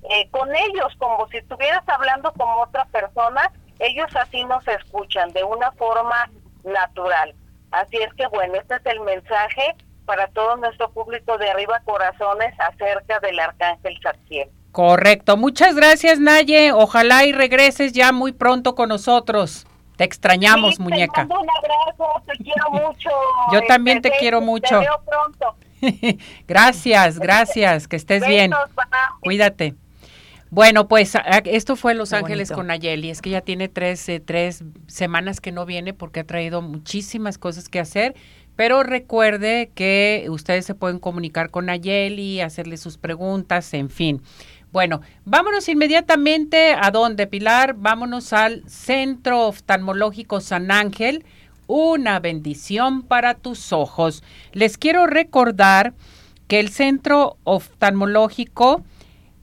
eh, 0.09 0.29
con 0.31 0.49
ellos, 0.55 0.95
como 0.97 1.27
si 1.27 1.37
estuvieras 1.37 1.87
hablando 1.87 2.33
con 2.33 2.49
otra 2.59 2.85
persona, 2.85 3.51
ellos 3.77 4.07
así 4.15 4.43
nos 4.45 4.67
escuchan 4.67 5.31
de 5.33 5.43
una 5.43 5.71
forma 5.73 6.29
natural. 6.63 7.33
Así 7.71 7.97
es 7.97 8.13
que 8.15 8.27
bueno, 8.27 8.55
este 8.55 8.75
es 8.75 8.85
el 8.85 8.99
mensaje 9.01 9.75
para 10.05 10.27
todo 10.27 10.57
nuestro 10.57 10.91
público 10.91 11.37
de 11.37 11.49
Arriba 11.49 11.81
Corazones 11.85 12.53
acerca 12.59 13.19
del 13.19 13.39
Arcángel 13.39 13.97
Zadkiel. 14.01 14.49
Correcto. 14.71 15.37
Muchas 15.37 15.75
gracias, 15.75 16.19
Naye. 16.19 16.71
Ojalá 16.71 17.25
y 17.25 17.33
regreses 17.33 17.91
ya 17.93 18.11
muy 18.11 18.31
pronto 18.31 18.75
con 18.75 18.89
nosotros. 18.89 19.67
Te 19.97 20.05
extrañamos, 20.05 20.79
muñeca. 20.79 21.27
Te 21.27 21.33
un 21.33 21.47
abrazo, 21.49 22.23
te 22.25 22.43
quiero 22.43 22.69
mucho. 22.71 23.09
Yo 23.51 23.61
también 23.67 24.01
te, 24.01 24.09
este, 24.09 24.19
quiero 24.19 24.41
mucho. 24.41 24.79
Te 24.79 24.85
veo 24.85 25.01
pronto. 25.05 25.55
gracias, 26.47 27.19
gracias, 27.19 27.87
que 27.87 27.95
estés 27.97 28.25
bien. 28.25 28.51
Cuídate. 29.21 29.75
Bueno, 30.51 30.89
pues 30.89 31.13
esto 31.45 31.77
fue 31.77 31.95
Los 31.95 32.11
Ángeles 32.11 32.51
con 32.51 32.67
Nayeli. 32.67 33.09
Es 33.09 33.21
que 33.21 33.29
ya 33.29 33.39
tiene 33.39 33.69
tres, 33.69 34.07
eh, 34.09 34.19
tres 34.19 34.65
semanas 34.85 35.39
que 35.39 35.53
no 35.53 35.65
viene 35.65 35.93
porque 35.93 36.19
ha 36.19 36.23
traído 36.25 36.61
muchísimas 36.61 37.37
cosas 37.37 37.69
que 37.69 37.79
hacer. 37.79 38.15
Pero 38.57 38.83
recuerde 38.83 39.71
que 39.73 40.25
ustedes 40.29 40.65
se 40.65 40.75
pueden 40.75 40.99
comunicar 40.99 41.51
con 41.51 41.67
Nayeli, 41.67 42.41
hacerle 42.41 42.75
sus 42.75 42.97
preguntas, 42.97 43.73
en 43.73 43.89
fin. 43.89 44.21
Bueno, 44.73 44.99
vámonos 45.23 45.69
inmediatamente 45.69 46.75
a 46.77 46.91
dónde, 46.91 47.27
Pilar. 47.27 47.75
Vámonos 47.77 48.33
al 48.33 48.67
Centro 48.67 49.47
Oftalmológico 49.47 50.41
San 50.41 50.69
Ángel. 50.69 51.23
Una 51.67 52.19
bendición 52.19 53.03
para 53.03 53.35
tus 53.35 53.71
ojos. 53.71 54.21
Les 54.51 54.77
quiero 54.77 55.07
recordar 55.07 55.93
que 56.49 56.59
el 56.59 56.67
Centro 56.67 57.37
Oftalmológico 57.45 58.83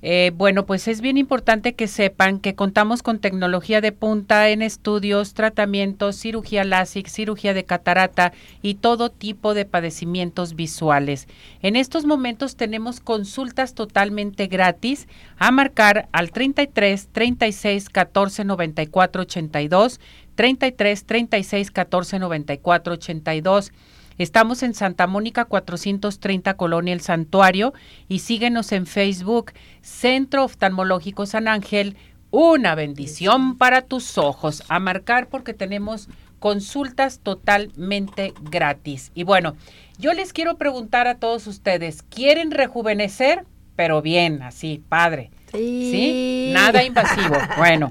eh, 0.00 0.30
bueno, 0.36 0.64
pues 0.64 0.86
es 0.86 1.00
bien 1.00 1.16
importante 1.16 1.74
que 1.74 1.88
sepan 1.88 2.38
que 2.38 2.54
contamos 2.54 3.02
con 3.02 3.18
tecnología 3.18 3.80
de 3.80 3.90
punta 3.90 4.48
en 4.48 4.62
estudios, 4.62 5.34
tratamientos, 5.34 6.14
cirugía 6.16 6.62
LASIK, 6.62 7.08
cirugía 7.08 7.52
de 7.52 7.64
catarata 7.64 8.32
y 8.62 8.74
todo 8.74 9.10
tipo 9.10 9.54
de 9.54 9.64
padecimientos 9.64 10.54
visuales. 10.54 11.26
En 11.62 11.74
estos 11.74 12.06
momentos 12.06 12.54
tenemos 12.54 13.00
consultas 13.00 13.74
totalmente 13.74 14.46
gratis 14.46 15.08
a 15.36 15.50
marcar 15.50 16.08
al 16.12 16.30
33 16.30 17.08
36 17.08 17.88
14 17.88 18.44
94 18.44 19.22
82, 19.22 20.00
33 20.36 21.04
36 21.04 21.70
14 21.72 22.18
94 22.20 22.94
82 22.94 23.72
Estamos 24.18 24.64
en 24.64 24.74
Santa 24.74 25.06
Mónica 25.06 25.44
430 25.44 26.54
Colonia 26.54 26.92
El 26.92 27.00
Santuario 27.00 27.72
y 28.08 28.18
síguenos 28.18 28.72
en 28.72 28.86
Facebook 28.86 29.52
Centro 29.80 30.44
Oftalmológico 30.44 31.24
San 31.24 31.46
Ángel. 31.46 31.96
Una 32.30 32.74
bendición 32.74 33.56
para 33.56 33.82
tus 33.82 34.18
ojos. 34.18 34.64
A 34.68 34.80
marcar 34.80 35.28
porque 35.28 35.54
tenemos 35.54 36.08
consultas 36.40 37.20
totalmente 37.20 38.34
gratis. 38.42 39.12
Y 39.14 39.22
bueno, 39.22 39.56
yo 39.98 40.12
les 40.12 40.32
quiero 40.32 40.56
preguntar 40.56 41.06
a 41.06 41.18
todos 41.18 41.46
ustedes, 41.46 42.02
¿quieren 42.02 42.50
rejuvenecer? 42.50 43.44
Pero 43.76 44.02
bien, 44.02 44.42
así, 44.42 44.82
padre. 44.88 45.30
Sí. 45.52 45.90
¿Sí? 45.92 46.50
Nada 46.52 46.82
invasivo. 46.82 47.36
Bueno, 47.56 47.90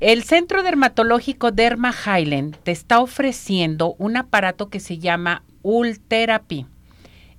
El 0.00 0.24
Centro 0.24 0.62
Dermatológico 0.62 1.52
Derma 1.52 1.92
Highland 1.92 2.56
te 2.62 2.70
está 2.70 3.00
ofreciendo 3.00 3.94
un 3.98 4.16
aparato 4.16 4.68
que 4.68 4.80
se 4.80 4.98
llama 4.98 5.42
Ultherapy. 5.62 6.66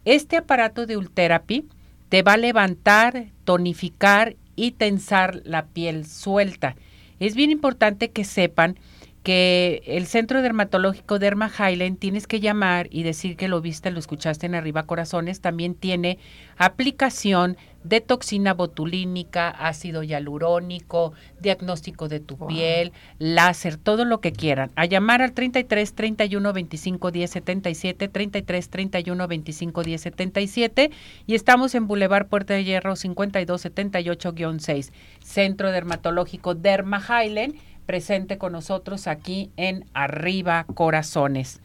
Este 0.06 0.38
aparato 0.38 0.86
de 0.86 0.98
Ultherapy 0.98 1.68
te 2.10 2.24
va 2.24 2.34
a 2.34 2.38
levantar, 2.38 3.28
tonificar 3.44 4.36
y 4.56 4.72
tensar 4.72 5.42
la 5.44 5.66
piel 5.68 6.06
suelta. 6.06 6.76
Es 7.20 7.36
bien 7.36 7.52
importante 7.52 8.12
que 8.12 8.24
sepan 8.24 8.80
que 9.28 9.84
el 9.86 10.08
Centro 10.08 10.42
Dermatológico 10.42 11.20
Derma 11.20 11.52
Highland 11.52 12.00
tienes 12.00 12.28
que 12.28 12.40
llamar 12.40 12.88
y 12.92 13.04
decir 13.04 13.36
que 13.36 13.50
lo 13.50 13.60
viste, 13.60 13.92
lo 13.92 14.00
escuchaste 14.00 14.46
en 14.46 14.56
Arriba 14.56 14.84
Corazones, 14.84 15.42
también 15.42 15.76
tiene 15.76 16.18
aplicación 16.56 17.58
de 17.84 18.00
toxina 18.00 18.54
botulínica, 18.54 19.50
ácido 19.50 20.02
hialurónico, 20.02 21.12
diagnóstico 21.42 22.08
de 22.08 22.22
tu 22.22 22.38
piel, 22.48 22.94
láser, 23.20 23.76
todo 23.76 24.06
lo 24.06 24.22
que 24.22 24.32
quieran. 24.32 24.72
A 24.78 24.86
llamar 24.86 25.22
al 25.22 25.34
33 25.34 25.94
31 25.94 26.54
25 26.54 27.12
10 27.12 27.30
77, 27.30 28.08
33 28.08 28.70
31 28.70 29.28
25 29.28 29.84
10 29.84 30.02
77 30.02 30.92
y 31.26 31.36
estamos 31.36 31.76
en 31.76 31.88
Boulevard 31.88 32.28
Puerta 32.28 32.54
de 32.54 32.64
Hierro 32.64 32.96
52 32.96 33.66
78-6, 33.66 34.94
Centro 35.20 35.72
Dermatológico 35.74 36.56
Derma 36.56 37.02
Highland 37.02 37.56
presente 37.88 38.38
con 38.38 38.52
nosotros 38.52 39.08
aquí 39.08 39.50
en 39.58 39.86
Arriba 39.96 40.68
Corazones. 40.76 41.60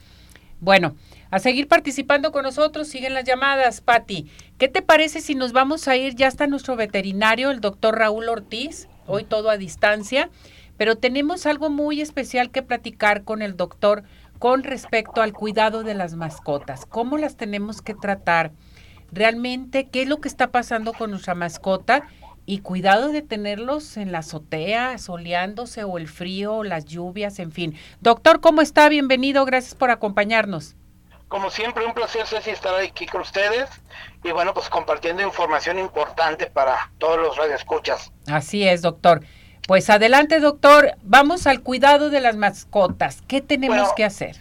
Bueno, 0.61 0.95
a 1.31 1.41
seguir 1.41 1.66
participando 1.66 2.31
con 2.31 2.45
nosotros, 2.45 2.87
siguen 2.89 3.14
las 3.14 3.25
llamadas, 3.25 3.81
Patti. 3.81 4.31
¿Qué 4.59 4.68
te 4.68 4.81
parece 4.81 5.20
si 5.20 5.35
nos 5.35 5.53
vamos 5.53 5.89
a 5.89 5.97
ir? 5.97 6.14
Ya 6.14 6.29
está 6.29 6.47
nuestro 6.47 6.77
veterinario, 6.77 7.51
el 7.51 7.61
doctor 7.61 7.99
Raúl 7.99 8.29
Ortiz, 8.29 8.89
hoy 9.07 9.25
todo 9.25 9.51
a 9.51 9.57
distancia, 9.57 10.31
pero 10.77 10.97
tenemos 10.97 11.47
algo 11.47 11.68
muy 11.68 12.01
especial 12.01 12.51
que 12.51 12.62
platicar 12.62 13.25
con 13.25 13.43
el 13.43 13.57
doctor 13.57 14.05
con 14.39 14.62
respecto 14.62 15.20
al 15.20 15.33
cuidado 15.33 15.83
de 15.83 15.95
las 15.95 16.14
mascotas. 16.14 16.87
¿Cómo 16.87 17.18
las 17.18 17.37
tenemos 17.37 17.83
que 17.83 17.95
tratar? 17.95 18.53
Realmente, 19.11 19.89
¿qué 19.89 20.03
es 20.03 20.09
lo 20.09 20.20
que 20.20 20.29
está 20.29 20.51
pasando 20.51 20.93
con 20.93 21.11
nuestra 21.11 21.35
mascota? 21.35 22.09
Y 22.45 22.59
cuidado 22.59 23.09
de 23.09 23.22
tenerlos 23.22 23.97
en 23.97 24.12
la 24.12 24.18
azotea, 24.18 24.99
soleándose 24.99 25.84
o 25.84 25.99
el 25.99 26.09
frío, 26.09 26.64
las 26.64 26.84
lluvias, 26.84 27.38
en 27.38 27.53
fin. 27.53 27.78
Doctor, 28.01 28.40
¿cómo 28.40 28.62
está? 28.62 28.88
Bienvenido, 28.88 29.45
gracias 29.45 29.74
por 29.74 29.90
acompañarnos. 29.90 30.76
Como 31.28 31.51
siempre, 31.51 31.86
un 31.86 31.95
placer, 31.95 32.26
Ceci, 32.26 32.51
estar 32.51 32.74
aquí 32.74 33.07
con 33.07 33.22
ustedes 33.22 33.70
y 34.22 34.32
bueno, 34.32 34.53
pues 34.53 34.68
compartiendo 34.68 35.22
información 35.22 35.78
importante 35.78 36.47
para 36.47 36.90
todos 36.99 37.18
los 37.18 37.36
radioescuchas. 37.36 38.12
Así 38.26 38.68
es, 38.68 38.82
doctor. 38.82 39.22
Pues 39.66 39.88
adelante, 39.88 40.40
doctor. 40.40 40.97
Vamos 41.03 41.47
al 41.47 41.62
cuidado 41.62 42.11
de 42.11 42.20
las 42.20 42.36
mascotas. 42.36 43.22
¿Qué 43.28 43.40
tenemos 43.40 43.93
que 43.95 44.05
hacer? 44.05 44.36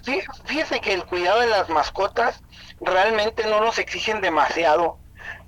Fíjese 0.45 0.81
que 0.81 0.93
el 0.93 1.05
cuidado 1.05 1.39
de 1.41 1.47
las 1.47 1.69
mascotas 1.69 2.41
realmente 2.81 3.45
no 3.45 3.61
nos 3.61 3.77
exigen 3.77 4.19
demasiado 4.19 4.97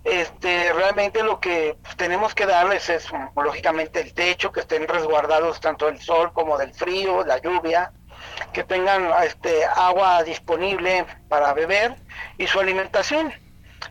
este, 0.04 0.74
realmente 0.74 1.24
lo 1.24 1.39
que 1.39 1.78
tenemos 1.95 2.36
que 2.36 2.45
darles 2.45 2.89
es 2.89 3.08
lógicamente 3.36 4.01
el 4.01 4.14
techo, 4.14 4.51
que 4.51 4.60
estén 4.60 4.88
resguardados 4.88 5.62
tanto 5.62 5.86
del 5.86 5.99
sol 6.01 6.34
como 6.34 6.58
del 6.58 6.74
frío, 6.74 7.26
la 7.26 7.38
lluvia, 7.38 7.93
que 8.51 8.64
tengan 8.64 9.10
este, 9.24 9.66
agua 9.66 10.24
disponible 10.24 11.06
para 11.30 11.54
beber 11.54 11.95
y 12.38 12.47
su 12.47 12.60
alimentación. 12.60 13.34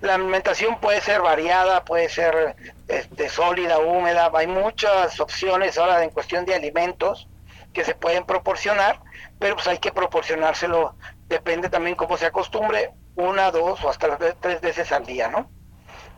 La 0.00 0.14
alimentación 0.14 0.80
puede 0.80 1.00
ser 1.00 1.20
variada, 1.22 1.84
puede 1.84 2.08
ser 2.08 2.56
este, 2.88 3.28
sólida, 3.28 3.78
húmeda, 3.78 4.30
hay 4.34 4.46
muchas 4.46 5.18
opciones 5.20 5.78
ahora 5.78 6.02
en 6.02 6.10
cuestión 6.10 6.44
de 6.44 6.54
alimentos 6.54 7.28
que 7.72 7.84
se 7.84 7.94
pueden 7.94 8.24
proporcionar, 8.24 9.00
pero 9.38 9.54
pues 9.54 9.66
hay 9.66 9.78
que 9.78 9.92
proporcionárselo, 9.92 10.94
depende 11.28 11.70
también 11.70 11.96
cómo 11.96 12.16
se 12.16 12.26
acostumbre, 12.26 12.92
una, 13.14 13.50
dos 13.50 13.82
o 13.84 13.88
hasta 13.88 14.18
tres 14.40 14.60
veces 14.60 14.92
al 14.92 15.06
día, 15.06 15.28
¿no? 15.28 15.50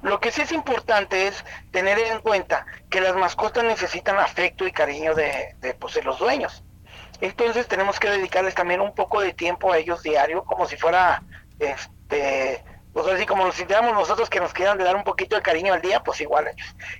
Lo 0.04 0.20
que 0.20 0.30
sí 0.30 0.42
es 0.42 0.52
importante 0.52 1.28
es 1.28 1.46
tener 1.70 1.98
en 1.98 2.20
cuenta 2.20 2.66
que 2.90 3.00
las 3.00 3.16
mascotas 3.16 3.64
necesitan 3.64 4.18
afecto 4.18 4.66
y 4.66 4.70
cariño 4.70 5.14
de, 5.14 5.56
pues, 5.78 5.94
de, 5.94 6.02
los 6.02 6.18
dueños. 6.18 6.62
Entonces 7.22 7.66
tenemos 7.68 7.98
que 7.98 8.10
dedicarles 8.10 8.54
también 8.54 8.82
un 8.82 8.94
poco 8.94 9.22
de 9.22 9.32
tiempo 9.32 9.72
a 9.72 9.78
ellos 9.78 10.02
diario, 10.02 10.44
como 10.44 10.66
si 10.66 10.76
fuera, 10.76 11.22
este, 11.58 12.62
pues 12.92 13.06
así 13.06 13.24
como 13.24 13.46
nos 13.46 13.54
sintiéramos 13.54 13.94
nosotros 13.94 14.28
que 14.28 14.40
nos 14.40 14.52
quieran 14.52 14.76
de 14.76 14.84
dar 14.84 14.94
un 14.94 15.04
poquito 15.04 15.36
de 15.36 15.42
cariño 15.42 15.72
al 15.72 15.80
día, 15.80 16.02
pues 16.04 16.20
igual. 16.20 16.50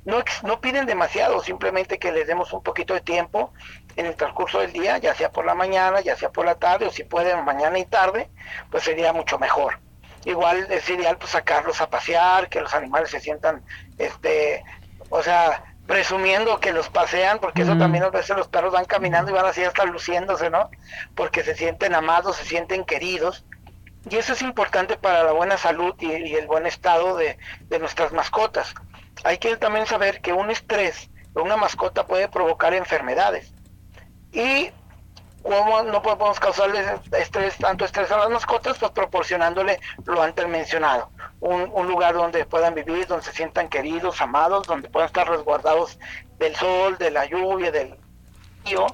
No, 0.06 0.24
no 0.42 0.62
piden 0.62 0.86
demasiado, 0.86 1.42
simplemente 1.42 1.98
que 1.98 2.10
les 2.10 2.26
demos 2.26 2.54
un 2.54 2.62
poquito 2.62 2.94
de 2.94 3.02
tiempo 3.02 3.52
en 3.96 4.06
el 4.06 4.16
transcurso 4.16 4.60
del 4.60 4.72
día, 4.72 4.96
ya 4.96 5.14
sea 5.14 5.30
por 5.30 5.44
la 5.44 5.54
mañana, 5.54 6.00
ya 6.00 6.16
sea 6.16 6.30
por 6.30 6.46
la 6.46 6.54
tarde, 6.54 6.86
o 6.86 6.90
si 6.90 7.04
pueden 7.04 7.44
mañana 7.44 7.78
y 7.78 7.84
tarde, 7.84 8.30
pues 8.70 8.82
sería 8.82 9.12
mucho 9.12 9.38
mejor 9.38 9.78
igual 10.24 10.66
es 10.70 10.88
ideal 10.88 11.16
pues 11.18 11.32
sacarlos 11.32 11.80
a 11.80 11.90
pasear, 11.90 12.48
que 12.48 12.60
los 12.60 12.74
animales 12.74 13.10
se 13.10 13.20
sientan, 13.20 13.62
este, 13.98 14.64
o 15.10 15.22
sea, 15.22 15.64
presumiendo 15.86 16.60
que 16.60 16.72
los 16.72 16.88
pasean, 16.88 17.38
porque 17.38 17.62
eso 17.62 17.76
también 17.76 18.04
a 18.04 18.10
veces 18.10 18.36
los 18.36 18.48
perros 18.48 18.72
van 18.72 18.86
caminando 18.86 19.30
y 19.30 19.34
van 19.34 19.46
así 19.46 19.62
hasta 19.62 19.84
luciéndose, 19.84 20.48
¿no? 20.48 20.70
Porque 21.14 21.42
se 21.42 21.54
sienten 21.54 21.94
amados, 21.94 22.36
se 22.36 22.44
sienten 22.44 22.84
queridos. 22.84 23.44
Y 24.08 24.16
eso 24.16 24.32
es 24.32 24.42
importante 24.42 24.96
para 24.96 25.24
la 25.24 25.32
buena 25.32 25.56
salud 25.58 25.94
y, 25.98 26.06
y 26.06 26.34
el 26.34 26.46
buen 26.46 26.66
estado 26.66 27.16
de, 27.16 27.38
de 27.68 27.78
nuestras 27.78 28.12
mascotas. 28.12 28.74
Hay 29.24 29.38
que 29.38 29.56
también 29.56 29.86
saber 29.86 30.20
que 30.20 30.32
un 30.32 30.50
estrés 30.50 31.10
de 31.34 31.40
una 31.40 31.56
mascota 31.56 32.06
puede 32.06 32.28
provocar 32.28 32.74
enfermedades. 32.74 33.52
Y 34.32 34.70
¿Cómo 35.44 35.82
no 35.82 36.00
podemos 36.00 36.40
causarles 36.40 36.88
estrés, 37.12 37.58
tanto 37.58 37.84
estrés 37.84 38.10
a 38.10 38.16
las 38.16 38.30
mascotas? 38.30 38.78
Pues 38.78 38.92
proporcionándole 38.92 39.78
lo 40.06 40.22
antes 40.22 40.48
mencionado, 40.48 41.10
un, 41.40 41.70
un, 41.70 41.86
lugar 41.86 42.14
donde 42.14 42.46
puedan 42.46 42.74
vivir, 42.74 43.06
donde 43.06 43.26
se 43.26 43.32
sientan 43.32 43.68
queridos, 43.68 44.22
amados, 44.22 44.66
donde 44.66 44.88
puedan 44.88 45.06
estar 45.06 45.28
resguardados 45.28 45.98
del 46.38 46.56
sol, 46.56 46.96
de 46.96 47.10
la 47.10 47.26
lluvia, 47.26 47.70
del 47.70 47.94
frío, 48.62 48.86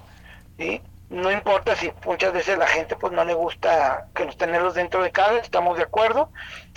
¿sí? 0.58 0.82
No 1.08 1.30
importa 1.30 1.76
si 1.76 1.92
muchas 2.04 2.32
veces 2.32 2.58
la 2.58 2.66
gente 2.66 2.96
pues 2.96 3.12
no 3.12 3.24
le 3.24 3.34
gusta 3.34 4.08
que 4.12 4.24
los 4.24 4.36
tenerlos 4.36 4.74
dentro 4.74 5.04
de 5.04 5.12
casa, 5.12 5.38
estamos 5.38 5.76
de 5.76 5.84
acuerdo, 5.84 6.32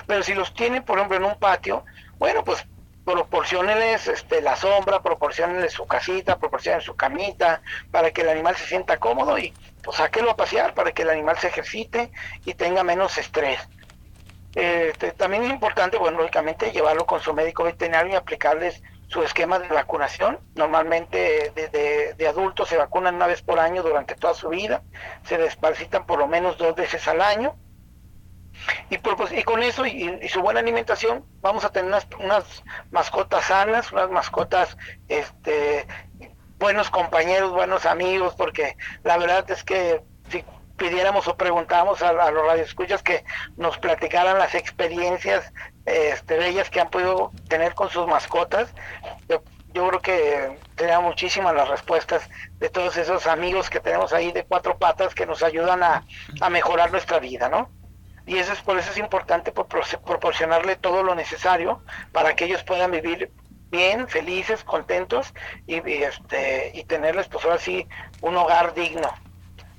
pero 0.06 0.22
si 0.22 0.36
los 0.36 0.54
tienen, 0.54 0.84
por 0.84 1.00
ejemplo, 1.00 1.18
en 1.18 1.26
un 1.26 1.40
patio, 1.40 1.84
bueno, 2.20 2.44
pues 2.44 2.64
proporcionenles 3.06 4.08
este, 4.08 4.42
la 4.42 4.56
sombra, 4.56 5.02
proporcionenles 5.02 5.74
su 5.74 5.86
casita, 5.86 6.40
proporcionen 6.40 6.82
su 6.82 6.96
camita, 6.96 7.62
para 7.92 8.12
que 8.12 8.22
el 8.22 8.30
animal 8.30 8.56
se 8.56 8.66
sienta 8.66 8.98
cómodo 8.98 9.38
y 9.38 9.54
pues 9.84 9.98
sáquelo 9.98 10.32
a 10.32 10.36
pasear 10.36 10.74
para 10.74 10.92
que 10.92 11.02
el 11.02 11.10
animal 11.10 11.38
se 11.38 11.48
ejercite 11.48 12.12
y 12.46 12.54
tenga 12.54 12.84
menos 12.84 13.18
estrés. 13.18 13.60
Este, 14.56 15.12
también 15.12 15.44
es 15.44 15.50
importante, 15.50 15.98
bueno, 15.98 16.20
lógicamente 16.20 16.72
llevarlo 16.72 17.06
con 17.06 17.20
su 17.20 17.34
médico 17.34 17.64
veterinario 17.64 18.14
y 18.14 18.16
aplicarles 18.16 18.82
su 19.08 19.24
esquema 19.24 19.60
de 19.60 19.68
vacunación. 19.68 20.40
Normalmente 20.56 21.52
de, 21.56 22.14
de, 22.18 22.28
adultos 22.28 22.70
se 22.70 22.78
vacunan 22.78 23.16
una 23.16 23.28
vez 23.28 23.42
por 23.42 23.60
año 23.60 23.84
durante 23.84 24.16
toda 24.16 24.34
su 24.34 24.50
vida, 24.50 24.84
se 25.24 25.38
desparcitan 25.38 26.06
por 26.06 26.20
lo 26.20 26.28
menos 26.28 26.58
dos 26.58 26.76
veces 26.76 27.08
al 27.08 27.22
año 27.22 27.56
y, 28.90 29.44
con 29.44 29.64
eso 29.64 29.86
y, 29.86 30.28
su 30.30 30.42
buena 30.42 30.60
alimentación 30.60 31.26
vamos 31.42 31.66
a 31.66 31.72
tener 31.72 31.94
unas, 32.20 32.64
mascotas 32.92 33.46
sanas, 33.46 33.92
unas 33.92 34.10
mascotas, 34.10 34.78
este, 35.08 35.88
buenos 36.60 36.90
compañeros, 36.90 37.52
buenos 37.52 37.86
amigos, 37.86 38.36
porque 38.36 38.78
la 39.04 39.18
verdad 39.18 39.50
es 39.50 39.64
que 39.64 40.02
si 40.30 40.44
pidiéramos 40.78 41.28
o 41.28 41.36
preguntáramos 41.36 42.02
a, 42.02 42.14
los 42.14 42.46
radioescuchas 42.46 43.04
que 43.04 43.24
nos 43.58 43.78
platicaran 43.78 44.38
las 44.38 44.56
experiencias 44.56 45.52
este, 45.86 46.38
bellas 46.38 46.70
que 46.70 46.82
han 46.82 46.90
podido 46.90 47.32
tener 47.48 47.74
con 47.74 47.90
sus 47.90 48.08
mascotas, 48.08 48.74
yo, 49.28 49.42
creo 49.74 50.02
que 50.02 50.58
serían 50.78 51.04
muchísimas 51.04 51.56
las 51.56 51.68
respuestas 51.68 52.30
de 52.60 52.70
todos 52.70 52.96
esos 52.96 53.26
amigos 53.26 53.72
que 53.72 53.80
tenemos 53.80 54.14
ahí 54.14 54.32
de 54.32 54.46
cuatro 54.46 54.78
patas 54.78 55.16
que 55.16 55.26
nos 55.26 55.42
ayudan 55.42 55.82
a 55.84 56.50
mejorar 56.50 56.92
nuestra 56.92 57.18
vida, 57.18 57.50
¿no? 57.50 57.70
Y 58.26 58.38
eso 58.38 58.54
es 58.54 58.62
por 58.62 58.78
eso 58.78 58.92
es 58.92 58.98
importante 58.98 59.52
proporcionarle 59.52 60.76
todo 60.78 61.04
lo 61.04 61.16
necesario 61.16 61.82
para 62.12 62.36
que 62.36 62.46
ellos 62.46 62.64
puedan 62.64 62.92
vivir 62.92 63.32
bien, 63.70 64.08
felices, 64.08 64.64
contentos 64.64 65.34
y, 65.68 65.76
este 65.76 66.72
y 66.76 66.84
tenerles 66.86 67.28
pues 67.28 67.44
ahora 67.44 67.58
sí 67.58 67.88
un 68.22 68.38
hogar 68.38 68.74
digno. 68.74 69.10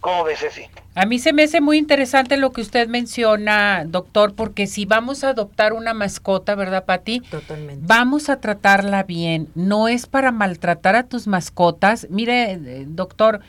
¿Cómo 0.00 0.24
ves 0.24 0.44
así? 0.44 0.66
A 0.96 1.06
mí 1.06 1.18
se 1.18 1.32
me 1.32 1.44
hace 1.44 1.62
muy 1.62 1.78
interesante 1.78 2.36
lo 2.36 2.52
que 2.52 2.60
usted 2.60 2.88
menciona, 2.88 3.84
doctor, 3.86 4.34
porque 4.34 4.66
si 4.66 4.84
vamos 4.84 5.24
a 5.24 5.30
adoptar 5.30 5.72
una 5.72 5.94
mascota, 5.94 6.54
¿verdad, 6.54 6.84
Pati? 6.84 7.20
Totalmente. 7.20 7.82
Vamos 7.86 8.28
a 8.28 8.38
tratarla 8.38 9.04
bien. 9.04 9.48
No 9.54 9.88
es 9.88 10.06
para 10.06 10.30
maltratar 10.30 10.94
a 10.94 11.04
tus 11.04 11.26
mascotas. 11.26 12.06
Mire, 12.10 12.52
eh, 12.52 12.84
doctor, 12.86 13.40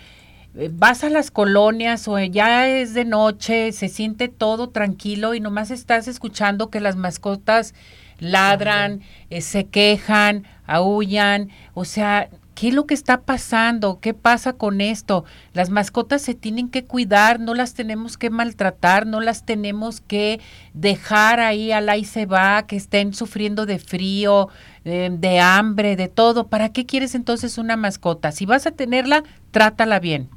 vas 0.71 1.03
a 1.03 1.09
las 1.09 1.31
colonias 1.31 2.07
o 2.07 2.19
ya 2.19 2.67
es 2.67 2.93
de 2.93 3.05
noche, 3.05 3.71
se 3.71 3.89
siente 3.89 4.27
todo 4.29 4.69
tranquilo 4.69 5.33
y 5.33 5.39
nomás 5.39 5.71
estás 5.71 6.07
escuchando 6.07 6.69
que 6.69 6.79
las 6.79 6.95
mascotas 6.95 7.73
ladran, 8.19 9.01
eh, 9.29 9.41
se 9.41 9.65
quejan, 9.65 10.45
aullan, 10.65 11.49
o 11.73 11.85
sea, 11.85 12.29
¿Qué 12.55 12.69
es 12.69 12.73
lo 12.73 12.87
que 12.87 12.93
está 12.93 13.23
pasando? 13.23 13.99
¿Qué 13.99 14.13
pasa 14.13 14.53
con 14.53 14.79
esto? 14.79 15.25
Las 15.51 15.69
mascotas 15.69 16.21
se 16.21 16.35
tienen 16.35 16.69
que 16.69 16.85
cuidar, 16.85 17.41
no 17.41 17.53
las 17.53 17.73
tenemos 17.73 18.17
que 18.17 18.29
maltratar, 18.29 19.05
no 19.05 19.19
las 19.19 19.45
tenemos 19.45 19.99
que 19.99 20.39
dejar 20.73 21.41
ahí 21.41 21.73
al 21.73 21.89
ahí 21.89 22.05
se 22.05 22.25
va, 22.25 22.65
que 22.65 22.77
estén 22.77 23.13
sufriendo 23.13 23.65
de 23.65 23.77
frío, 23.77 24.47
eh, 24.85 25.09
de 25.11 25.41
hambre, 25.41 25.97
de 25.97 26.07
todo. 26.07 26.47
¿Para 26.47 26.69
qué 26.69 26.85
quieres 26.85 27.13
entonces 27.13 27.57
una 27.57 27.75
mascota? 27.75 28.31
Si 28.31 28.45
vas 28.45 28.65
a 28.65 28.71
tenerla, 28.71 29.25
trátala 29.51 29.99
bien. 29.99 30.29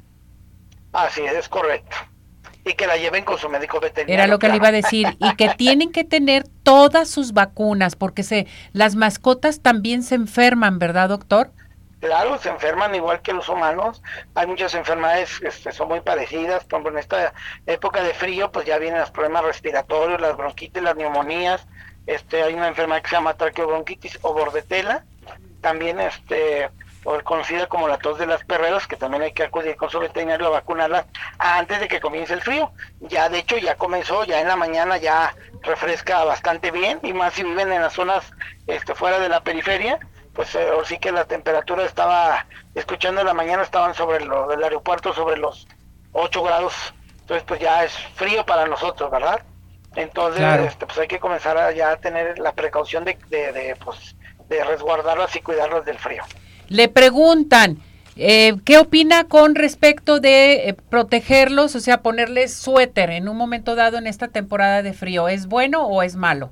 Así 0.93 1.21
es, 1.21 1.33
es 1.33 1.49
correcto. 1.49 1.95
Y 2.65 2.73
que 2.73 2.87
la 2.87 2.97
lleven 2.97 3.23
con 3.23 3.37
su 3.37 3.49
médico 3.49 3.79
veterinario. 3.79 4.13
Era 4.23 4.27
lo 4.27 4.37
que 4.37 4.49
le 4.49 4.57
iba 4.57 4.67
a 4.67 4.71
decir. 4.71 5.17
Y 5.19 5.35
que 5.35 5.49
tienen 5.57 5.91
que 5.91 6.03
tener 6.03 6.47
todas 6.63 7.09
sus 7.09 7.33
vacunas, 7.33 7.95
porque 7.95 8.23
se, 8.23 8.47
las 8.73 8.95
mascotas 8.95 9.61
también 9.61 10.03
se 10.03 10.15
enferman, 10.15 10.77
¿verdad, 10.77 11.09
doctor? 11.09 11.51
Claro, 11.99 12.37
se 12.37 12.49
enferman 12.49 12.95
igual 12.95 13.21
que 13.21 13.33
los 13.33 13.49
humanos. 13.49 14.01
Hay 14.33 14.47
muchas 14.47 14.73
enfermedades 14.73 15.39
que 15.39 15.49
este, 15.49 15.71
son 15.71 15.89
muy 15.89 15.99
parecidas. 15.99 16.63
Por 16.63 16.79
ejemplo, 16.79 16.91
en 16.93 16.99
esta 16.99 17.33
época 17.65 18.01
de 18.01 18.13
frío, 18.13 18.51
pues 18.51 18.65
ya 18.65 18.77
vienen 18.77 19.01
los 19.01 19.11
problemas 19.11 19.43
respiratorios, 19.43 20.21
las 20.21 20.37
bronquitis, 20.37 20.81
las 20.81 20.95
neumonías. 20.95 21.67
Este, 22.07 22.41
hay 22.41 22.53
una 22.53 22.69
enfermedad 22.69 23.01
que 23.01 23.09
se 23.09 23.15
llama 23.15 23.33
traqueobronquitis 23.33 24.19
o 24.21 24.33
bordetela. 24.33 25.03
También 25.61 25.99
este, 25.99 26.69
o 27.09 27.23
conocida 27.23 27.65
como 27.65 27.87
la 27.87 27.97
tos 27.97 28.19
de 28.19 28.27
las 28.27 28.43
perreras, 28.43 28.85
que 28.85 28.95
también 28.95 29.23
hay 29.23 29.31
que 29.31 29.41
acudir 29.41 29.75
con 29.75 29.89
su 29.89 29.99
veterinario 29.99 30.45
a 30.45 30.51
vacunarla 30.51 31.07
antes 31.39 31.79
de 31.79 31.87
que 31.87 31.99
comience 31.99 32.35
el 32.35 32.41
frío. 32.41 32.71
Ya, 32.99 33.29
de 33.29 33.39
hecho, 33.39 33.57
ya 33.57 33.73
comenzó, 33.73 34.25
ya 34.25 34.39
en 34.39 34.47
la 34.47 34.55
mañana 34.55 34.97
ya 34.97 35.33
refresca 35.63 36.23
bastante 36.23 36.69
bien, 36.69 36.99
y 37.01 37.13
más 37.13 37.33
si 37.33 37.43
viven 37.43 37.71
en 37.71 37.81
las 37.81 37.93
zonas 37.93 38.31
este, 38.67 38.93
fuera 38.93 39.17
de 39.17 39.27
la 39.27 39.41
periferia, 39.41 39.97
pues 40.35 40.53
eh, 40.53 40.69
sí 40.85 40.99
que 40.99 41.11
la 41.11 41.25
temperatura 41.25 41.83
estaba, 41.83 42.45
escuchando 42.75 43.21
en 43.21 43.27
la 43.27 43.33
mañana 43.33 43.63
estaban 43.63 43.95
sobre 43.95 44.23
lo 44.23 44.47
del 44.47 44.63
aeropuerto 44.63 45.11
sobre 45.11 45.37
los 45.37 45.67
8 46.11 46.43
grados, 46.43 46.93
entonces 47.21 47.43
pues 47.47 47.59
ya 47.59 47.85
es 47.85 47.93
frío 48.13 48.45
para 48.45 48.67
nosotros, 48.67 49.09
¿verdad? 49.09 49.41
Entonces 49.95 50.43
este, 50.59 50.85
pues 50.85 50.99
hay 50.99 51.07
que 51.07 51.19
comenzar 51.19 51.57
a 51.57 51.71
ya 51.71 51.95
tener 51.97 52.37
la 52.37 52.51
precaución 52.51 53.03
de, 53.03 53.17
de, 53.29 53.75
pues, 53.83 54.15
de 54.47 54.63
resguardarlas 54.63 55.35
y 55.35 55.41
cuidarlas 55.41 55.83
del 55.85 55.97
frío. 55.97 56.23
Le 56.69 56.87
preguntan, 56.87 57.77
eh, 58.15 58.55
¿qué 58.63 58.77
opina 58.77 59.25
con 59.25 59.55
respecto 59.55 60.19
de 60.19 60.69
eh, 60.69 60.73
protegerlos, 60.73 61.75
o 61.75 61.79
sea, 61.79 62.01
ponerles 62.01 62.53
suéter 62.53 63.09
en 63.09 63.27
un 63.27 63.37
momento 63.37 63.75
dado 63.75 63.97
en 63.97 64.07
esta 64.07 64.27
temporada 64.27 64.81
de 64.81 64.93
frío? 64.93 65.27
¿Es 65.27 65.47
bueno 65.47 65.85
o 65.85 66.03
es 66.03 66.15
malo? 66.15 66.51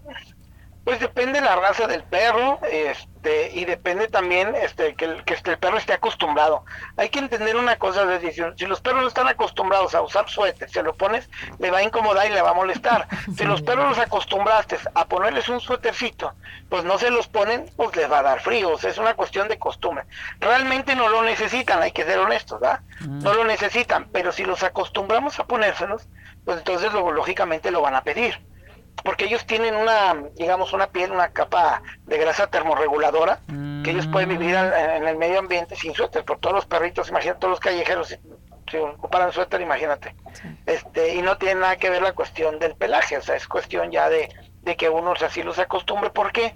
Pues 0.88 1.02
depende 1.02 1.42
la 1.42 1.58
raza 1.58 1.86
del 1.86 2.02
perro, 2.02 2.62
este, 2.72 3.52
y 3.54 3.66
depende 3.66 4.08
también 4.08 4.56
este, 4.56 4.96
que, 4.96 5.04
el, 5.04 5.26
que 5.26 5.34
este, 5.34 5.52
el 5.52 5.58
perro 5.58 5.78
esté 5.78 5.92
acostumbrado. 5.92 6.64
Hay 6.96 7.10
que 7.10 7.20
entender 7.20 7.58
una 7.58 7.76
cosa, 7.76 8.06
de 8.06 8.20
decir, 8.20 8.54
si 8.56 8.66
los 8.66 8.80
perros 8.80 9.02
no 9.02 9.10
están 9.10 9.28
acostumbrados 9.28 9.94
a 9.96 10.02
usar 10.02 10.30
suéter, 10.30 10.70
se 10.70 10.82
lo 10.84 10.96
pones, 10.96 11.30
le 11.60 11.72
va 11.72 11.80
a 11.80 11.84
incomodar 11.84 12.28
y 12.28 12.34
le 12.34 12.42
va 12.42 12.52
a 12.52 12.54
molestar. 12.54 13.06
Si 13.36 13.44
los 13.44 13.62
perros 13.64 13.90
los 13.90 14.00
acostumbraste 14.00 14.78
a 14.94 15.04
ponerles 15.04 15.50
un 15.50 15.60
suétercito, 15.60 16.34
pues 16.70 16.86
no 16.86 16.98
se 16.98 17.10
los 17.10 17.28
ponen, 17.28 17.70
pues 17.76 17.94
les 17.98 18.10
va 18.10 18.20
a 18.20 18.24
dar 18.24 18.40
frío, 18.40 18.72
o 18.72 18.78
sea, 18.78 18.90
es 18.90 18.98
una 18.98 19.14
cuestión 19.14 19.50
de 19.50 19.60
costumbre. 19.60 20.06
Realmente 20.40 20.96
no 20.96 21.10
lo 21.10 21.22
necesitan, 21.22 21.82
hay 21.82 21.92
que 21.92 22.06
ser 22.06 22.18
honestos, 22.18 22.62
¿verdad? 22.62 22.80
No 23.02 23.34
lo 23.34 23.44
necesitan, 23.44 24.08
pero 24.14 24.32
si 24.32 24.46
los 24.46 24.64
acostumbramos 24.64 25.38
a 25.38 25.44
ponérselos, 25.48 26.08
pues 26.46 26.60
entonces 26.60 26.94
lo, 26.94 27.12
lógicamente 27.12 27.72
lo 27.72 27.82
van 27.82 27.96
a 27.96 28.04
pedir 28.04 28.42
porque 29.04 29.26
ellos 29.26 29.45
tienen 29.45 29.76
una, 29.76 30.16
digamos, 30.36 30.74
una 30.74 30.88
piel, 30.88 31.12
una 31.12 31.30
capa 31.30 31.82
de 32.06 32.18
grasa 32.18 32.48
termorreguladora, 32.48 33.39
que 33.84 33.91
ellos 33.91 34.08
pueden 34.08 34.30
vivir 34.30 34.56
en, 34.56 35.08
el 35.08 35.18
medio 35.18 35.39
ambiente 35.39 35.76
sin 35.76 35.93
suéter, 35.93 36.26
por 36.26 36.39
todos 36.39 36.56
los 36.56 36.66
perritos, 36.66 37.10
imagínate, 37.10 37.39
todos 37.39 37.52
los 37.52 37.60
callejeros, 37.60 38.18
si, 38.70 38.78
ocuparan 38.78 39.32
suéter, 39.32 39.62
imagínate. 39.62 40.16
Este, 40.66 41.16
y 41.16 41.22
no 41.22 41.38
tiene 41.38 41.62
nada 41.62 41.78
que 41.78 41.89
ver 41.89 42.02
la 42.02 42.14
cuestión 42.14 42.60
del 42.60 42.76
pelaje, 42.76 43.18
o 43.18 43.22
sea, 43.22 43.36
es 43.36 43.48
cuestión 43.48 43.91
ya 43.91 44.10
de, 44.10 44.30
de 44.64 44.76
que 44.76 44.89
uno 44.89 45.14
así 45.14 45.43
los 45.43 45.60
acostumbre. 45.60 46.10
¿Por 46.10 46.32
qué? 46.32 46.54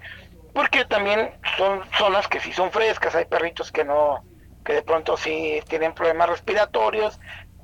Porque 0.52 0.84
también 0.84 1.30
son 1.56 1.82
zonas 1.96 2.28
que 2.28 2.40
sí 2.40 2.52
son 2.52 2.70
frescas, 2.70 3.14
hay 3.14 3.24
perritos 3.24 3.72
que 3.72 3.84
no, 3.84 4.24
que 4.64 4.74
de 4.74 4.82
pronto 4.82 5.16
sí 5.16 5.62
tienen 5.68 5.94
problemas 5.94 6.28
respiratorios, 6.28 7.18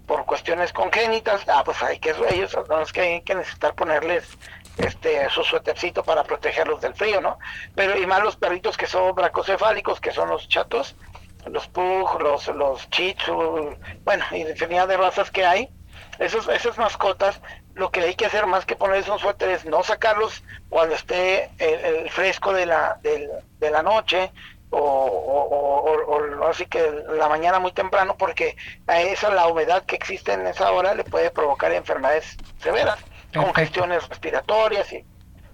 por 0.09 0.25
cuestiones 0.25 0.73
congénitas, 0.73 1.43
ah, 1.49 1.63
pues 1.65 1.81
hay 1.83 1.99
que 2.01 2.15
ellos 2.31 2.51
son 2.51 2.65
los 2.67 2.93
que 2.93 3.01
hay 3.03 3.21
que 3.21 3.35
necesitar 3.35 3.75
ponerles 3.75 4.27
este 4.79 5.29
su 5.31 5.43
suétercito 5.43 6.03
para 6.03 6.25
protegerlos 6.25 6.81
del 6.81 6.95
frío, 6.95 7.21
¿no? 7.21 7.39
Pero 7.75 7.97
y 7.99 8.07
más 8.07 8.23
los 8.23 8.37
perritos 8.37 8.77
que 8.77 8.87
son 8.87 9.15
bracocefálicos, 9.15 10.01
que 10.01 10.13
son 10.13 10.29
los 10.29 10.49
chatos, 10.49 10.95
los 11.47 11.67
pug, 11.69 12.21
los 12.21 12.49
los 12.49 12.89
chichu, 12.91 13.77
bueno, 14.05 14.25
y 14.33 14.43
infinidad 14.43 14.89
de 14.89 14.97
razas 14.97 15.31
que 15.31 15.45
hay. 15.45 15.69
Esos, 16.19 16.49
esas 16.49 16.79
mascotas, 16.79 17.41
lo 17.75 17.91
que 17.91 18.01
hay 18.01 18.15
que 18.15 18.27
hacer 18.27 18.47
más 18.47 18.67
que 18.67 18.77
ponerles 18.77 19.09
un 19.09 19.19
suéter 19.19 19.51
es 19.51 19.65
no 19.65 19.83
sacarlos 19.83 20.43
cuando 20.69 20.95
esté 20.95 21.51
el, 21.59 22.11
fresco 22.11 22.53
de 22.53 22.67
la, 22.67 22.99
de, 23.03 23.71
la 23.71 23.83
noche, 23.83 24.33
o, 24.71 24.79
o, 24.79 26.47
así 26.49 26.67
que 26.67 27.05
la 27.17 27.29
mañana 27.29 27.59
muy 27.59 27.73
temprano 27.73 28.17
porque 28.17 28.57
a 28.87 29.01
esa 29.01 29.31
la 29.31 29.47
humedad 29.47 29.85
que 29.85 29.97
existe 29.97 30.33
en 30.33 30.47
esa 30.47 30.71
hora 30.73 30.95
le 30.95 31.05
puede 31.05 31.31
provocar 31.31 31.73
enfermedades 31.73 32.37
severas 32.61 32.99
congestiones 33.33 34.09
respiratorias 34.09 34.93
y 34.93 35.05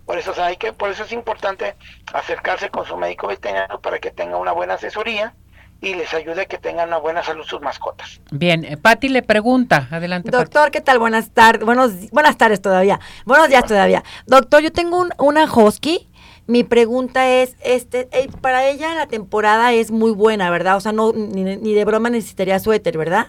por 0.07 0.19
eso 0.19 0.35
hay 0.43 0.57
que 0.57 0.73
por 0.73 0.91
eso 0.91 1.05
es 1.05 1.13
importante 1.13 1.75
acercarse 2.13 2.71
con 2.71 2.85
su 2.85 2.97
médico 2.97 3.27
veterinario 3.27 3.81
para 3.81 3.99
que 3.99 4.11
tenga 4.11 4.37
una 4.37 4.53
buena 4.53 4.75
asesoría 4.75 5.35
y 5.81 5.95
les 5.95 6.13
ayude 6.15 6.43
a 6.43 6.45
que 6.47 6.59
tengan 6.59 6.89
una 6.89 6.99
buena 6.99 7.23
salud 7.23 7.45
sus 7.45 7.61
mascotas. 7.61 8.21
Bien, 8.31 8.65
eh, 8.65 8.77
Patti 8.77 9.09
le 9.09 9.23
pregunta, 9.23 9.89
adelante. 9.91 10.31
Doctor, 10.31 10.71
¿qué 10.71 10.81
tal? 10.81 10.99
Buenas 10.99 11.31
tardes, 11.31 11.65
buenos, 11.65 12.11
buenas 12.11 12.39
tardes 12.39 12.63
todavía, 12.63 13.01
buenos 13.27 13.49
días 13.49 13.65
todavía. 13.65 14.03
Doctor, 14.27 14.63
yo 14.63 14.73
tengo 14.73 14.99
un, 14.99 15.11
una 15.19 15.45
husky, 15.45 16.09
mi 16.47 16.65
pregunta 16.65 17.29
es, 17.29 17.57
este, 17.61 18.09
para 18.41 18.67
ella 18.67 18.95
la 18.95 19.07
temporada 19.07 19.73
es 19.73 19.91
muy 19.91 20.13
buena, 20.13 20.51
¿verdad? 20.51 20.77
O 20.77 20.81
sea, 20.81 20.93
no 20.93 21.13
ni, 21.13 21.45
ni 21.45 21.75
de 21.75 21.85
broma 21.85 22.09
necesitaría 22.11 22.59
suéter, 22.59 22.97
¿verdad? 22.97 23.29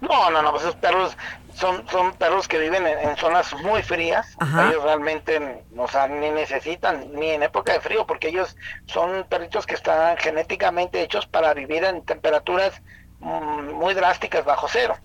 No, 0.00 0.30
no, 0.30 0.42
no, 0.42 0.50
pues 0.50 0.62
esos 0.64 0.76
perros 0.76 1.16
son, 1.54 1.88
son 1.88 2.12
perros 2.14 2.48
que 2.48 2.58
viven 2.58 2.86
en, 2.86 3.16
zonas 3.16 3.54
muy 3.62 3.82
frías. 3.82 4.36
Ellos 4.40 4.82
realmente 4.82 5.64
o 5.76 5.88
sea, 5.88 6.08
ni 6.08 6.30
necesitan, 6.30 7.12
ni 7.14 7.30
en 7.30 7.42
época 7.42 7.72
de 7.72 7.80
frío, 7.80 8.06
porque 8.06 8.28
ellos 8.28 8.56
son 8.86 9.24
perritos 9.28 9.66
que 9.66 9.74
están 9.74 10.16
genéticamente 10.16 11.02
hechos 11.02 11.26
para 11.26 11.54
vivir 11.54 11.84
en 11.84 12.02
temperaturas 12.04 12.82
mm, 13.20 13.72
muy 13.72 13.94
drásticas 13.94 14.44
bajo 14.44 14.66
cero. 14.68 14.96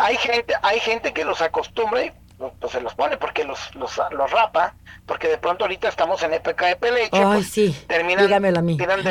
Hay 0.00 0.16
gente, 0.16 0.54
hay 0.62 0.80
gente 0.80 1.12
que 1.12 1.24
los 1.24 1.42
acostumbra 1.42 2.04
y 2.04 2.12
pues, 2.60 2.72
se 2.72 2.80
los 2.80 2.94
pone 2.94 3.18
porque 3.18 3.44
los, 3.44 3.74
los, 3.74 4.00
los, 4.10 4.30
rapa, 4.30 4.74
porque 5.06 5.28
de 5.28 5.36
pronto 5.36 5.64
ahorita 5.64 5.88
estamos 5.88 6.22
en 6.22 6.32
época 6.32 6.66
de 6.66 6.76
peleche, 6.76 7.18
Ay, 7.18 7.24
pues, 7.24 7.50
sí. 7.50 7.84
terminan, 7.86 8.26
tiran 8.76 9.02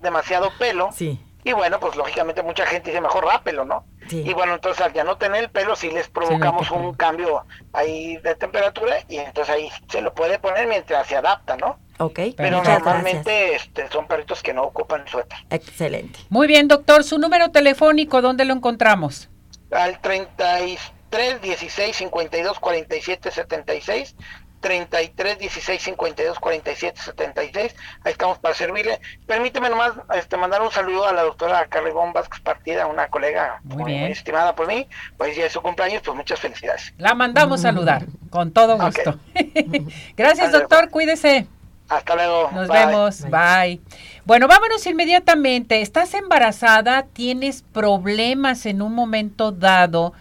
demasiado 0.00 0.50
pelo. 0.58 0.90
Sí. 0.92 1.20
Y 1.48 1.54
bueno, 1.54 1.80
pues 1.80 1.96
lógicamente 1.96 2.42
mucha 2.42 2.66
gente 2.66 2.90
dice 2.90 3.00
mejor 3.00 3.24
rápelo, 3.24 3.64
¿no? 3.64 3.86
Y 4.10 4.34
bueno, 4.34 4.52
entonces 4.52 4.84
al 4.84 4.92
ya 4.92 5.02
no 5.02 5.16
tener 5.16 5.44
el 5.44 5.50
pelo, 5.50 5.76
sí 5.76 5.90
les 5.90 6.06
provocamos 6.06 6.70
un 6.70 6.92
cambio 6.92 7.46
ahí 7.72 8.18
de 8.18 8.34
temperatura 8.34 8.98
y 9.08 9.16
entonces 9.16 9.54
ahí 9.54 9.70
se 9.90 10.02
lo 10.02 10.12
puede 10.12 10.38
poner 10.38 10.66
mientras 10.66 11.06
se 11.06 11.16
adapta, 11.16 11.56
¿no? 11.56 11.78
Ok. 12.00 12.20
Pero 12.36 12.62
normalmente 12.62 13.54
este, 13.54 13.88
son 13.88 14.06
perritos 14.06 14.42
que 14.42 14.52
no 14.52 14.64
ocupan 14.64 15.08
suéter. 15.08 15.38
Excelente. 15.48 16.18
Muy 16.28 16.46
bien, 16.46 16.68
doctor. 16.68 17.02
¿Su 17.02 17.16
número 17.18 17.50
telefónico 17.50 18.20
dónde 18.20 18.44
lo 18.44 18.52
encontramos? 18.52 19.30
Al 19.70 20.00
33 20.02 21.40
16 21.40 21.96
52 21.96 22.58
47 22.58 23.30
76 23.30 24.16
33 24.60 25.38
16 25.38 25.82
52 25.82 26.38
47 26.38 27.00
76. 27.00 27.74
Ahí 28.04 28.12
estamos 28.12 28.38
para 28.38 28.54
servirle. 28.54 29.00
Permíteme 29.26 29.70
nomás 29.70 29.92
este, 30.14 30.36
mandar 30.36 30.62
un 30.62 30.70
saludo 30.70 31.06
a 31.06 31.12
la 31.12 31.22
doctora 31.22 31.66
Carribón 31.66 32.12
Vázquez 32.12 32.40
Partida, 32.40 32.86
una 32.86 33.08
colega 33.08 33.60
muy, 33.62 33.94
estimada 34.04 34.54
por 34.54 34.66
mí. 34.66 34.86
Pues 35.16 35.36
ya 35.36 35.46
es 35.46 35.52
su 35.52 35.62
cumpleaños, 35.62 36.02
pues 36.04 36.16
muchas 36.16 36.40
felicidades. 36.40 36.92
La 36.98 37.14
mandamos 37.14 37.62
saludar, 37.62 38.06
con 38.30 38.52
todo 38.52 38.78
gusto. 38.78 39.18
Gracias, 40.16 40.52
doctor, 40.52 40.90
cuídese. 40.90 41.46
Hasta 41.88 42.14
luego. 42.16 42.50
Nos 42.52 42.68
vemos. 42.68 43.22
Bye. 43.30 43.80
Bueno, 44.24 44.46
vámonos 44.46 44.86
inmediatamente. 44.86 45.80
¿Estás 45.80 46.12
embarazada? 46.14 47.04
¿Tienes 47.04 47.62
problemas 47.62 48.66
en 48.66 48.82
un 48.82 48.94
momento 48.94 49.52
dado? 49.52 50.12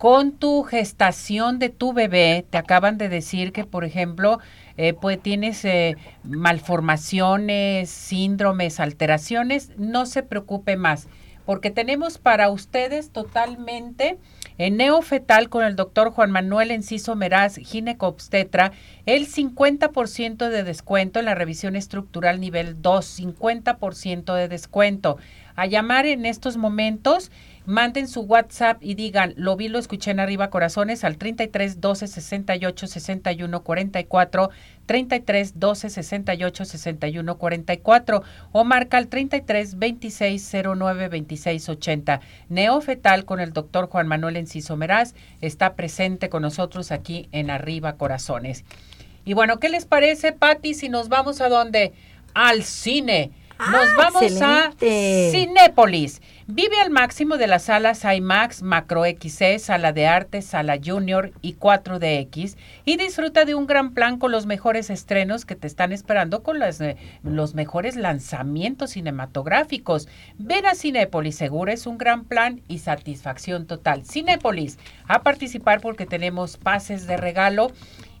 Con 0.00 0.32
tu 0.32 0.62
gestación 0.62 1.58
de 1.58 1.68
tu 1.68 1.92
bebé, 1.92 2.46
te 2.48 2.56
acaban 2.56 2.96
de 2.96 3.10
decir 3.10 3.52
que, 3.52 3.66
por 3.66 3.84
ejemplo, 3.84 4.38
eh, 4.78 4.94
pues 4.94 5.20
tienes 5.22 5.62
eh, 5.66 5.94
malformaciones, 6.24 7.90
síndromes, 7.90 8.80
alteraciones, 8.80 9.72
no 9.76 10.06
se 10.06 10.22
preocupe 10.22 10.78
más 10.78 11.06
porque 11.50 11.72
tenemos 11.72 12.18
para 12.18 12.48
ustedes 12.48 13.10
totalmente 13.10 14.18
en 14.56 14.76
neofetal 14.76 15.48
con 15.48 15.64
el 15.64 15.74
doctor 15.74 16.12
Juan 16.12 16.30
Manuel 16.30 16.70
Enciso 16.70 17.16
Meraz, 17.16 17.56
ginecobstetra, 17.56 18.70
el 19.04 19.26
50% 19.26 20.48
de 20.48 20.62
descuento 20.62 21.18
en 21.18 21.24
la 21.24 21.34
revisión 21.34 21.74
estructural 21.74 22.38
nivel 22.38 22.80
2, 22.80 23.20
50% 23.20 24.34
de 24.34 24.46
descuento. 24.46 25.16
A 25.56 25.66
llamar 25.66 26.06
en 26.06 26.24
estos 26.24 26.56
momentos 26.56 27.32
manden 27.66 28.08
su 28.08 28.22
WhatsApp 28.22 28.82
y 28.82 28.94
digan, 28.94 29.34
lo 29.36 29.56
vi, 29.56 29.68
lo 29.68 29.78
escuché 29.78 30.10
en 30.10 30.20
arriba 30.20 30.50
corazones 30.50 31.04
al 31.04 31.16
33 31.18 31.80
12 31.80 32.06
68 32.08 32.86
61 32.86 33.62
44, 33.62 34.50
33 34.86 35.58
12 35.58 35.90
68 35.90 36.64
61 36.64 37.38
44 37.38 38.22
o 38.52 38.64
marca 38.64 38.98
al 38.98 39.08
33 39.08 39.78
26 39.78 40.52
09 40.76 41.08
26 41.08 41.68
80. 41.68 42.20
Neofetal 42.48 43.24
con 43.24 43.40
el 43.40 43.52
doctor 43.52 43.88
Juan 43.88 44.08
Manuel 44.08 44.36
Enciso 44.36 44.76
Meraz 44.76 45.14
está 45.40 45.74
presente 45.74 46.28
con 46.28 46.42
nosotros 46.42 46.92
aquí 46.92 47.28
en 47.32 47.50
arriba 47.50 47.94
corazones. 47.94 48.64
Y 49.24 49.34
bueno, 49.34 49.58
¿qué 49.58 49.68
les 49.68 49.84
parece, 49.84 50.32
Patti, 50.32 50.74
si 50.74 50.88
nos 50.88 51.08
vamos 51.08 51.40
a 51.40 51.48
dónde? 51.48 51.92
Al 52.34 52.62
cine. 52.62 53.32
Nos 53.68 53.88
Ah, 53.88 53.94
vamos 53.96 54.40
a. 54.42 54.72
Cinépolis. 54.78 56.22
Vive 56.46 56.80
al 56.80 56.90
máximo 56.90 57.36
de 57.36 57.46
las 57.46 57.64
salas 57.64 58.04
IMAX, 58.04 58.62
Macro 58.62 59.04
XC, 59.04 59.58
Sala 59.60 59.92
de 59.92 60.06
Arte, 60.06 60.42
Sala 60.42 60.78
Junior 60.84 61.30
y 61.42 61.54
4DX 61.54 62.56
y 62.84 62.96
disfruta 62.96 63.44
de 63.44 63.54
un 63.54 63.66
gran 63.66 63.92
plan 63.92 64.18
con 64.18 64.32
los 64.32 64.46
mejores 64.46 64.90
estrenos 64.90 65.44
que 65.44 65.54
te 65.54 65.66
están 65.68 65.92
esperando 65.92 66.42
con 66.42 66.58
las, 66.58 66.80
eh, 66.80 66.96
los 67.22 67.54
mejores 67.54 67.94
lanzamientos 67.94 68.90
cinematográficos. 68.90 70.08
Ven 70.38 70.66
a 70.66 70.74
Cinépolis, 70.74 71.36
seguro 71.36 71.70
es 71.70 71.86
un 71.86 71.98
gran 71.98 72.24
plan 72.24 72.62
y 72.66 72.78
satisfacción 72.78 73.66
total. 73.66 74.04
Cinépolis, 74.04 74.78
a 75.06 75.22
participar 75.22 75.80
porque 75.80 76.06
tenemos 76.06 76.56
pases 76.56 77.06
de 77.06 77.16
regalo. 77.16 77.70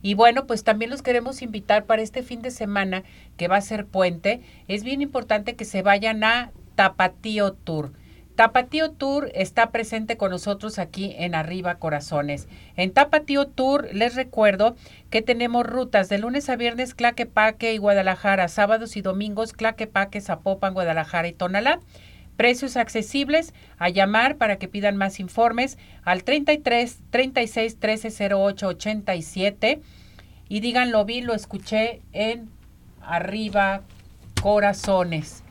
Y 0.02 0.14
bueno, 0.14 0.46
pues 0.46 0.64
también 0.64 0.90
los 0.90 1.02
queremos 1.02 1.42
invitar 1.42 1.84
para 1.84 2.02
este 2.02 2.22
fin 2.22 2.42
de 2.42 2.50
semana 2.50 3.02
que 3.36 3.48
va 3.48 3.56
a 3.56 3.62
ser 3.62 3.86
puente. 3.86 4.40
Es 4.68 4.84
bien 4.84 5.02
importante 5.02 5.56
que 5.56 5.64
se 5.64 5.82
vayan 5.82 6.24
a 6.24 6.52
Tapatío 6.74 7.52
Tour. 7.52 7.92
Tapatío 8.40 8.92
Tour 8.92 9.30
está 9.34 9.70
presente 9.70 10.16
con 10.16 10.30
nosotros 10.30 10.78
aquí 10.78 11.14
en 11.18 11.34
Arriba 11.34 11.74
Corazones. 11.74 12.48
En 12.74 12.90
Tapatío 12.90 13.46
Tour 13.46 13.88
les 13.92 14.14
recuerdo 14.14 14.76
que 15.10 15.20
tenemos 15.20 15.66
rutas 15.66 16.08
de 16.08 16.16
lunes 16.16 16.48
a 16.48 16.56
viernes 16.56 16.94
Claquepaque 16.94 17.74
y 17.74 17.76
Guadalajara, 17.76 18.48
sábados 18.48 18.96
y 18.96 19.02
domingos 19.02 19.52
Claquepaque, 19.52 20.22
Zapopan, 20.22 20.72
Guadalajara 20.72 21.28
y 21.28 21.34
Tonalá. 21.34 21.80
Precios 22.40 22.78
accesibles 22.78 23.52
a 23.76 23.90
llamar 23.90 24.36
para 24.36 24.56
que 24.56 24.66
pidan 24.66 24.96
más 24.96 25.20
informes 25.20 25.76
al 26.04 26.24
33 26.24 27.00
36 27.10 27.76
13 27.78 28.34
08 28.34 28.66
87 28.66 29.82
y 30.48 30.60
digan 30.60 30.90
lo 30.90 31.04
vi, 31.04 31.20
lo 31.20 31.34
escuché 31.34 32.00
en 32.14 32.48
Arriba 33.02 33.82
Corazones. 34.40 35.42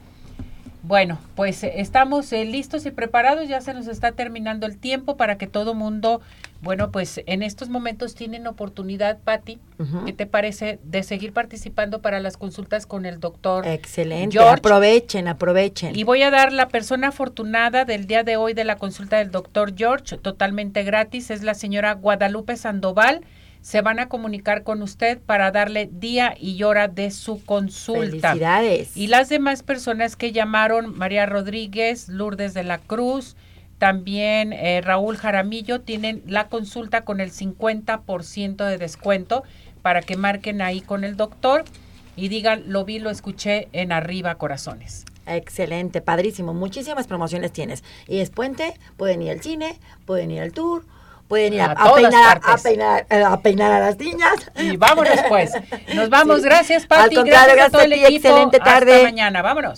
Bueno, 0.81 1.19
pues 1.35 1.63
eh, 1.63 1.73
estamos 1.75 2.33
eh, 2.33 2.43
listos 2.45 2.87
y 2.87 2.89
preparados, 2.89 3.47
ya 3.47 3.61
se 3.61 3.75
nos 3.75 3.85
está 3.85 4.13
terminando 4.13 4.65
el 4.65 4.79
tiempo 4.79 5.15
para 5.15 5.37
que 5.37 5.45
todo 5.45 5.75
mundo, 5.75 6.21
bueno, 6.61 6.91
pues 6.91 7.21
en 7.25 7.41
estos 7.41 7.69
momentos 7.69 8.15
tienen 8.15 8.45
oportunidad, 8.45 9.19
Patti. 9.19 9.59
¿qué 10.05 10.11
te 10.11 10.25
parece 10.25 10.77
de 10.83 11.03
seguir 11.03 11.31
participando 11.31 12.01
para 12.01 12.19
las 12.19 12.35
consultas 12.35 12.85
con 12.85 13.05
el 13.05 13.21
doctor? 13.21 13.65
Excelente. 13.65 14.37
George. 14.37 14.59
Aprovechen, 14.59 15.29
aprovechen. 15.29 15.95
Y 15.95 16.03
voy 16.03 16.21
a 16.21 16.31
dar 16.31 16.51
la 16.51 16.67
persona 16.67 17.09
afortunada 17.09 17.85
del 17.85 18.05
día 18.05 18.23
de 18.23 18.35
hoy 18.35 18.53
de 18.53 18.65
la 18.65 18.75
consulta 18.75 19.17
del 19.19 19.31
doctor 19.31 19.73
George, 19.77 20.17
totalmente 20.17 20.83
gratis, 20.83 21.31
es 21.31 21.43
la 21.43 21.53
señora 21.53 21.93
Guadalupe 21.93 22.57
Sandoval. 22.57 23.21
Se 23.61 23.81
van 23.81 23.99
a 23.99 24.07
comunicar 24.07 24.63
con 24.63 24.81
usted 24.81 25.19
para 25.19 25.51
darle 25.51 25.89
día 25.91 26.33
y 26.39 26.63
hora 26.63 26.87
de 26.87 27.11
su 27.11 27.43
consulta. 27.43 28.31
Felicidades. 28.31 28.95
Y 28.95 29.07
las 29.07 29.29
demás 29.29 29.63
personas 29.63 30.15
que 30.15 30.31
llamaron, 30.31 30.97
María 30.97 31.25
Rodríguez, 31.25 32.07
Lourdes 32.07 32.53
de 32.53 32.63
la 32.63 32.79
Cruz, 32.79 33.35
también 33.79 34.53
eh, 34.53 34.81
Raúl 34.81 35.17
Jaramillo, 35.17 35.81
tienen 35.81 36.21
la 36.27 36.47
consulta 36.47 37.01
con 37.01 37.21
el 37.21 37.31
50% 37.31 38.65
de 38.65 38.77
descuento 38.77 39.43
para 39.81 40.01
que 40.01 40.17
marquen 40.17 40.61
ahí 40.61 40.81
con 40.81 41.03
el 41.03 41.15
doctor 41.17 41.63
y 42.15 42.27
digan, 42.27 42.63
lo 42.67 42.83
vi, 42.85 42.99
lo 42.99 43.09
escuché 43.09 43.69
en 43.71 43.91
arriba 43.93 44.35
corazones. 44.35 45.05
Excelente, 45.25 46.01
padrísimo. 46.01 46.53
Muchísimas 46.53 47.07
promociones 47.07 47.53
tienes. 47.53 47.83
Y 48.07 48.19
es 48.19 48.29
puente, 48.29 48.73
pueden 48.97 49.21
ir 49.21 49.31
al 49.31 49.41
cine, 49.41 49.79
pueden 50.05 50.31
ir 50.31 50.41
al 50.41 50.51
tour, 50.51 50.83
pueden 51.29 51.53
ir 51.53 51.61
a, 51.61 51.65
A 51.67 51.71
a 51.71 51.75
todas 51.75 52.01
peinar, 52.01 52.37
a, 52.37 52.41
partes. 52.41 52.63
peinar, 52.63 53.07
eh, 53.09 53.23
a 53.23 53.37
peinar 53.41 53.71
a 53.71 53.79
las 53.79 53.97
niñas. 53.97 54.51
Y 54.57 54.75
vámonos 54.75 55.19
pues. 55.29 55.51
Nos 55.95 56.09
vamos. 56.09 56.37
Sí. 56.41 56.45
Gracias, 56.45 56.81
Al 56.83 56.87
Pati. 56.89 57.15
contrario, 57.15 57.53
Gracias 57.55 57.67
a 57.67 57.71
todo 57.71 57.81
el 57.83 57.89
gracias 57.91 58.09
equipo. 58.09 58.27
Excelente 58.27 58.59
tarde. 58.59 58.93
Hasta 58.95 59.03
mañana. 59.07 59.41
Vámonos. 59.41 59.77